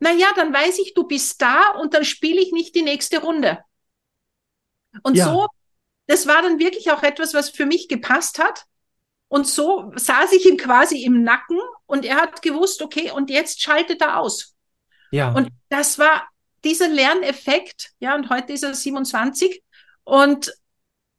na 0.00 0.10
ja, 0.10 0.26
dann 0.34 0.52
weiß 0.52 0.80
ich, 0.80 0.94
du 0.94 1.04
bist 1.04 1.40
da 1.40 1.70
und 1.80 1.94
dann 1.94 2.04
spiele 2.04 2.40
ich 2.40 2.50
nicht 2.50 2.74
die 2.74 2.82
nächste 2.82 3.20
Runde. 3.20 3.60
Und 5.04 5.16
ja. 5.16 5.26
so, 5.26 5.46
das 6.08 6.26
war 6.26 6.42
dann 6.42 6.58
wirklich 6.58 6.90
auch 6.90 7.04
etwas, 7.04 7.32
was 7.32 7.48
für 7.48 7.64
mich 7.64 7.86
gepasst 7.86 8.40
hat. 8.40 8.64
Und 9.28 9.46
so 9.46 9.92
saß 9.94 10.32
ich 10.32 10.46
ihm 10.46 10.56
quasi 10.56 11.04
im 11.04 11.22
Nacken 11.22 11.60
und 11.86 12.04
er 12.04 12.16
hat 12.16 12.42
gewusst, 12.42 12.82
okay, 12.82 13.12
und 13.12 13.30
jetzt 13.30 13.62
schaltet 13.62 14.00
er 14.00 14.18
aus. 14.18 14.56
Ja. 15.12 15.32
Und 15.32 15.50
das 15.68 16.00
war 16.00 16.28
dieser 16.64 16.88
Lerneffekt, 16.88 17.90
ja, 17.98 18.14
und 18.14 18.30
heute 18.30 18.52
ist 18.52 18.64
er 18.64 18.74
27 18.74 19.62
und 20.04 20.52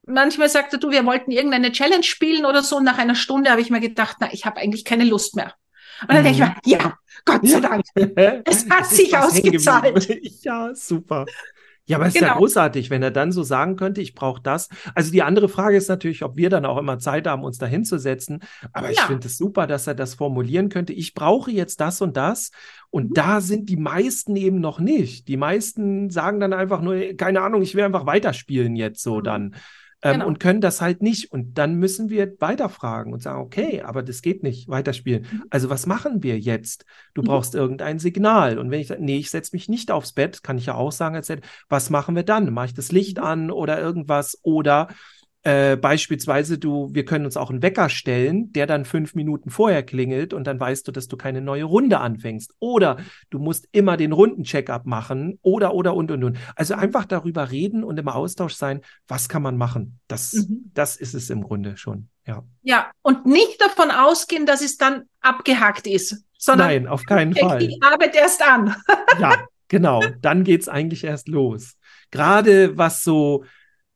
manchmal 0.07 0.49
sagt 0.49 0.73
er, 0.73 0.79
du, 0.79 0.91
wir 0.91 1.05
wollten 1.05 1.31
irgendeine 1.31 1.71
Challenge 1.71 2.03
spielen 2.03 2.45
oder 2.45 2.63
so. 2.63 2.77
Und 2.77 2.83
nach 2.83 2.97
einer 2.97 3.15
Stunde 3.15 3.51
habe 3.51 3.61
ich 3.61 3.69
mir 3.69 3.79
gedacht, 3.79 4.17
na, 4.19 4.31
ich 4.31 4.45
habe 4.45 4.57
eigentlich 4.57 4.85
keine 4.85 5.05
Lust 5.05 5.35
mehr. 5.35 5.53
Und 6.01 6.11
dann 6.11 6.19
mhm. 6.19 6.23
denke 6.25 6.43
ich 6.43 6.71
mir, 6.71 6.77
ja, 6.77 6.97
Gott 7.23 7.47
sei 7.47 7.59
Dank, 7.59 7.85
es 8.45 8.69
hat 8.69 8.85
sich 8.89 9.15
ausgezahlt. 9.17 10.07
Ja, 10.43 10.73
super. 10.75 11.25
Ja, 11.87 11.97
aber 11.97 12.07
es 12.07 12.13
genau. 12.13 12.25
ist 12.25 12.27
ja 12.27 12.33
genau. 12.33 12.39
großartig, 12.39 12.89
wenn 12.89 13.03
er 13.03 13.11
dann 13.11 13.31
so 13.31 13.43
sagen 13.43 13.75
könnte, 13.75 14.01
ich 14.01 14.15
brauche 14.15 14.41
das. 14.41 14.69
Also 14.95 15.11
die 15.11 15.21
andere 15.21 15.49
Frage 15.49 15.77
ist 15.77 15.87
natürlich, 15.87 16.23
ob 16.23 16.35
wir 16.35 16.49
dann 16.49 16.65
auch 16.65 16.77
immer 16.77 16.97
Zeit 16.97 17.27
haben, 17.27 17.43
uns 17.43 17.59
da 17.59 17.67
hinzusetzen. 17.67 18.41
Aber 18.73 18.87
ja. 18.87 18.93
ich 18.93 19.01
finde 19.01 19.27
es 19.27 19.37
super, 19.37 19.67
dass 19.67 19.85
er 19.85 19.93
das 19.93 20.15
formulieren 20.15 20.69
könnte. 20.69 20.93
Ich 20.93 21.13
brauche 21.13 21.51
jetzt 21.51 21.79
das 21.79 22.01
und 22.01 22.17
das. 22.17 22.49
Und 22.89 23.11
mhm. 23.11 23.13
da 23.13 23.41
sind 23.41 23.69
die 23.69 23.77
meisten 23.77 24.35
eben 24.35 24.59
noch 24.59 24.79
nicht. 24.79 25.27
Die 25.27 25.37
meisten 25.37 26.09
sagen 26.09 26.39
dann 26.39 26.53
einfach 26.53 26.81
nur, 26.81 27.13
keine 27.17 27.41
Ahnung, 27.41 27.61
ich 27.61 27.75
will 27.75 27.83
einfach 27.83 28.07
weiterspielen 28.07 28.75
jetzt 28.75 29.03
so 29.03 29.17
mhm. 29.17 29.23
dann 29.23 29.55
ähm, 30.05 30.13
genau. 30.13 30.27
und 30.27 30.39
können 30.39 30.61
das 30.61 30.81
halt 30.81 31.01
nicht. 31.01 31.31
Und 31.31 31.57
dann 31.57 31.75
müssen 31.75 32.09
wir 32.09 32.35
weiterfragen 32.39 33.11
und 33.11 33.23
sagen, 33.23 33.41
okay, 33.41 33.81
aber 33.81 34.03
das 34.03 34.21
geht 34.21 34.43
nicht, 34.43 34.67
weiterspielen. 34.67 35.23
Mhm. 35.23 35.43
Also 35.49 35.71
was 35.71 35.87
machen 35.87 36.21
wir 36.21 36.39
jetzt? 36.39 36.85
Du 37.15 37.23
mhm. 37.23 37.25
brauchst 37.25 37.55
irgendein 37.55 37.97
Signal. 37.97 38.59
Und 38.59 38.69
wenn 38.69 38.79
ich 38.79 38.87
sage, 38.87 39.03
nee, 39.03 39.17
ich 39.17 39.31
setze 39.31 39.55
mich 39.55 39.67
nicht 39.67 39.89
aufs 39.89 40.13
Bett, 40.13 40.43
kann 40.43 40.59
ich 40.59 40.67
ja 40.67 40.75
auch 40.75 40.91
sagen, 40.91 41.15
als 41.15 41.31
was 41.69 41.89
machen 41.89 42.15
wir 42.15 42.21
dann? 42.21 42.53
Mache 42.53 42.67
ich 42.67 42.73
das 42.75 42.91
Licht 42.91 43.17
mhm. 43.17 43.23
an 43.23 43.51
oder 43.51 43.79
irgendwas? 43.81 44.37
Oder 44.43 44.89
äh, 45.45 45.77
beispielsweise, 45.77 46.57
du, 46.57 46.89
wir 46.91 47.05
können 47.05 47.25
uns 47.25 47.37
auch 47.37 47.51
einen 47.51 47.61
Wecker 47.61 47.87
stellen, 47.89 48.51
der 48.53 48.65
dann 48.65 48.83
fünf 48.83 49.13
Minuten 49.13 49.51
vorher 49.51 49.83
klingelt 49.83 50.33
und 50.33 50.47
dann 50.47 50.59
weißt 50.59 50.87
du, 50.87 50.91
dass 50.91 51.07
du 51.07 51.17
keine 51.17 51.39
neue 51.39 51.65
Runde 51.65 51.99
anfängst. 51.99 52.55
Oder 52.57 52.97
du 53.29 53.37
musst 53.37 53.67
immer 53.71 53.95
den 53.95 54.11
Rundencheckup 54.11 54.87
machen 54.87 55.37
oder, 55.43 55.75
oder, 55.75 55.95
und, 55.95 56.09
und, 56.09 56.23
und. 56.23 56.37
Also 56.55 56.73
einfach 56.73 57.05
darüber 57.05 57.51
reden 57.51 57.83
und 57.83 57.99
im 57.99 58.07
Austausch 58.07 58.55
sein, 58.55 58.81
was 59.07 59.29
kann 59.29 59.43
man 59.43 59.55
machen. 59.55 59.99
Das, 60.07 60.33
mhm. 60.33 60.71
das 60.73 60.95
ist 60.95 61.13
es 61.13 61.29
im 61.29 61.43
Grunde 61.43 61.77
schon, 61.77 62.09
ja. 62.25 62.43
Ja, 62.63 62.89
und 63.03 63.27
nicht 63.27 63.61
davon 63.61 63.91
ausgehen, 63.91 64.47
dass 64.47 64.63
es 64.63 64.77
dann 64.77 65.03
abgehackt 65.21 65.85
ist, 65.85 66.23
sondern 66.39 66.69
Nein, 66.69 66.87
auf 66.87 67.03
keinen 67.03 67.35
Fall. 67.35 67.59
die 67.59 67.79
Arbeit 67.83 68.15
erst 68.15 68.41
an. 68.41 68.75
ja, 69.19 69.45
genau. 69.67 70.01
Dann 70.21 70.43
geht's 70.43 70.67
eigentlich 70.67 71.03
erst 71.03 71.27
los. 71.27 71.75
Gerade 72.09 72.79
was 72.79 73.03
so 73.03 73.45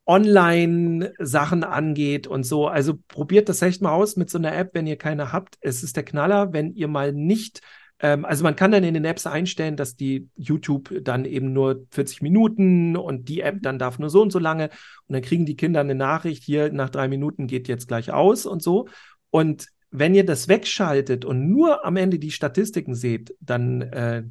Online-Sachen 0.10 1.64
angeht 1.64 2.26
und 2.26 2.44
so. 2.44 2.68
Also 2.68 2.98
probiert 3.08 3.48
das 3.48 3.62
echt 3.62 3.82
mal 3.82 3.92
aus 3.92 4.16
mit 4.16 4.32
so 4.32 4.40
einer 4.40 4.56
App, 4.58 4.72
wenn 4.74 4.88
ihr 4.88 4.98
keine 4.98 5.32
habt. 5.32 5.58
Es 5.62 5.84
ist 5.84 5.96
der 5.96 6.04
Knaller, 6.04 6.52
wenn 6.52 6.74
ihr 6.74 6.88
mal 6.88 7.14
nicht 7.14 7.62
ähm, 8.00 8.26
also 8.26 8.44
man 8.44 8.56
kann 8.56 8.72
dann 8.72 8.84
in 8.84 8.94
den 8.94 9.06
Apps 9.06 9.28
einstellen, 9.28 9.76
dass 9.76 9.96
die 9.96 10.30
YouTube 10.36 11.04
dann 11.04 11.26
eben 11.26 11.54
nur 11.54 11.86
40 11.92 12.22
Minuten 12.22 12.96
und 12.96 13.30
die 13.30 13.42
App 13.42 13.58
dann 13.62 13.78
darf 13.78 14.00
nur 14.00 14.10
so 14.10 14.22
und 14.22 14.32
so 14.32 14.40
lange. 14.40 14.70
Und 15.08 15.14
dann 15.14 15.22
kriegen 15.22 15.46
die 15.46 15.56
Kinder 15.56 15.82
eine 15.82 15.96
Nachricht, 15.96 16.44
hier 16.44 16.72
nach 16.72 16.90
drei 16.90 17.08
Minuten 17.08 17.48
geht 17.48 17.68
jetzt 17.68 17.88
gleich 17.88 18.12
aus 18.12 18.46
und 18.46 18.64
so. 18.64 18.88
Und 19.30 19.68
wenn 19.92 20.16
ihr 20.16 20.26
das 20.26 20.48
wegschaltet 20.48 21.26
und 21.26 21.50
nur 21.50 21.86
am 21.86 21.98
Ende 21.98 22.20
die 22.20 22.32
Statistiken 22.32 22.96
seht, 22.96 23.36
dann 23.42 23.82
äh, 23.82 24.24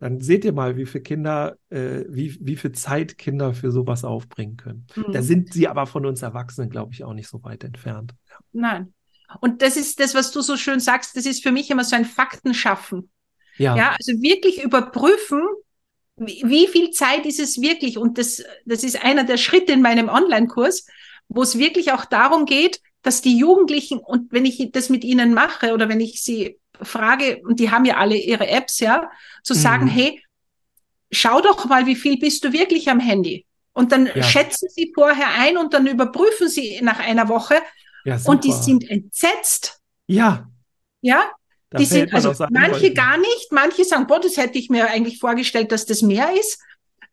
dann 0.00 0.20
seht 0.20 0.46
ihr 0.46 0.52
mal, 0.52 0.76
wie 0.76 0.86
viele 0.86 1.02
Kinder, 1.02 1.58
äh, 1.68 2.04
wie, 2.08 2.36
wie 2.40 2.56
viel 2.56 2.72
Zeit 2.72 3.18
Kinder 3.18 3.52
für 3.52 3.70
sowas 3.70 4.02
aufbringen 4.02 4.56
können. 4.56 4.86
Mhm. 4.96 5.12
Da 5.12 5.22
sind 5.22 5.52
sie 5.52 5.68
aber 5.68 5.86
von 5.86 6.06
uns 6.06 6.22
Erwachsenen, 6.22 6.70
glaube 6.70 6.94
ich, 6.94 7.04
auch 7.04 7.12
nicht 7.12 7.28
so 7.28 7.44
weit 7.44 7.64
entfernt. 7.64 8.14
Ja. 8.28 8.36
Nein. 8.52 8.94
Und 9.40 9.62
das 9.62 9.76
ist 9.76 10.00
das, 10.00 10.14
was 10.14 10.32
du 10.32 10.40
so 10.40 10.56
schön 10.56 10.80
sagst, 10.80 11.16
das 11.16 11.26
ist 11.26 11.42
für 11.42 11.52
mich 11.52 11.70
immer 11.70 11.84
so 11.84 11.94
ein 11.94 12.06
Faktenschaffen. 12.06 13.10
Ja. 13.58 13.76
ja 13.76 13.90
also 13.96 14.12
wirklich 14.22 14.64
überprüfen, 14.64 15.42
wie, 16.16 16.42
wie 16.46 16.66
viel 16.66 16.90
Zeit 16.90 17.26
ist 17.26 17.38
es 17.38 17.60
wirklich? 17.60 17.98
Und 17.98 18.16
das, 18.16 18.42
das 18.64 18.82
ist 18.82 19.04
einer 19.04 19.24
der 19.24 19.36
Schritte 19.36 19.72
in 19.72 19.82
meinem 19.82 20.08
Online-Kurs, 20.08 20.86
wo 21.28 21.42
es 21.42 21.58
wirklich 21.58 21.92
auch 21.92 22.06
darum 22.06 22.46
geht, 22.46 22.80
dass 23.02 23.22
die 23.22 23.36
Jugendlichen, 23.36 23.98
und 23.98 24.32
wenn 24.32 24.46
ich 24.46 24.70
das 24.72 24.88
mit 24.88 25.04
ihnen 25.04 25.34
mache 25.34 25.72
oder 25.72 25.88
wenn 25.88 26.00
ich 26.00 26.22
sie 26.22 26.58
frage, 26.82 27.40
und 27.44 27.60
die 27.60 27.70
haben 27.70 27.84
ja 27.84 27.96
alle 27.96 28.16
ihre 28.16 28.48
Apps, 28.48 28.80
ja, 28.80 29.10
zu 29.42 29.54
sagen, 29.54 29.86
mhm. 29.86 29.90
hey, 29.90 30.22
schau 31.10 31.40
doch 31.40 31.64
mal, 31.66 31.86
wie 31.86 31.96
viel 31.96 32.18
bist 32.18 32.44
du 32.44 32.52
wirklich 32.52 32.88
am 32.88 33.00
Handy? 33.00 33.46
Und 33.72 33.92
dann 33.92 34.06
ja. 34.14 34.22
schätzen 34.22 34.68
sie 34.70 34.92
vorher 34.94 35.28
ein 35.38 35.56
und 35.56 35.74
dann 35.74 35.86
überprüfen 35.86 36.48
sie 36.48 36.80
nach 36.82 36.98
einer 36.98 37.28
Woche. 37.28 37.56
Ja, 38.04 38.18
und 38.24 38.44
die 38.44 38.52
sind 38.52 38.88
entsetzt. 38.90 39.80
Ja. 40.06 40.48
Ja. 41.00 41.30
Da 41.70 41.78
die 41.78 41.84
sind, 41.84 42.12
also 42.12 42.34
manche 42.50 42.92
gar 42.92 43.16
nicht, 43.16 43.52
manche 43.52 43.84
sagen, 43.84 44.06
boah, 44.08 44.18
das 44.18 44.36
hätte 44.36 44.58
ich 44.58 44.70
mir 44.70 44.88
eigentlich 44.90 45.20
vorgestellt, 45.20 45.70
dass 45.70 45.86
das 45.86 46.02
mehr 46.02 46.32
ist. 46.32 46.60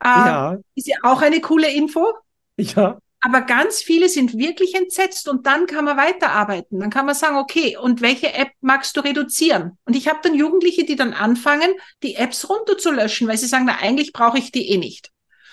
Äh, 0.04 0.08
ja. 0.08 0.58
Ist 0.74 0.88
ja 0.88 0.98
auch 1.04 1.22
eine 1.22 1.42
coole 1.42 1.72
Info. 1.72 2.14
Ja. 2.58 3.00
Aber 3.20 3.42
ganz 3.42 3.82
viele 3.82 4.10
sind 4.10 4.38
wirklich 4.38 4.76
entsetzt 4.76 5.28
und 5.28 5.48
dann 5.48 5.66
kann 5.66 5.86
man 5.86 5.98
weiterarbeiten. 5.98 6.80
Dann 6.80 6.92
kann 6.92 7.08
man 7.08 7.16
sagen, 7.16 7.38
okay, 7.38 7.76
und 7.76 8.02
welche 8.02 8.34
App 8.34 8.52
magst 8.62 8.96
du 8.96 9.02
reduzieren? 9.02 9.78
Und 9.86 9.96
ich 9.96 10.08
habe 10.08 10.20
dann 10.22 10.36
Jugendliche, 10.36 10.86
die 10.86 10.96
dann 10.96 11.14
anfangen, 11.14 11.72
die 12.04 12.16
Apps 12.16 12.48
runterzulöschen, 12.48 13.28
weil 13.28 13.38
sie 13.38 13.48
sagen, 13.48 13.66
na, 13.66 13.78
eigentlich 13.80 14.14
brauche 14.14 14.38
ich 14.38 14.52
die 14.52 14.70
eh 14.70 14.78
nicht. 14.78 15.12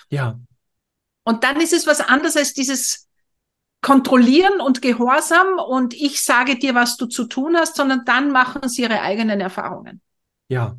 Ja. 0.09 0.39
Und 1.23 1.43
dann 1.43 1.59
ist 1.59 1.73
es 1.73 1.87
was 1.87 2.01
anderes 2.01 2.37
als 2.37 2.53
dieses 2.53 3.09
Kontrollieren 3.81 4.61
und 4.61 4.81
Gehorsam 4.81 5.59
und 5.59 5.93
ich 5.93 6.23
sage 6.23 6.57
dir, 6.57 6.75
was 6.75 6.97
du 6.97 7.07
zu 7.07 7.25
tun 7.25 7.55
hast, 7.55 7.75
sondern 7.75 8.03
dann 8.05 8.31
machen 8.31 8.67
sie 8.69 8.83
ihre 8.83 9.01
eigenen 9.01 9.41
Erfahrungen. 9.41 10.01
Ja. 10.47 10.77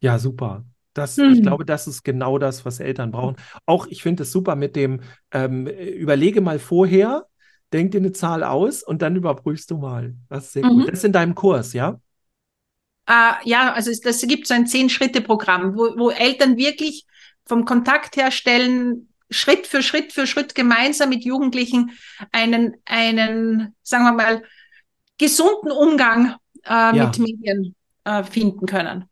Ja, 0.00 0.18
super. 0.18 0.64
Das, 0.98 1.16
hm. 1.16 1.32
Ich 1.32 1.42
glaube, 1.42 1.64
das 1.64 1.86
ist 1.86 2.02
genau 2.02 2.38
das, 2.38 2.64
was 2.64 2.80
Eltern 2.80 3.10
brauchen. 3.10 3.36
Auch 3.66 3.86
ich 3.86 4.02
finde 4.02 4.24
es 4.24 4.32
super 4.32 4.56
mit 4.56 4.76
dem, 4.76 5.00
ähm, 5.32 5.66
überlege 5.66 6.40
mal 6.40 6.58
vorher, 6.58 7.26
denk 7.72 7.92
dir 7.92 7.98
eine 7.98 8.12
Zahl 8.12 8.42
aus 8.42 8.82
und 8.82 9.02
dann 9.02 9.16
überprüfst 9.16 9.70
du 9.70 9.78
mal. 9.78 10.14
Das 10.28 10.46
ist 10.46 10.52
sehr 10.54 10.64
mhm. 10.64 10.80
gut. 10.80 10.88
Das 10.88 10.98
ist 10.98 11.04
in 11.04 11.12
deinem 11.12 11.34
Kurs, 11.34 11.72
ja? 11.72 12.00
Uh, 13.08 13.34
ja, 13.44 13.72
also 13.72 13.90
es, 13.90 14.00
das 14.00 14.20
gibt 14.22 14.46
so 14.46 14.54
ein 14.54 14.66
Zehn-Schritte-Programm, 14.66 15.76
wo, 15.78 15.98
wo 15.98 16.10
Eltern 16.10 16.58
wirklich 16.58 17.06
vom 17.46 17.64
Kontakt 17.64 18.16
herstellen, 18.16 19.08
Schritt 19.30 19.66
für 19.66 19.82
Schritt 19.82 20.12
für 20.12 20.26
Schritt 20.26 20.54
gemeinsam 20.54 21.10
mit 21.10 21.24
Jugendlichen 21.24 21.92
einen, 22.32 22.76
einen 22.84 23.74
sagen 23.82 24.04
wir 24.04 24.12
mal, 24.12 24.42
gesunden 25.18 25.70
Umgang 25.70 26.36
äh, 26.64 26.96
ja. 26.96 27.06
mit 27.06 27.18
Medien 27.18 27.74
äh, 28.04 28.22
finden 28.24 28.66
können. 28.66 29.04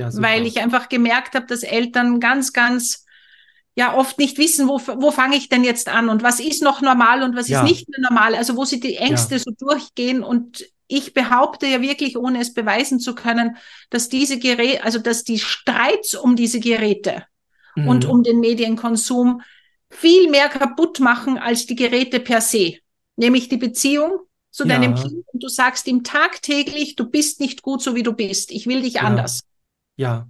Ja, 0.00 0.10
Weil 0.22 0.46
ich 0.46 0.60
einfach 0.60 0.88
gemerkt 0.88 1.34
habe, 1.34 1.46
dass 1.46 1.62
Eltern 1.62 2.20
ganz, 2.20 2.52
ganz 2.52 3.04
ja 3.74 3.94
oft 3.94 4.18
nicht 4.18 4.38
wissen, 4.38 4.68
wo, 4.68 4.80
wo 4.80 5.10
fange 5.10 5.36
ich 5.36 5.48
denn 5.48 5.64
jetzt 5.64 5.88
an 5.88 6.08
und 6.08 6.22
was 6.22 6.40
ist 6.40 6.62
noch 6.62 6.80
normal 6.80 7.22
und 7.22 7.36
was 7.36 7.48
ja. 7.48 7.62
ist 7.62 7.68
nicht 7.68 7.88
mehr 7.88 8.00
normal, 8.00 8.34
also 8.34 8.56
wo 8.56 8.64
sie 8.64 8.80
die 8.80 8.96
Ängste 8.96 9.36
ja. 9.36 9.40
so 9.40 9.52
durchgehen 9.52 10.22
und 10.22 10.64
ich 10.88 11.14
behaupte 11.14 11.66
ja 11.66 11.80
wirklich, 11.80 12.18
ohne 12.18 12.40
es 12.40 12.52
beweisen 12.52 12.98
zu 12.98 13.14
können, 13.14 13.56
dass 13.90 14.08
diese 14.08 14.38
Geräte, 14.38 14.82
also 14.82 14.98
dass 14.98 15.22
die 15.22 15.38
Streits 15.38 16.14
um 16.14 16.34
diese 16.34 16.58
Geräte 16.58 17.24
mhm. 17.76 17.88
und 17.88 18.04
um 18.06 18.24
den 18.24 18.40
Medienkonsum 18.40 19.40
viel 19.88 20.28
mehr 20.30 20.48
kaputt 20.48 20.98
machen 20.98 21.38
als 21.38 21.66
die 21.66 21.76
Geräte 21.76 22.18
per 22.18 22.40
se, 22.40 22.78
nämlich 23.16 23.48
die 23.48 23.56
Beziehung 23.56 24.20
zu 24.50 24.64
deinem 24.64 24.96
Kind 24.96 25.24
und 25.32 25.42
du 25.42 25.48
sagst 25.48 25.86
ihm 25.86 26.02
tagtäglich, 26.02 26.96
du 26.96 27.08
bist 27.08 27.38
nicht 27.38 27.62
gut 27.62 27.82
so 27.82 27.94
wie 27.94 28.02
du 28.02 28.12
bist, 28.12 28.50
ich 28.50 28.66
will 28.66 28.82
dich 28.82 29.00
anders. 29.00 29.42
Ja. 30.00 30.26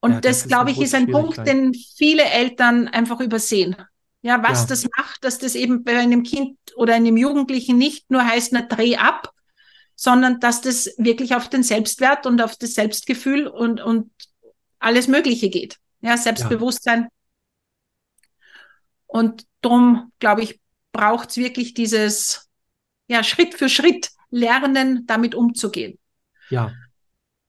Und 0.00 0.12
ja, 0.12 0.20
das, 0.20 0.40
das 0.40 0.48
glaube 0.48 0.70
ich, 0.70 0.80
ist 0.80 0.94
ein 0.94 1.10
Punkt, 1.10 1.46
den 1.46 1.74
viele 1.74 2.24
Eltern 2.24 2.88
einfach 2.88 3.20
übersehen. 3.20 3.76
Ja, 4.22 4.42
was 4.42 4.62
ja. 4.62 4.66
das 4.68 4.88
macht, 4.96 5.22
dass 5.22 5.38
das 5.38 5.54
eben 5.54 5.84
bei 5.84 5.98
einem 5.98 6.22
Kind 6.22 6.58
oder 6.76 6.94
einem 6.94 7.16
Jugendlichen 7.16 7.76
nicht 7.76 8.10
nur 8.10 8.24
heißt, 8.24 8.52
na, 8.52 8.62
dreh 8.62 8.96
ab, 8.96 9.32
sondern 9.94 10.40
dass 10.40 10.62
das 10.62 10.94
wirklich 10.96 11.34
auf 11.34 11.48
den 11.50 11.62
Selbstwert 11.62 12.26
und 12.26 12.40
auf 12.40 12.56
das 12.56 12.74
Selbstgefühl 12.74 13.46
und, 13.46 13.80
und 13.80 14.10
alles 14.78 15.08
Mögliche 15.08 15.50
geht. 15.50 15.78
Ja, 16.00 16.16
Selbstbewusstsein. 16.16 17.02
Ja. 17.02 17.08
Und 19.06 19.44
darum, 19.60 20.10
glaube 20.20 20.42
ich, 20.42 20.60
braucht 20.92 21.30
es 21.30 21.36
wirklich 21.36 21.74
dieses, 21.74 22.48
ja, 23.08 23.22
Schritt 23.22 23.54
für 23.54 23.68
Schritt 23.68 24.10
lernen, 24.30 25.06
damit 25.06 25.34
umzugehen. 25.34 25.98
Ja, 26.48 26.72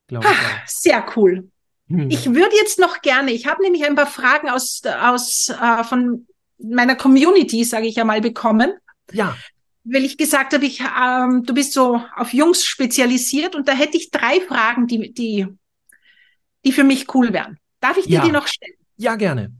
glaube 0.06 0.26
ich. 0.26 0.32
Auch. 0.32 0.66
Sehr 0.66 1.06
cool. 1.16 1.50
Hm. 1.88 2.10
Ich 2.10 2.26
würde 2.26 2.56
jetzt 2.56 2.78
noch 2.78 3.02
gerne, 3.02 3.32
ich 3.32 3.46
habe 3.46 3.62
nämlich 3.62 3.84
ein 3.84 3.94
paar 3.94 4.06
Fragen 4.06 4.48
aus, 4.48 4.82
aus 4.84 5.50
äh, 5.50 5.84
von 5.84 6.26
meiner 6.58 6.96
Community, 6.96 7.64
sage 7.64 7.86
ich 7.86 7.96
ja 7.96 8.04
mal, 8.04 8.20
bekommen. 8.20 8.74
Ja. 9.12 9.36
Weil 9.84 10.04
ich 10.04 10.16
gesagt 10.16 10.54
habe, 10.54 10.64
ich, 10.64 10.80
ähm, 10.80 11.44
du 11.44 11.52
bist 11.52 11.74
so 11.74 12.00
auf 12.16 12.32
Jungs 12.32 12.64
spezialisiert 12.64 13.54
und 13.54 13.68
da 13.68 13.72
hätte 13.72 13.98
ich 13.98 14.10
drei 14.10 14.40
Fragen, 14.40 14.86
die, 14.86 15.12
die, 15.12 15.46
die 16.64 16.72
für 16.72 16.84
mich 16.84 17.14
cool 17.14 17.32
wären. 17.32 17.58
Darf 17.80 17.98
ich 17.98 18.06
dir 18.06 18.14
ja. 18.14 18.24
die 18.24 18.32
noch 18.32 18.46
stellen? 18.46 18.76
Ja, 18.96 19.16
gerne. 19.16 19.52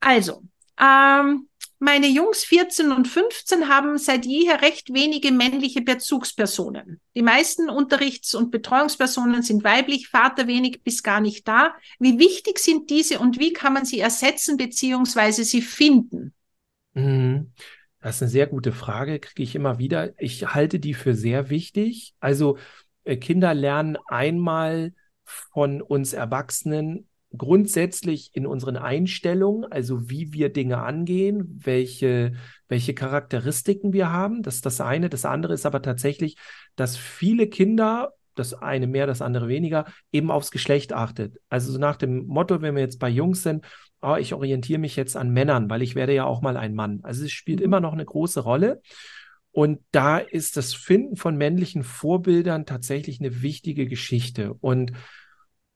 Also, 0.00 0.42
ähm, 0.80 1.48
meine 1.82 2.06
Jungs 2.06 2.44
14 2.44 2.92
und 2.92 3.08
15 3.08 3.68
haben 3.68 3.98
seit 3.98 4.24
jeher 4.24 4.62
recht 4.62 4.94
wenige 4.94 5.32
männliche 5.32 5.82
Bezugspersonen. 5.82 7.00
Die 7.16 7.22
meisten 7.22 7.68
Unterrichts- 7.68 8.36
und 8.36 8.52
Betreuungspersonen 8.52 9.42
sind 9.42 9.64
weiblich, 9.64 10.06
Vater 10.06 10.46
wenig 10.46 10.84
bis 10.84 11.02
gar 11.02 11.20
nicht 11.20 11.48
da. 11.48 11.74
Wie 11.98 12.20
wichtig 12.20 12.60
sind 12.60 12.88
diese 12.88 13.18
und 13.18 13.40
wie 13.40 13.52
kann 13.52 13.72
man 13.72 13.84
sie 13.84 13.98
ersetzen 13.98 14.56
bzw. 14.56 15.42
sie 15.42 15.60
finden? 15.60 16.32
Mhm. 16.94 17.52
Das 18.00 18.16
ist 18.16 18.22
eine 18.22 18.30
sehr 18.30 18.46
gute 18.46 18.70
Frage, 18.70 19.18
kriege 19.18 19.42
ich 19.42 19.56
immer 19.56 19.78
wieder. 19.78 20.12
Ich 20.18 20.54
halte 20.54 20.78
die 20.78 20.94
für 20.94 21.16
sehr 21.16 21.50
wichtig. 21.50 22.14
Also 22.20 22.58
äh, 23.02 23.16
Kinder 23.16 23.54
lernen 23.54 23.98
einmal 24.06 24.94
von 25.24 25.82
uns 25.82 26.12
Erwachsenen 26.12 27.08
grundsätzlich 27.36 28.30
in 28.34 28.46
unseren 28.46 28.76
Einstellungen, 28.76 29.70
also 29.70 30.10
wie 30.10 30.32
wir 30.32 30.52
Dinge 30.52 30.78
angehen, 30.78 31.60
welche, 31.64 32.34
welche 32.68 32.94
Charakteristiken 32.94 33.92
wir 33.92 34.10
haben. 34.10 34.42
Das 34.42 34.56
ist 34.56 34.66
das 34.66 34.80
eine. 34.80 35.08
Das 35.08 35.24
andere 35.24 35.54
ist 35.54 35.66
aber 35.66 35.82
tatsächlich, 35.82 36.36
dass 36.76 36.96
viele 36.96 37.46
Kinder, 37.46 38.12
das 38.34 38.54
eine 38.54 38.86
mehr, 38.86 39.06
das 39.06 39.22
andere 39.22 39.48
weniger, 39.48 39.86
eben 40.10 40.30
aufs 40.30 40.50
Geschlecht 40.50 40.92
achtet. 40.92 41.38
Also 41.48 41.72
so 41.72 41.78
nach 41.78 41.96
dem 41.96 42.26
Motto, 42.26 42.62
wenn 42.62 42.74
wir 42.74 42.82
jetzt 42.82 42.98
bei 42.98 43.08
Jungs 43.08 43.42
sind, 43.42 43.64
oh, 44.02 44.16
ich 44.16 44.34
orientiere 44.34 44.80
mich 44.80 44.96
jetzt 44.96 45.16
an 45.16 45.30
Männern, 45.30 45.70
weil 45.70 45.82
ich 45.82 45.94
werde 45.94 46.14
ja 46.14 46.24
auch 46.24 46.42
mal 46.42 46.56
ein 46.56 46.74
Mann. 46.74 47.00
Also 47.02 47.24
es 47.24 47.32
spielt 47.32 47.60
mhm. 47.60 47.66
immer 47.66 47.80
noch 47.80 47.92
eine 47.92 48.04
große 48.04 48.40
Rolle. 48.40 48.82
Und 49.52 49.80
da 49.90 50.18
ist 50.18 50.56
das 50.56 50.72
Finden 50.74 51.16
von 51.16 51.36
männlichen 51.36 51.84
Vorbildern 51.84 52.64
tatsächlich 52.64 53.20
eine 53.20 53.42
wichtige 53.42 53.86
Geschichte. 53.86 54.54
Und 54.54 54.92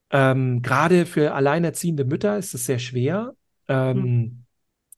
ähm, 0.09 0.61
Gerade 0.61 1.05
für 1.05 1.33
alleinerziehende 1.33 2.05
Mütter 2.05 2.37
ist 2.37 2.53
es 2.53 2.65
sehr 2.65 2.79
schwer. 2.79 3.33
Ähm, 3.67 3.97
mhm. 3.97 4.43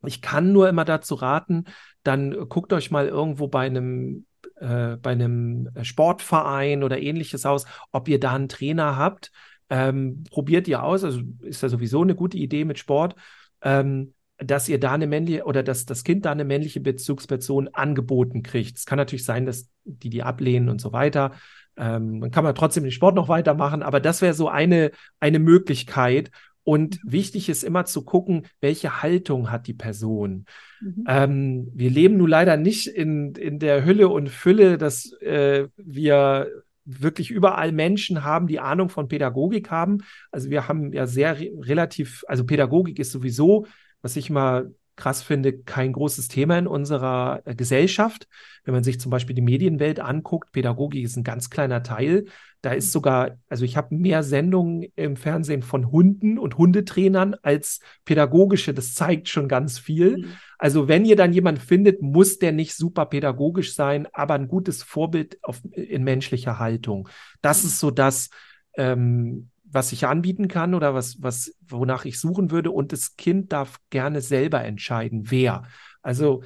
Ich 0.05 0.21
kann 0.21 0.51
nur 0.53 0.69
immer 0.69 0.85
dazu 0.85 1.15
raten, 1.15 1.65
dann 2.03 2.47
guckt 2.47 2.71
euch 2.71 2.91
mal 2.91 3.07
irgendwo 3.07 3.47
bei 3.47 3.65
einem 3.65 4.25
äh, 4.55 4.97
bei 4.97 5.11
einem 5.11 5.69
Sportverein 5.81 6.83
oder 6.83 6.99
ähnliches 6.99 7.45
aus, 7.45 7.65
ob 7.91 8.07
ihr 8.07 8.19
da 8.19 8.33
einen 8.33 8.49
Trainer 8.49 8.95
habt. 8.95 9.31
Ähm, 9.69 10.23
probiert 10.31 10.67
ihr 10.67 10.83
aus, 10.83 11.03
also 11.03 11.21
ist 11.41 11.61
ja 11.61 11.69
sowieso 11.69 12.01
eine 12.01 12.15
gute 12.15 12.37
Idee 12.37 12.65
mit 12.65 12.79
Sport, 12.79 13.15
ähm, 13.61 14.13
dass 14.37 14.69
ihr 14.69 14.79
da 14.79 14.93
eine 14.93 15.05
männliche 15.05 15.43
oder 15.43 15.63
dass 15.63 15.85
das 15.85 16.03
Kind 16.03 16.25
da 16.25 16.31
eine 16.31 16.45
männliche 16.45 16.79
Bezugsperson 16.79 17.67
angeboten 17.69 18.41
kriegt. 18.41 18.77
Es 18.77 18.85
kann 18.85 18.97
natürlich 18.97 19.25
sein, 19.25 19.45
dass 19.45 19.69
die 19.83 20.09
die 20.09 20.23
ablehnen 20.23 20.69
und 20.69 20.79
so 20.79 20.93
weiter. 20.93 21.33
Ähm, 21.79 22.21
dann 22.21 22.31
kann 22.31 22.43
man 22.43 22.55
trotzdem 22.55 22.83
den 22.83 22.91
Sport 22.91 23.15
noch 23.15 23.29
weitermachen, 23.29 23.81
aber 23.81 23.99
das 23.99 24.21
wäre 24.21 24.33
so 24.33 24.49
eine, 24.49 24.91
eine 25.19 25.39
Möglichkeit. 25.39 26.29
Und 26.63 27.03
mhm. 27.03 27.11
wichtig 27.11 27.49
ist 27.49 27.63
immer 27.63 27.85
zu 27.85 28.03
gucken, 28.03 28.45
welche 28.61 29.01
Haltung 29.01 29.49
hat 29.49 29.65
die 29.67 29.73
Person. 29.73 30.45
Mhm. 30.81 31.03
Ähm, 31.07 31.71
wir 31.73 31.89
leben 31.89 32.17
nun 32.17 32.29
leider 32.29 32.57
nicht 32.57 32.87
in, 32.87 33.33
in 33.35 33.59
der 33.59 33.85
Hülle 33.85 34.09
und 34.09 34.29
Fülle, 34.29 34.77
dass 34.77 35.13
äh, 35.21 35.67
wir 35.77 36.47
wirklich 36.85 37.31
überall 37.31 37.71
Menschen 37.71 38.23
haben, 38.23 38.47
die 38.47 38.59
Ahnung 38.59 38.89
von 38.89 39.07
Pädagogik 39.07 39.71
haben. 39.71 39.99
Also 40.31 40.49
wir 40.49 40.67
haben 40.67 40.91
ja 40.91 41.05
sehr 41.05 41.39
re 41.39 41.49
relativ, 41.61 42.23
also 42.27 42.45
Pädagogik 42.45 42.99
ist 42.99 43.11
sowieso, 43.11 43.67
was 44.01 44.15
ich 44.15 44.29
mal 44.29 44.73
krass 44.99 45.23
finde, 45.23 45.57
kein 45.57 45.93
großes 45.93 46.27
Thema 46.27 46.59
in 46.59 46.67
unserer 46.67 47.41
äh, 47.45 47.55
Gesellschaft. 47.55 48.27
Wenn 48.63 48.73
man 48.73 48.83
sich 48.83 48.99
zum 48.99 49.09
Beispiel 49.09 49.35
die 49.35 49.41
Medienwelt 49.41 49.99
anguckt, 49.99 50.51
Pädagogik 50.51 51.03
ist 51.03 51.15
ein 51.15 51.23
ganz 51.23 51.49
kleiner 51.49 51.81
Teil. 51.81 52.25
Da 52.61 52.73
ist 52.73 52.91
sogar, 52.91 53.37
also 53.47 53.63
ich 53.63 53.77
habe 53.77 53.95
mehr 53.95 54.21
Sendungen 54.21 54.85
im 54.95 55.15
Fernsehen 55.15 55.63
von 55.63 55.91
Hunden 55.91 56.37
und 56.37 56.57
Hundetrainern 56.57 57.35
als 57.41 57.79
pädagogische. 58.03 58.73
Das 58.73 58.93
zeigt 58.93 59.29
schon 59.29 59.47
ganz 59.47 59.79
viel. 59.79 60.17
Mhm. 60.17 60.25
Also 60.57 60.87
wenn 60.89 61.05
ihr 61.05 61.15
dann 61.15 61.33
jemanden 61.33 61.61
findet, 61.61 62.01
muss 62.01 62.37
der 62.37 62.51
nicht 62.51 62.75
super 62.75 63.05
pädagogisch 63.05 63.73
sein, 63.73 64.07
aber 64.11 64.33
ein 64.33 64.49
gutes 64.49 64.83
Vorbild 64.83 65.39
auf, 65.41 65.61
in 65.71 66.03
menschlicher 66.03 66.59
Haltung. 66.59 67.07
Das 67.41 67.63
mhm. 67.63 67.69
ist 67.69 67.79
so 67.79 67.91
das, 67.91 68.29
ähm, 68.77 69.48
was 69.71 69.91
ich 69.91 70.07
anbieten 70.07 70.47
kann 70.47 70.73
oder 70.73 70.93
was, 70.93 71.21
was, 71.21 71.55
wonach 71.67 72.05
ich 72.05 72.19
suchen 72.19 72.51
würde. 72.51 72.71
Und 72.71 72.91
das 72.91 73.15
Kind 73.15 73.51
darf 73.51 73.79
gerne 73.89 74.21
selber 74.21 74.63
entscheiden, 74.63 75.31
wer. 75.31 75.63
Also 76.01 76.43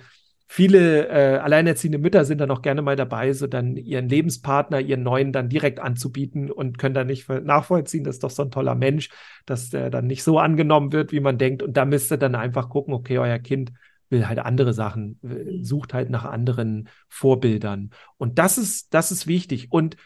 viele 0.48 1.08
äh, 1.08 1.38
alleinerziehende 1.38 1.98
Mütter 1.98 2.26
sind 2.26 2.40
dann 2.40 2.52
auch 2.52 2.62
gerne 2.62 2.82
mal 2.82 2.96
dabei, 2.96 3.34
so 3.34 3.48
dann 3.48 3.76
ihren 3.76 4.08
Lebenspartner, 4.08 4.80
ihren 4.80 5.04
neuen 5.04 5.32
dann 5.32 5.50
direkt 5.50 5.80
anzubieten 5.80 6.52
und 6.52 6.78
können 6.78 6.94
dann 6.94 7.08
nicht 7.08 7.28
nachvollziehen, 7.28 8.04
das 8.04 8.16
ist 8.16 8.24
doch 8.24 8.30
so 8.30 8.44
ein 8.44 8.52
toller 8.52 8.76
Mensch, 8.76 9.10
dass 9.46 9.70
der 9.70 9.90
dann 9.90 10.06
nicht 10.06 10.24
so 10.24 10.38
angenommen 10.38 10.92
wird, 10.92 11.12
wie 11.12 11.22
man 11.22 11.38
denkt. 11.38 11.64
Und 11.64 11.76
da 11.76 11.86
müsst 11.86 12.12
ihr 12.12 12.18
dann 12.18 12.36
einfach 12.36 12.70
gucken, 12.70 12.94
okay, 12.94 13.18
euer 13.18 13.40
Kind 13.40 13.72
will 14.10 14.28
halt 14.28 14.40
andere 14.40 14.74
Sachen, 14.74 15.20
sucht 15.62 15.94
halt 15.94 16.10
nach 16.12 16.24
anderen 16.24 16.88
Vorbildern. 17.10 17.90
Und 18.18 18.38
das 18.38 18.58
ist, 18.60 18.94
das 18.94 19.12
ist 19.12 19.26
wichtig. 19.26 19.72
Und 19.72 19.98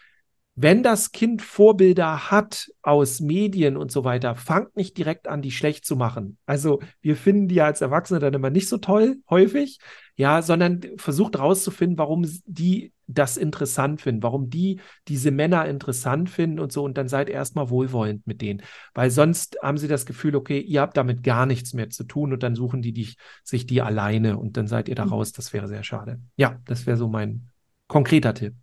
wenn 0.60 0.82
das 0.82 1.12
Kind 1.12 1.43
Vorbilder 1.43 2.32
hat 2.32 2.72
aus 2.82 3.20
Medien 3.20 3.78
und 3.78 3.91
so 3.91 4.03
weiter, 4.03 4.36
fangt 4.36 4.76
nicht 4.76 4.97
direkt 4.97 5.28
an, 5.28 5.43
die 5.43 5.51
schlecht 5.51 5.86
zu 5.86 5.95
machen. 5.95 6.39
Also 6.47 6.82
wir 6.99 7.16
finden 7.16 7.47
die 7.47 7.55
ja 7.55 7.66
als 7.66 7.82
Erwachsene 7.82 8.20
dann 8.20 8.34
immer 8.34 8.49
nicht 8.49 8.68
so 8.68 8.80
toll, 8.80 9.18
häufig, 9.30 9.78
ja, 10.16 10.41
sondern 10.41 10.82
versucht 10.97 11.38
rauszufinden, 11.38 11.99
warum 11.99 12.26
die 12.47 12.91
das 13.05 13.38
interessant 13.38 14.01
finden, 14.01 14.24
warum 14.24 14.49
die 14.49 14.82
diese 15.08 15.30
Männer 15.30 15.68
interessant 15.68 16.28
finden 16.28 16.60
und 16.60 16.72
so 16.72 16.84
und 16.84 16.97
dann 16.97 17.08
seid 17.08 17.30
erstmal 17.30 17.70
wohlwollend 17.70 18.26
mit 18.26 18.41
denen, 18.41 18.64
weil 18.95 19.12
sonst 19.12 19.60
haben 19.62 19.78
sie 19.78 19.88
das 19.88 20.08
Gefühl, 20.08 20.36
okay, 20.36 20.60
ihr 20.60 20.82
habt 20.82 20.97
damit 20.97 21.22
gar 21.22 21.45
nichts 21.45 21.74
mehr 21.74 21.91
zu 21.91 22.03
tun 22.03 22.34
und 22.34 22.41
dann 22.41 22.55
suchen 22.55 22.82
die 22.82 22.93
dich, 22.93 23.18
sich 23.43 23.68
die 23.68 23.84
alleine 23.84 24.39
und 24.39 24.58
dann 24.58 24.66
seid 24.66 24.89
ihr 24.89 24.95
da 24.95 25.05
mhm. 25.05 25.14
raus. 25.14 25.34
Das 25.34 25.53
wäre 25.53 25.68
sehr 25.68 25.84
schade. 25.84 26.20
Ja, 26.36 26.60
das 26.66 26.88
wäre 26.88 26.97
so 26.97 27.08
mein 27.08 27.47
konkreter 27.88 28.34
Tipp. 28.34 28.55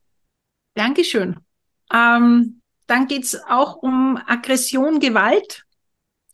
Dankeschön. 0.74 1.36
Ähm, 1.94 2.60
dann 2.86 3.06
geht 3.06 3.24
es 3.24 3.42
auch 3.44 3.76
um 3.76 4.18
Aggression, 4.26 5.00
Gewalt. 5.00 5.64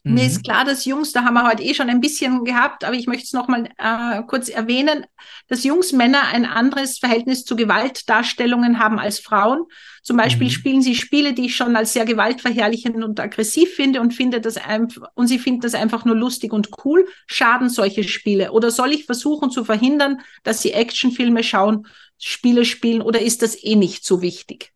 Mhm. 0.03 0.15
Mir 0.15 0.27
ist 0.27 0.43
klar, 0.43 0.65
dass 0.65 0.87
Jungs, 0.87 1.13
da 1.13 1.25
haben 1.25 1.35
wir 1.35 1.47
heute 1.47 1.63
eh 1.63 1.75
schon 1.75 1.91
ein 1.91 2.01
bisschen 2.01 2.45
gehabt, 2.45 2.85
aber 2.85 2.95
ich 2.95 3.07
möchte 3.07 3.25
es 3.25 3.33
nochmal 3.35 3.69
äh, 3.77 4.23
kurz 4.27 4.49
erwähnen, 4.49 5.05
dass 5.49 5.63
Jungs 5.63 5.93
Männer 5.93 6.23
ein 6.33 6.47
anderes 6.47 6.99
Verhältnis 6.99 7.45
zu 7.45 7.55
Gewaltdarstellungen 7.55 8.79
haben 8.79 8.99
als 8.99 9.21
Frauen. 9.21 9.65
Zum 10.03 10.17
Beispiel 10.17 10.47
mhm. 10.47 10.53
spielen 10.53 10.83
sie 10.83 10.95
Spiele, 10.95 11.35
die 11.35 11.47
ich 11.47 11.57
schon 11.57 11.77
als 11.77 11.93
sehr 11.93 12.07
gewaltverherrlichend 12.07 13.05
und 13.05 13.21
aggressiv 13.21 13.75
finde 13.75 14.01
und 14.01 14.15
finde 14.15 14.41
das 14.41 14.57
einfach, 14.57 15.03
und 15.15 15.27
sie 15.27 15.39
finden 15.39 15.61
das 15.61 15.75
einfach 15.75 16.07
nur 16.07 16.17
lustig 16.17 16.53
und 16.53 16.71
cool. 16.85 17.07
Schaden 17.27 17.69
solche 17.69 18.05
Spiele? 18.05 18.53
Oder 18.53 18.71
soll 18.71 18.93
ich 18.93 19.05
versuchen 19.05 19.51
zu 19.51 19.65
verhindern, 19.65 20.23
dass 20.43 20.63
sie 20.63 20.73
Actionfilme 20.73 21.45
schauen, 21.45 21.87
Spiele 22.19 22.65
spielen 22.65 23.03
oder 23.03 23.21
ist 23.21 23.43
das 23.43 23.63
eh 23.63 23.77
nicht 23.77 24.05
so 24.05 24.23
wichtig? 24.23 24.73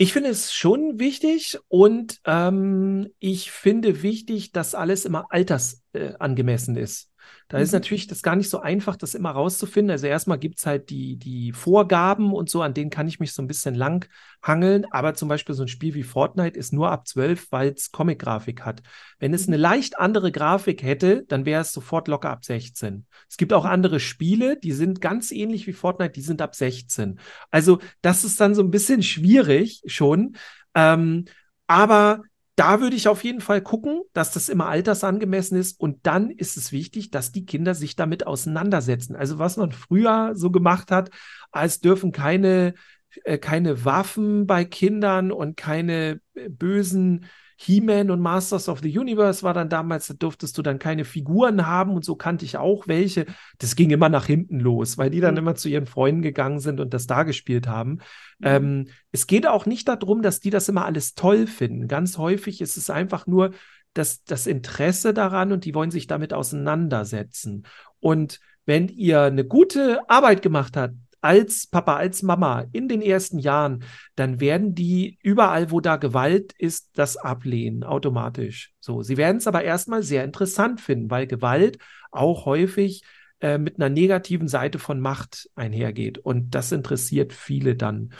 Ich 0.00 0.12
finde 0.12 0.30
es 0.30 0.52
schon 0.52 1.00
wichtig 1.00 1.58
und 1.66 2.20
ähm, 2.24 3.12
ich 3.18 3.50
finde 3.50 4.02
wichtig, 4.02 4.52
dass 4.52 4.76
alles 4.76 5.04
immer 5.04 5.26
altersangemessen 5.30 6.76
äh, 6.76 6.82
ist. 6.82 7.07
Da 7.48 7.56
mhm. 7.56 7.62
ist 7.62 7.72
natürlich 7.72 8.06
das 8.06 8.22
gar 8.22 8.36
nicht 8.36 8.50
so 8.50 8.60
einfach, 8.60 8.96
das 8.96 9.14
immer 9.14 9.30
rauszufinden. 9.30 9.90
Also 9.90 10.06
erstmal 10.06 10.38
gibt 10.38 10.58
es 10.58 10.66
halt 10.66 10.90
die, 10.90 11.16
die 11.16 11.52
Vorgaben 11.52 12.32
und 12.32 12.50
so, 12.50 12.62
an 12.62 12.74
denen 12.74 12.90
kann 12.90 13.08
ich 13.08 13.20
mich 13.20 13.32
so 13.32 13.42
ein 13.42 13.46
bisschen 13.46 13.74
lang 13.74 14.08
hangeln. 14.42 14.86
Aber 14.90 15.14
zum 15.14 15.28
Beispiel 15.28 15.54
so 15.54 15.62
ein 15.62 15.68
Spiel 15.68 15.94
wie 15.94 16.02
Fortnite 16.02 16.58
ist 16.58 16.72
nur 16.72 16.90
ab 16.90 17.08
12, 17.08 17.50
weil 17.50 17.72
es 17.72 17.90
Comic-Grafik 17.90 18.64
hat. 18.64 18.82
Wenn 19.18 19.32
es 19.32 19.46
mhm. 19.46 19.54
eine 19.54 19.62
leicht 19.62 19.98
andere 19.98 20.30
Grafik 20.30 20.82
hätte, 20.82 21.24
dann 21.28 21.46
wäre 21.46 21.62
es 21.62 21.72
sofort 21.72 22.08
locker 22.08 22.30
ab 22.30 22.44
16. 22.44 23.06
Es 23.28 23.36
gibt 23.36 23.52
auch 23.52 23.64
andere 23.64 24.00
Spiele, 24.00 24.58
die 24.58 24.72
sind 24.72 25.00
ganz 25.00 25.30
ähnlich 25.30 25.66
wie 25.66 25.72
Fortnite, 25.72 26.12
die 26.12 26.20
sind 26.20 26.42
ab 26.42 26.54
16. 26.54 27.18
Also 27.50 27.78
das 28.02 28.24
ist 28.24 28.40
dann 28.40 28.54
so 28.54 28.62
ein 28.62 28.70
bisschen 28.70 29.02
schwierig 29.02 29.82
schon. 29.86 30.36
Ähm, 30.74 31.24
aber 31.66 32.22
da 32.58 32.80
würde 32.80 32.96
ich 32.96 33.06
auf 33.06 33.22
jeden 33.22 33.40
Fall 33.40 33.60
gucken, 33.60 34.02
dass 34.12 34.32
das 34.32 34.48
immer 34.48 34.66
altersangemessen 34.66 35.56
ist. 35.56 35.78
Und 35.78 36.06
dann 36.06 36.30
ist 36.30 36.56
es 36.56 36.72
wichtig, 36.72 37.12
dass 37.12 37.30
die 37.30 37.46
Kinder 37.46 37.72
sich 37.74 37.94
damit 37.94 38.26
auseinandersetzen. 38.26 39.14
Also 39.14 39.38
was 39.38 39.56
man 39.56 39.70
früher 39.70 40.32
so 40.34 40.50
gemacht 40.50 40.90
hat, 40.90 41.10
als 41.52 41.78
dürfen 41.78 42.10
keine, 42.10 42.74
äh, 43.22 43.38
keine 43.38 43.84
Waffen 43.84 44.48
bei 44.48 44.64
Kindern 44.64 45.30
und 45.30 45.56
keine 45.56 46.20
äh, 46.34 46.48
bösen 46.48 47.26
He-Man 47.60 48.12
und 48.12 48.20
Masters 48.20 48.68
of 48.68 48.78
the 48.82 48.98
Universe 48.98 49.42
war 49.42 49.52
dann 49.52 49.68
damals, 49.68 50.06
da 50.06 50.14
durftest 50.14 50.56
du 50.56 50.62
dann 50.62 50.78
keine 50.78 51.04
Figuren 51.04 51.66
haben 51.66 51.90
und 51.90 52.04
so 52.04 52.14
kannte 52.14 52.44
ich 52.44 52.56
auch 52.56 52.86
welche. 52.86 53.26
Das 53.58 53.74
ging 53.74 53.90
immer 53.90 54.08
nach 54.08 54.26
hinten 54.26 54.60
los, 54.60 54.96
weil 54.96 55.10
die 55.10 55.20
dann 55.20 55.34
mhm. 55.34 55.38
immer 55.38 55.54
zu 55.56 55.68
ihren 55.68 55.86
Freunden 55.86 56.22
gegangen 56.22 56.60
sind 56.60 56.78
und 56.78 56.94
das 56.94 57.08
da 57.08 57.24
gespielt 57.24 57.66
haben. 57.66 57.98
Mhm. 58.38 58.46
Ähm, 58.46 58.86
es 59.10 59.26
geht 59.26 59.48
auch 59.48 59.66
nicht 59.66 59.88
darum, 59.88 60.22
dass 60.22 60.38
die 60.38 60.50
das 60.50 60.68
immer 60.68 60.84
alles 60.84 61.16
toll 61.16 61.48
finden. 61.48 61.88
Ganz 61.88 62.16
häufig 62.16 62.60
ist 62.60 62.76
es 62.76 62.90
einfach 62.90 63.26
nur 63.26 63.50
das, 63.92 64.22
das 64.22 64.46
Interesse 64.46 65.12
daran 65.12 65.50
und 65.50 65.64
die 65.64 65.74
wollen 65.74 65.90
sich 65.90 66.06
damit 66.06 66.32
auseinandersetzen. 66.32 67.66
Und 67.98 68.38
wenn 68.66 68.86
ihr 68.86 69.22
eine 69.22 69.44
gute 69.44 70.08
Arbeit 70.08 70.42
gemacht 70.42 70.76
habt, 70.76 70.94
als 71.20 71.66
Papa, 71.66 71.96
als 71.96 72.22
Mama 72.22 72.66
in 72.72 72.88
den 72.88 73.02
ersten 73.02 73.38
Jahren, 73.38 73.84
dann 74.14 74.40
werden 74.40 74.74
die 74.74 75.18
überall, 75.22 75.70
wo 75.70 75.80
da 75.80 75.96
Gewalt 75.96 76.52
ist, 76.58 76.90
das 76.94 77.16
ablehnen, 77.16 77.84
automatisch. 77.84 78.72
So, 78.80 79.02
sie 79.02 79.16
werden 79.16 79.38
es 79.38 79.46
aber 79.46 79.64
erstmal 79.64 80.02
sehr 80.02 80.24
interessant 80.24 80.80
finden, 80.80 81.10
weil 81.10 81.26
Gewalt 81.26 81.78
auch 82.10 82.46
häufig 82.46 83.02
äh, 83.40 83.58
mit 83.58 83.76
einer 83.76 83.88
negativen 83.88 84.48
Seite 84.48 84.78
von 84.78 85.00
Macht 85.00 85.48
einhergeht. 85.54 86.18
Und 86.18 86.54
das 86.54 86.72
interessiert 86.72 87.32
viele 87.32 87.76
dann. 87.76 88.12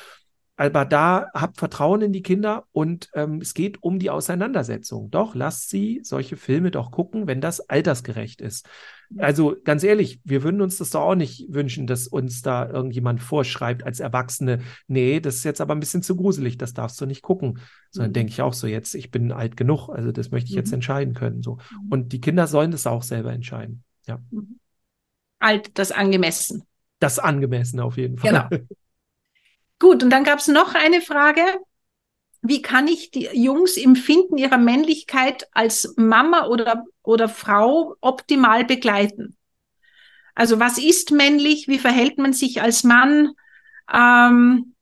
Aber 0.61 0.85
da 0.85 1.31
habt 1.35 1.57
Vertrauen 1.57 2.03
in 2.03 2.13
die 2.13 2.23
Kinder 2.23 2.65
und 2.73 3.11
ähm, 3.15 3.41
es 3.41 3.55
geht 3.55 3.81
um 3.81 4.01
die 4.01 4.11
Auseinandersetzung. 4.11 5.09
Doch, 5.09 5.37
lasst 5.37 5.71
sie 5.71 6.01
solche 6.03 6.37
Filme 6.37 6.73
doch 6.73 6.91
gucken, 6.91 7.29
wenn 7.29 7.41
das 7.41 7.61
altersgerecht 7.61 8.41
ist. 8.41 8.69
Also 9.19 9.55
ganz 9.63 9.85
ehrlich, 9.85 10.21
wir 10.25 10.43
würden 10.43 10.61
uns 10.61 10.77
das 10.79 10.91
doch 10.91 11.03
auch 11.03 11.15
nicht 11.15 11.47
wünschen, 11.49 11.87
dass 11.87 12.09
uns 12.09 12.43
da 12.43 12.69
irgendjemand 12.69 13.23
vorschreibt 13.23 13.85
als 13.85 14.01
Erwachsene, 14.01 14.59
nee, 14.89 15.21
das 15.21 15.37
ist 15.37 15.45
jetzt 15.45 15.61
aber 15.61 15.77
ein 15.77 15.81
bisschen 15.81 16.03
zu 16.03 16.17
gruselig, 16.17 16.59
das 16.59 16.75
darfst 16.75 17.01
du 17.01 17.07
nicht 17.07 17.23
gucken. 17.23 17.61
Sondern 17.93 18.11
mhm. 18.11 18.15
denke 18.15 18.33
ich 18.33 18.43
auch 18.43 18.53
so, 18.53 18.67
jetzt, 18.67 18.97
ich 18.97 19.13
bin 19.13 19.31
alt 19.31 19.57
genug, 19.57 19.89
also 19.91 20.11
das 20.11 20.33
möchte 20.33 20.51
ich 20.51 20.57
jetzt 20.57 20.71
mhm. 20.71 20.75
entscheiden 20.75 21.15
können. 21.15 21.41
So. 21.41 21.55
Mhm. 21.55 21.89
Und 21.93 22.13
die 22.13 22.21
Kinder 22.21 22.49
sollen 22.49 22.73
das 22.73 22.85
auch 22.89 23.05
selber 23.05 23.33
entscheiden. 23.33 23.85
Ja. 24.09 24.19
Mhm. 24.33 24.59
Alt, 25.39 25.79
das 25.79 25.93
angemessen. 25.93 26.65
Das 26.99 27.21
angemessen 27.21 27.79
auf 27.79 27.97
jeden 27.97 28.19
Fall. 28.19 28.49
Genau. 28.51 28.65
Gut, 29.79 30.03
und 30.03 30.11
dann 30.11 30.25
gab 30.25 30.41
es 30.41 30.49
noch 30.49 30.75
eine 30.75 31.01
Frage. 31.01 31.43
Wie 32.43 32.63
kann 32.63 32.89
ich 32.89 33.11
die 33.11 33.29
Jungs 33.33 33.77
im 33.77 33.97
Finden 33.97 34.39
ihrer 34.39 34.59
Männlichkeit 34.59 35.49
als 35.53 35.95
Mama 35.97 36.47
oder, 36.47 36.85
oder 37.03 37.29
Frau 37.29 37.97
optimal 38.01 38.65
begleiten? 38.65 39.37
Also 40.35 40.61
was 40.61 40.79
ist 40.79 41.11
männlich? 41.11 41.67
Wie 41.67 41.79
verhält 41.79 42.19
man 42.19 42.33
sich 42.33 42.63
als 42.63 42.85
Mann? 42.85 43.33
Ähm, 43.93 44.75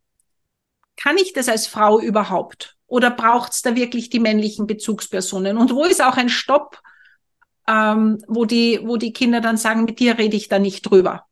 kann 0.97 1.17
ich 1.17 1.33
das 1.33 1.49
als 1.49 1.67
Frau 1.67 1.99
überhaupt? 1.99 2.77
Oder 2.87 3.11
braucht 3.11 3.53
es 3.53 3.63
da 3.63 3.75
wirklich 3.75 4.11
die 4.11 4.21
männlichen 4.21 4.67
Bezugspersonen? 4.67 5.57
Und 5.57 5.75
wo 5.75 5.85
ist 5.85 6.03
auch 6.03 6.17
ein 6.17 6.29
Stopp, 6.29 6.81
ähm, 7.67 8.19
wo, 8.29 8.45
die, 8.45 8.81
wo 8.83 8.97
die 8.97 9.13
Kinder 9.13 9.41
dann 9.41 9.57
sagen, 9.57 9.85
mit 9.85 9.99
dir 9.99 10.19
rede 10.19 10.37
ich 10.37 10.49
da 10.49 10.59
nicht 10.59 10.83
drüber? 10.83 11.27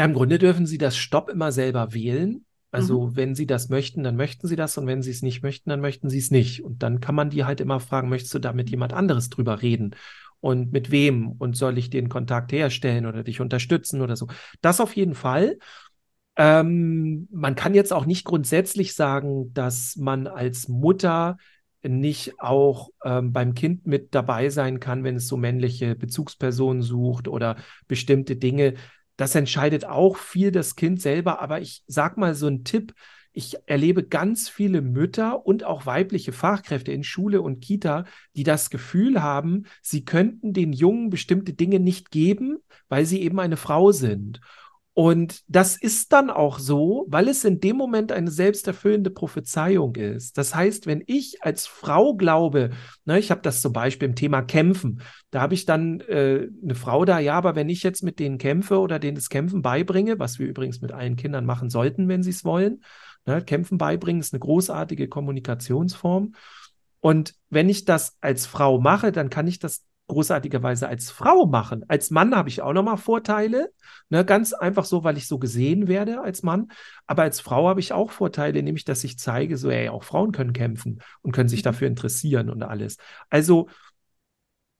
Ja, 0.00 0.06
im 0.06 0.14
Grunde 0.14 0.38
dürfen 0.38 0.64
Sie 0.64 0.78
das 0.78 0.96
Stopp 0.96 1.28
immer 1.28 1.52
selber 1.52 1.92
wählen. 1.92 2.46
Also 2.70 3.08
mhm. 3.08 3.16
wenn 3.16 3.34
Sie 3.34 3.46
das 3.46 3.68
möchten, 3.68 4.02
dann 4.02 4.16
möchten 4.16 4.46
Sie 4.46 4.56
das 4.56 4.78
und 4.78 4.86
wenn 4.86 5.02
Sie 5.02 5.10
es 5.10 5.20
nicht 5.20 5.42
möchten, 5.42 5.68
dann 5.68 5.82
möchten 5.82 6.08
Sie 6.08 6.16
es 6.16 6.30
nicht. 6.30 6.64
Und 6.64 6.82
dann 6.82 7.02
kann 7.02 7.14
man 7.14 7.28
die 7.28 7.44
halt 7.44 7.60
immer 7.60 7.80
fragen, 7.80 8.08
möchtest 8.08 8.32
du 8.32 8.38
da 8.38 8.54
mit 8.54 8.70
jemand 8.70 8.94
anderes 8.94 9.28
drüber 9.28 9.60
reden? 9.60 9.94
Und 10.40 10.72
mit 10.72 10.90
wem? 10.90 11.32
Und 11.32 11.54
soll 11.54 11.76
ich 11.76 11.90
den 11.90 12.08
Kontakt 12.08 12.50
herstellen 12.50 13.04
oder 13.04 13.24
dich 13.24 13.42
unterstützen 13.42 14.00
oder 14.00 14.16
so? 14.16 14.26
Das 14.62 14.80
auf 14.80 14.96
jeden 14.96 15.14
Fall. 15.14 15.58
Ähm, 16.34 17.28
man 17.30 17.54
kann 17.54 17.74
jetzt 17.74 17.92
auch 17.92 18.06
nicht 18.06 18.24
grundsätzlich 18.24 18.94
sagen, 18.94 19.52
dass 19.52 19.96
man 19.96 20.26
als 20.26 20.66
Mutter 20.66 21.36
nicht 21.82 22.40
auch 22.40 22.88
ähm, 23.04 23.34
beim 23.34 23.52
Kind 23.52 23.86
mit 23.86 24.14
dabei 24.14 24.48
sein 24.48 24.80
kann, 24.80 25.04
wenn 25.04 25.16
es 25.16 25.28
so 25.28 25.36
männliche 25.36 25.94
Bezugspersonen 25.94 26.80
sucht 26.80 27.28
oder 27.28 27.56
bestimmte 27.86 28.36
Dinge. 28.36 28.76
Das 29.20 29.34
entscheidet 29.34 29.84
auch 29.84 30.16
viel 30.16 30.50
das 30.50 30.76
Kind 30.76 30.98
selber. 31.02 31.42
Aber 31.42 31.60
ich 31.60 31.82
sag 31.86 32.16
mal 32.16 32.34
so 32.34 32.46
einen 32.46 32.64
Tipp. 32.64 32.94
Ich 33.32 33.54
erlebe 33.66 34.02
ganz 34.02 34.48
viele 34.48 34.80
Mütter 34.80 35.44
und 35.44 35.62
auch 35.62 35.84
weibliche 35.84 36.32
Fachkräfte 36.32 36.90
in 36.90 37.04
Schule 37.04 37.42
und 37.42 37.60
Kita, 37.60 38.06
die 38.34 38.44
das 38.44 38.70
Gefühl 38.70 39.22
haben, 39.22 39.66
sie 39.82 40.06
könnten 40.06 40.54
den 40.54 40.72
Jungen 40.72 41.10
bestimmte 41.10 41.52
Dinge 41.52 41.80
nicht 41.80 42.10
geben, 42.10 42.60
weil 42.88 43.04
sie 43.04 43.20
eben 43.20 43.38
eine 43.40 43.58
Frau 43.58 43.92
sind. 43.92 44.40
Und 45.00 45.40
das 45.48 45.78
ist 45.78 46.12
dann 46.12 46.28
auch 46.28 46.58
so, 46.58 47.06
weil 47.08 47.28
es 47.28 47.42
in 47.46 47.58
dem 47.58 47.78
Moment 47.78 48.12
eine 48.12 48.30
selbsterfüllende 48.30 49.08
Prophezeiung 49.08 49.96
ist. 49.96 50.36
Das 50.36 50.54
heißt, 50.54 50.86
wenn 50.86 51.02
ich 51.06 51.42
als 51.42 51.66
Frau 51.66 52.14
glaube, 52.14 52.72
ne, 53.06 53.18
ich 53.18 53.30
habe 53.30 53.40
das 53.40 53.62
zum 53.62 53.72
Beispiel 53.72 54.10
im 54.10 54.14
Thema 54.14 54.42
Kämpfen, 54.42 55.00
da 55.30 55.40
habe 55.40 55.54
ich 55.54 55.64
dann 55.64 56.00
äh, 56.00 56.48
eine 56.62 56.74
Frau 56.74 57.06
da, 57.06 57.18
ja, 57.18 57.32
aber 57.32 57.54
wenn 57.54 57.70
ich 57.70 57.82
jetzt 57.82 58.02
mit 58.02 58.18
denen 58.18 58.36
kämpfe 58.36 58.78
oder 58.78 58.98
denen 58.98 59.14
das 59.14 59.30
Kämpfen 59.30 59.62
beibringe, 59.62 60.18
was 60.18 60.38
wir 60.38 60.46
übrigens 60.46 60.82
mit 60.82 60.92
allen 60.92 61.16
Kindern 61.16 61.46
machen 61.46 61.70
sollten, 61.70 62.06
wenn 62.08 62.22
sie 62.22 62.28
es 62.28 62.44
wollen, 62.44 62.84
ne, 63.24 63.40
Kämpfen 63.42 63.78
beibringen 63.78 64.20
ist 64.20 64.34
eine 64.34 64.40
großartige 64.40 65.08
Kommunikationsform. 65.08 66.34
Und 67.00 67.32
wenn 67.48 67.70
ich 67.70 67.86
das 67.86 68.18
als 68.20 68.44
Frau 68.44 68.78
mache, 68.78 69.12
dann 69.12 69.30
kann 69.30 69.46
ich 69.46 69.60
das 69.60 69.82
großartigerweise 70.10 70.88
als 70.88 71.10
Frau 71.10 71.46
machen. 71.46 71.84
Als 71.88 72.10
Mann 72.10 72.34
habe 72.34 72.48
ich 72.48 72.62
auch 72.62 72.72
nochmal 72.72 72.96
Vorteile. 72.96 73.72
Ne, 74.08 74.24
ganz 74.24 74.52
einfach 74.52 74.84
so, 74.84 75.04
weil 75.04 75.16
ich 75.16 75.28
so 75.28 75.38
gesehen 75.38 75.88
werde 75.88 76.20
als 76.20 76.42
Mann. 76.42 76.68
Aber 77.06 77.22
als 77.22 77.40
Frau 77.40 77.68
habe 77.68 77.80
ich 77.80 77.92
auch 77.92 78.10
Vorteile, 78.10 78.62
nämlich, 78.62 78.84
dass 78.84 79.04
ich 79.04 79.18
zeige, 79.18 79.56
so, 79.56 79.70
ey, 79.70 79.88
auch 79.88 80.04
Frauen 80.04 80.32
können 80.32 80.52
kämpfen 80.52 81.00
und 81.22 81.32
können 81.32 81.48
sich 81.48 81.60
mhm. 81.60 81.64
dafür 81.64 81.88
interessieren 81.88 82.50
und 82.50 82.62
alles. 82.62 82.96
Also, 83.28 83.68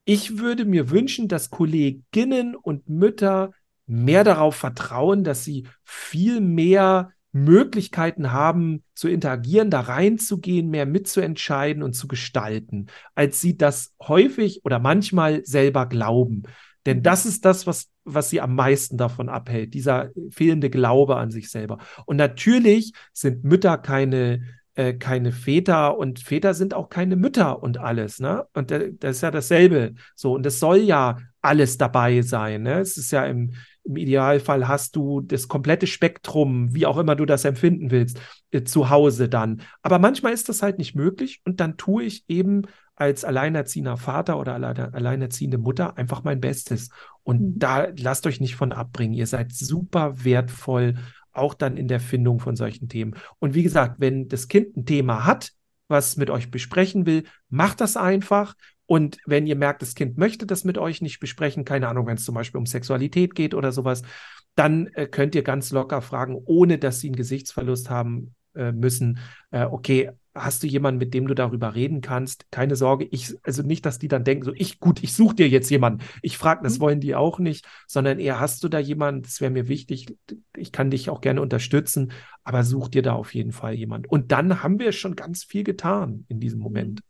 ich 0.05 0.39
würde 0.39 0.65
mir 0.65 0.91
wünschen, 0.91 1.29
dass 1.29 1.51
Kolleginnen 1.51 2.57
und 2.57 2.89
Mütter 2.89 3.53
mehr 3.87 4.25
darauf 4.25 4.57
vertrauen, 4.57 5.25
dass 5.25 5.45
sie 5.45 5.69
viel 5.85 6.41
mehr 6.41 7.13
Möglichkeiten 7.33 8.33
haben 8.33 8.83
zu 8.95 9.09
interagieren, 9.09 9.71
da 9.71 9.81
reinzugehen, 9.81 10.69
mehr 10.69 10.87
mitzuentscheiden 10.87 11.83
und 11.83 11.93
zu 11.93 12.09
gestalten, 12.09 12.87
als 13.15 13.41
sie 13.41 13.57
das 13.57 13.95
häufig 14.03 14.65
oder 14.65 14.79
manchmal 14.79 15.45
selber 15.45 15.87
glauben. 15.87 16.43
Denn 16.87 16.99
mhm. 16.99 17.03
das 17.03 17.27
ist 17.27 17.45
das, 17.45 17.67
was, 17.67 17.91
was 18.05 18.31
sie 18.31 18.41
am 18.41 18.55
meisten 18.55 18.97
davon 18.97 19.29
abhält, 19.29 19.75
dieser 19.75 20.11
fehlende 20.31 20.71
Glaube 20.71 21.17
an 21.17 21.31
sich 21.31 21.51
selber. 21.51 21.79
Und 22.07 22.17
natürlich 22.17 22.93
sind 23.13 23.45
Mütter 23.45 23.79
keine, 23.79 24.43
äh, 24.75 24.95
keine 24.95 25.33
Väter 25.33 25.97
und 25.97 26.21
Väter 26.21 26.55
sind 26.55 26.75
auch 26.75 26.89
keine 26.89 27.17
Mütter 27.17 27.63
und 27.63 27.79
alles, 27.79 28.19
ne? 28.19 28.47
Und 28.55 28.71
das 28.71 29.17
ist 29.17 29.23
ja 29.23 29.31
dasselbe. 29.31 29.95
So, 30.15 30.35
und 30.35 30.47
es 30.47 30.59
soll 30.59 30.79
ja 30.79 31.19
alles 31.43 31.79
dabei 31.79 32.23
sein. 32.23 32.63
Ne? 32.63 32.81
Es 32.81 32.97
ist 32.97 33.11
ja 33.11 33.25
im, 33.25 33.53
im 33.91 33.97
Idealfall 33.97 34.69
hast 34.69 34.97
du 34.97 35.21
das 35.21 35.49
komplette 35.49 35.87
Spektrum, 35.87 36.75
wie 36.75 36.87
auch 36.87 36.97
immer 36.97 37.17
du 37.17 37.27
das 37.27 37.45
empfinden 37.45 37.91
willst, 37.91 38.21
äh, 38.53 38.63
zu 38.63 38.89
Hause 38.89 39.29
dann. 39.29 39.63
Aber 39.83 39.99
manchmal 39.99 40.33
ist 40.33 40.49
das 40.49 40.63
halt 40.63 40.79
nicht 40.79 40.95
möglich 40.95 41.43
und 41.45 41.61
dann 41.61 41.77
tue 41.77 42.05
ich 42.05 42.25
eben 42.29 42.63
als 42.95 43.25
alleinerziehender 43.25 43.97
Vater 43.97 44.39
oder 44.39 44.55
alleine, 44.55 44.95
alleinerziehende 44.95 45.59
Mutter 45.59 45.97
einfach 45.97 46.23
mein 46.23 46.41
Bestes. 46.41 46.91
Und 47.23 47.41
mhm. 47.41 47.59
da 47.59 47.89
lasst 47.97 48.27
euch 48.27 48.41
nicht 48.41 48.57
von 48.57 48.73
abbringen. 48.73 49.15
Ihr 49.15 49.27
seid 49.27 49.53
super 49.53 50.25
wertvoll, 50.25 50.95
auch 51.33 51.55
dann 51.55 51.77
in 51.77 51.89
der 51.89 52.01
Findung 52.01 52.41
von 52.41 52.57
solchen 52.57 52.89
Themen. 52.89 53.15
Und 53.39 53.55
wie 53.55 53.63
gesagt, 53.63 53.97
wenn 53.99 54.29
das 54.29 54.49
Kind 54.49 54.77
ein 54.77 54.87
Thema 54.87 55.25
hat, 55.25 55.53
was 55.89 56.17
mit 56.17 56.31
euch 56.31 56.51
besprechen 56.51 57.07
will, 57.07 57.25
macht 57.49 57.81
das 57.81 57.97
einfach. 57.97 58.55
Und 58.91 59.19
wenn 59.25 59.47
ihr 59.47 59.55
merkt, 59.55 59.83
das 59.83 59.95
Kind 59.95 60.19
möchte 60.19 60.47
das 60.47 60.65
mit 60.65 60.77
euch 60.77 61.01
nicht 61.01 61.21
besprechen, 61.21 61.65
keine 61.65 61.87
Ahnung, 61.87 62.09
wenn 62.09 62.17
es 62.17 62.25
zum 62.25 62.35
Beispiel 62.35 62.59
um 62.59 62.67
Sexualität 62.67 63.37
geht 63.37 63.55
oder 63.55 63.71
sowas, 63.71 64.03
dann 64.57 64.89
äh, 64.95 65.07
könnt 65.07 65.37
ihr 65.37 65.45
ganz 65.45 65.71
locker 65.71 66.03
fragen, 66.03 66.35
ohne 66.45 66.77
dass 66.77 66.99
sie 66.99 67.07
einen 67.07 67.15
Gesichtsverlust 67.15 67.89
haben 67.89 68.35
äh, 68.57 68.73
müssen, 68.73 69.21
äh, 69.53 69.63
okay, 69.65 70.11
hast 70.35 70.65
du 70.65 70.67
jemanden, 70.67 70.99
mit 70.99 71.15
dem 71.15 71.29
du 71.29 71.35
darüber 71.35 71.77
reden 71.77 72.01
kannst? 72.01 72.51
Keine 72.51 72.75
Sorge, 72.75 73.07
ich, 73.13 73.37
also 73.45 73.63
nicht, 73.63 73.87
dass 73.87 74.01
die 74.01 74.09
dann 74.09 74.25
denken, 74.25 74.45
so, 74.45 74.53
ich, 74.57 74.81
gut, 74.81 75.05
ich 75.05 75.15
suche 75.15 75.37
dir 75.37 75.49
jetzt 75.49 75.71
jemanden. 75.71 76.05
Ich 76.21 76.37
frage, 76.37 76.65
das 76.65 76.79
mhm. 76.79 76.81
wollen 76.81 77.01
die 77.01 77.15
auch 77.15 77.39
nicht, 77.39 77.69
sondern 77.87 78.19
eher 78.19 78.41
hast 78.41 78.65
du 78.65 78.69
da 78.69 78.81
jemanden, 78.81 79.23
das 79.23 79.41
wäre 79.41 79.53
mir 79.53 79.69
wichtig, 79.69 80.17
ich 80.57 80.73
kann 80.73 80.91
dich 80.91 81.11
auch 81.11 81.21
gerne 81.21 81.43
unterstützen, 81.43 82.11
aber 82.43 82.65
such 82.65 82.89
dir 82.89 83.03
da 83.03 83.13
auf 83.13 83.35
jeden 83.35 83.53
Fall 83.53 83.75
jemanden. 83.75 84.09
Und 84.09 84.33
dann 84.33 84.65
haben 84.65 84.81
wir 84.81 84.91
schon 84.91 85.15
ganz 85.15 85.45
viel 85.45 85.63
getan 85.63 86.25
in 86.27 86.41
diesem 86.41 86.59
Moment. 86.59 87.03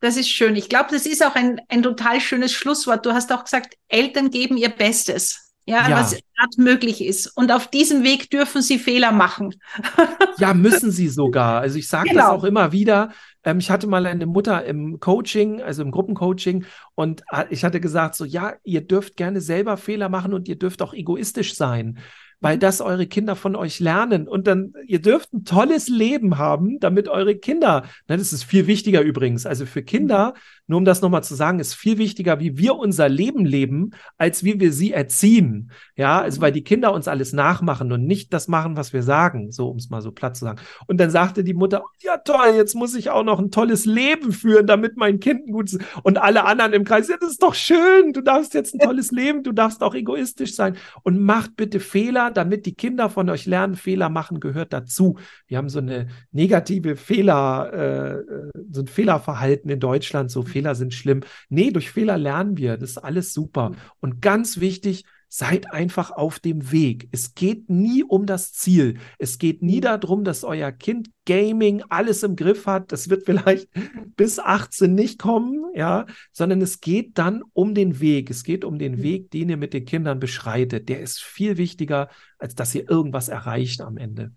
Das 0.00 0.16
ist 0.16 0.28
schön. 0.28 0.54
Ich 0.56 0.68
glaube, 0.68 0.88
das 0.90 1.06
ist 1.06 1.24
auch 1.24 1.34
ein, 1.34 1.60
ein 1.68 1.82
total 1.82 2.20
schönes 2.20 2.52
Schlusswort. 2.52 3.04
Du 3.06 3.12
hast 3.12 3.32
auch 3.32 3.44
gesagt, 3.44 3.74
Eltern 3.88 4.30
geben 4.30 4.56
ihr 4.56 4.68
Bestes. 4.68 5.54
Ja, 5.66 5.86
ja. 5.86 6.00
was 6.00 6.12
gerade 6.12 6.62
möglich 6.62 7.04
ist. 7.04 7.26
Und 7.36 7.52
auf 7.52 7.68
diesem 7.68 8.02
Weg 8.02 8.30
dürfen 8.30 8.62
sie 8.62 8.78
Fehler 8.78 9.12
machen. 9.12 9.54
ja, 10.38 10.54
müssen 10.54 10.90
sie 10.90 11.08
sogar. 11.08 11.60
Also 11.60 11.78
ich 11.78 11.88
sage 11.88 12.08
genau. 12.08 12.22
das 12.22 12.30
auch 12.30 12.44
immer 12.44 12.72
wieder. 12.72 13.12
Ähm, 13.44 13.58
ich 13.58 13.70
hatte 13.70 13.86
mal 13.86 14.06
eine 14.06 14.24
Mutter 14.24 14.64
im 14.64 14.98
Coaching, 14.98 15.60
also 15.60 15.82
im 15.82 15.90
Gruppencoaching, 15.90 16.64
und 16.94 17.22
ich 17.50 17.64
hatte 17.64 17.80
gesagt, 17.80 18.14
so 18.14 18.24
ja, 18.24 18.54
ihr 18.64 18.80
dürft 18.80 19.16
gerne 19.16 19.42
selber 19.42 19.76
Fehler 19.76 20.08
machen 20.08 20.32
und 20.32 20.48
ihr 20.48 20.58
dürft 20.58 20.80
auch 20.80 20.94
egoistisch 20.94 21.54
sein 21.54 21.98
weil 22.40 22.56
mhm. 22.56 22.60
das 22.60 22.80
eure 22.80 23.06
Kinder 23.06 23.36
von 23.36 23.56
euch 23.56 23.80
lernen. 23.80 24.28
Und 24.28 24.46
dann, 24.46 24.72
ihr 24.86 25.00
dürft 25.00 25.32
ein 25.32 25.44
tolles 25.44 25.88
Leben 25.88 26.38
haben, 26.38 26.78
damit 26.80 27.08
eure 27.08 27.34
Kinder, 27.36 27.84
ne, 28.08 28.16
das 28.16 28.32
ist 28.32 28.44
viel 28.44 28.66
wichtiger 28.66 29.00
übrigens, 29.00 29.46
also 29.46 29.66
für 29.66 29.82
Kinder, 29.82 30.34
mhm. 30.34 30.57
Nur 30.68 30.78
um 30.78 30.84
das 30.84 31.00
nochmal 31.00 31.24
zu 31.24 31.34
sagen, 31.34 31.60
ist 31.60 31.74
viel 31.74 31.96
wichtiger, 31.96 32.40
wie 32.40 32.58
wir 32.58 32.76
unser 32.76 33.08
Leben 33.08 33.46
leben, 33.46 33.92
als 34.18 34.44
wie 34.44 34.60
wir 34.60 34.70
sie 34.70 34.92
erziehen. 34.92 35.72
Ja, 35.96 36.20
also 36.20 36.42
weil 36.42 36.52
die 36.52 36.62
Kinder 36.62 36.92
uns 36.92 37.08
alles 37.08 37.32
nachmachen 37.32 37.90
und 37.90 38.04
nicht 38.04 38.34
das 38.34 38.48
machen, 38.48 38.76
was 38.76 38.92
wir 38.92 39.02
sagen, 39.02 39.50
so 39.50 39.70
um 39.70 39.78
es 39.78 39.88
mal 39.88 40.02
so 40.02 40.12
platt 40.12 40.36
zu 40.36 40.44
sagen. 40.44 40.60
Und 40.86 41.00
dann 41.00 41.10
sagte 41.10 41.42
die 41.42 41.54
Mutter, 41.54 41.84
ja 42.00 42.18
toll, 42.18 42.52
jetzt 42.54 42.74
muss 42.74 42.94
ich 42.94 43.08
auch 43.08 43.24
noch 43.24 43.38
ein 43.38 43.50
tolles 43.50 43.86
Leben 43.86 44.30
führen, 44.30 44.66
damit 44.66 44.98
mein 44.98 45.20
Kind 45.20 45.48
ein 45.48 45.52
gutes 45.52 45.78
und 46.02 46.18
alle 46.18 46.44
anderen 46.44 46.74
im 46.74 46.84
Kreis, 46.84 47.08
ja, 47.08 47.16
das 47.18 47.30
ist 47.30 47.42
doch 47.42 47.54
schön, 47.54 48.12
du 48.12 48.20
darfst 48.20 48.52
jetzt 48.52 48.74
ein 48.74 48.80
tolles 48.80 49.10
Leben, 49.10 49.42
du 49.42 49.52
darfst 49.52 49.82
auch 49.82 49.94
egoistisch 49.94 50.54
sein 50.54 50.76
und 51.02 51.18
macht 51.18 51.56
bitte 51.56 51.80
Fehler, 51.80 52.30
damit 52.30 52.66
die 52.66 52.74
Kinder 52.74 53.08
von 53.08 53.30
euch 53.30 53.46
lernen, 53.46 53.74
Fehler 53.74 54.10
machen 54.10 54.38
gehört 54.38 54.74
dazu. 54.74 55.16
Wir 55.46 55.56
haben 55.56 55.70
so 55.70 55.78
eine 55.78 56.08
negative 56.30 56.96
Fehler, 56.96 57.72
äh, 57.72 58.12
äh, 58.18 58.50
so 58.70 58.82
ein 58.82 58.86
Fehlerverhalten 58.86 59.70
in 59.70 59.80
Deutschland, 59.80 60.30
so 60.30 60.42
Fehler 60.42 60.57
sind 60.74 60.94
schlimm. 60.94 61.20
Nee, 61.48 61.70
durch 61.70 61.90
Fehler 61.90 62.18
lernen 62.18 62.56
wir, 62.56 62.76
das 62.76 62.90
ist 62.90 62.98
alles 62.98 63.32
super. 63.32 63.72
Und 64.00 64.20
ganz 64.20 64.60
wichtig, 64.60 65.04
seid 65.28 65.72
einfach 65.72 66.10
auf 66.10 66.38
dem 66.38 66.72
Weg. 66.72 67.08
Es 67.12 67.34
geht 67.34 67.68
nie 67.68 68.02
um 68.02 68.26
das 68.26 68.52
Ziel. 68.52 68.98
Es 69.18 69.38
geht 69.38 69.62
nie 69.62 69.80
darum, 69.80 70.24
dass 70.24 70.42
euer 70.42 70.72
Kind 70.72 71.10
Gaming 71.26 71.82
alles 71.90 72.22
im 72.22 72.34
Griff 72.34 72.66
hat. 72.66 72.92
Das 72.92 73.10
wird 73.10 73.24
vielleicht 73.26 73.68
bis 74.16 74.38
18 74.38 74.94
nicht 74.94 75.18
kommen, 75.18 75.64
ja, 75.74 76.06
sondern 76.32 76.62
es 76.62 76.80
geht 76.80 77.18
dann 77.18 77.42
um 77.52 77.74
den 77.74 78.00
Weg. 78.00 78.30
Es 78.30 78.42
geht 78.42 78.64
um 78.64 78.78
den 78.78 79.02
Weg, 79.02 79.30
den 79.30 79.50
ihr 79.50 79.58
mit 79.58 79.74
den 79.74 79.84
Kindern 79.84 80.18
beschreitet. 80.18 80.88
Der 80.88 81.00
ist 81.00 81.20
viel 81.20 81.58
wichtiger, 81.58 82.08
als 82.38 82.54
dass 82.54 82.74
ihr 82.74 82.88
irgendwas 82.88 83.28
erreicht 83.28 83.82
am 83.82 83.98
Ende. 83.98 84.32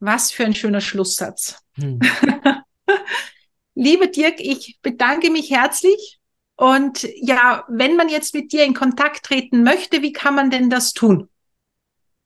Was 0.00 0.32
für 0.32 0.44
ein 0.44 0.54
schöner 0.54 0.80
Schlusssatz. 0.80 1.62
Hm. 1.74 2.00
Liebe 3.74 4.08
Dirk, 4.08 4.34
ich 4.38 4.78
bedanke 4.82 5.30
mich 5.30 5.50
herzlich 5.50 6.20
und 6.56 7.08
ja, 7.16 7.64
wenn 7.68 7.96
man 7.96 8.08
jetzt 8.08 8.34
mit 8.34 8.52
dir 8.52 8.64
in 8.64 8.74
Kontakt 8.74 9.24
treten 9.24 9.62
möchte, 9.62 10.02
wie 10.02 10.12
kann 10.12 10.34
man 10.34 10.50
denn 10.50 10.70
das 10.70 10.92
tun? 10.92 11.28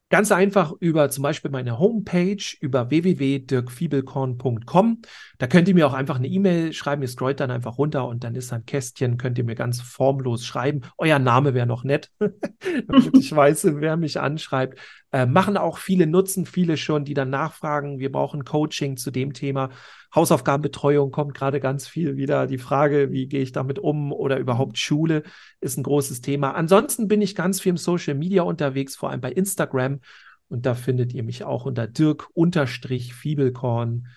Ganz 0.09 0.31
einfach 0.31 0.73
über 0.79 1.11
zum 1.11 1.23
Beispiel 1.23 1.51
meine 1.51 1.81
Homepage, 1.81 2.37
über 2.61 2.91
www.dirkfiebelkorn.com. 2.91 5.03
Da 5.39 5.49
könnt 5.49 5.67
ihr 5.67 5.75
mir 5.75 5.89
auch 5.89 5.95
einfach 5.95 6.15
eine 6.17 6.29
E-Mail 6.29 6.73
schreiben. 6.73 7.03
Ihr 7.03 7.09
scrollt 7.09 7.41
dann 7.41 7.51
einfach 7.51 7.77
runter 7.77 8.07
und 8.07 8.23
dann 8.23 8.37
ist 8.37 8.53
ein 8.53 8.65
Kästchen, 8.65 9.17
könnt 9.17 9.37
ihr 9.39 9.43
mir 9.43 9.57
ganz 9.57 9.81
formlos 9.81 10.47
schreiben. 10.47 10.83
Euer 10.97 11.19
Name 11.19 11.55
wäre 11.55 11.67
noch 11.67 11.83
nett, 11.83 12.13
damit 12.21 13.17
ich 13.17 13.33
weiß, 13.35 13.67
wer 13.81 13.97
mich 13.97 14.21
anschreibt. 14.21 14.79
Äh, 15.17 15.25
machen 15.25 15.57
auch 15.57 15.79
viele, 15.79 16.07
nutzen 16.07 16.45
viele 16.45 16.77
schon, 16.77 17.07
die 17.07 17.15
dann 17.15 17.31
nachfragen. 17.31 17.99
Wir 17.99 18.13
brauchen 18.13 18.45
Coaching 18.45 18.99
zu 18.99 19.11
dem 19.11 19.33
Thema. 19.33 19.71
Hausaufgabenbetreuung 20.15 21.11
kommt 21.11 21.33
gerade 21.33 21.59
ganz 21.59 21.89
viel 21.89 22.19
wieder. 22.19 22.47
Die 22.47 22.59
Frage, 22.59 23.11
wie 23.13 23.27
gehe 23.27 23.41
ich 23.41 23.53
damit 23.53 23.79
um 23.79 24.13
oder 24.13 24.37
überhaupt 24.37 24.77
Schule 24.77 25.23
ist 25.59 25.79
ein 25.79 25.85
großes 25.85 26.21
Thema. 26.21 26.51
Ansonsten 26.51 27.09
bin 27.09 27.23
ich 27.23 27.35
ganz 27.35 27.63
viel 27.63 27.71
im 27.71 27.79
Social 27.79 28.15
Media 28.15 28.43
unterwegs, 28.43 28.95
vor 28.95 29.09
allem 29.09 29.23
bei 29.23 29.33
Instagram. 29.33 30.01
Und 30.49 30.67
da 30.67 30.75
findet 30.75 31.15
ihr 31.15 31.23
mich 31.23 31.45
auch 31.45 31.65
unter 31.65 31.87
Dirk-Fiebelkorn. 31.87 34.09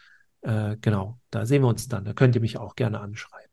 Äh, 0.42 0.76
genau, 0.82 1.18
da 1.32 1.46
sehen 1.46 1.62
wir 1.62 1.70
uns 1.70 1.88
dann. 1.88 2.04
Da 2.04 2.12
könnt 2.12 2.36
ihr 2.36 2.42
mich 2.42 2.58
auch 2.58 2.76
gerne 2.76 3.00
anschreiben. 3.00 3.49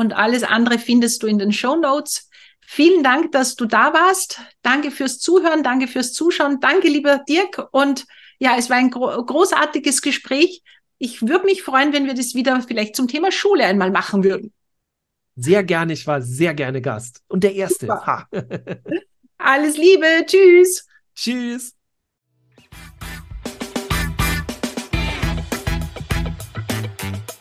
Und 0.00 0.12
alles 0.12 0.42
andere 0.42 0.78
findest 0.78 1.22
du 1.22 1.26
in 1.26 1.38
den 1.38 1.52
Show 1.52 1.76
Notes. 1.76 2.28
Vielen 2.60 3.02
Dank, 3.02 3.32
dass 3.32 3.56
du 3.56 3.66
da 3.66 3.92
warst. 3.92 4.40
Danke 4.62 4.90
fürs 4.90 5.18
Zuhören, 5.18 5.62
danke 5.62 5.88
fürs 5.88 6.12
Zuschauen. 6.12 6.60
Danke, 6.60 6.88
lieber 6.88 7.20
Dirk. 7.28 7.68
Und 7.72 8.06
ja, 8.38 8.56
es 8.56 8.70
war 8.70 8.76
ein 8.76 8.90
gro 8.90 9.24
großartiges 9.24 10.02
Gespräch 10.02 10.62
ich 11.02 11.22
würde 11.22 11.46
mich 11.46 11.62
freuen, 11.62 11.92
wenn 11.94 12.06
wir 12.06 12.14
das 12.14 12.34
wieder 12.34 12.60
vielleicht 12.60 12.94
zum 12.94 13.08
Thema 13.08 13.32
Schule 13.32 13.64
einmal 13.64 13.90
machen 13.90 14.22
würden. 14.22 14.52
Sehr 15.34 15.64
gerne, 15.64 15.94
ich 15.94 16.06
war 16.06 16.20
sehr 16.20 16.52
gerne 16.52 16.82
Gast. 16.82 17.22
Und 17.26 17.42
der 17.42 17.54
Erste. 17.54 17.88
Alles 19.38 19.78
Liebe, 19.78 20.26
tschüss. 20.26 20.86
Tschüss. 21.14 21.74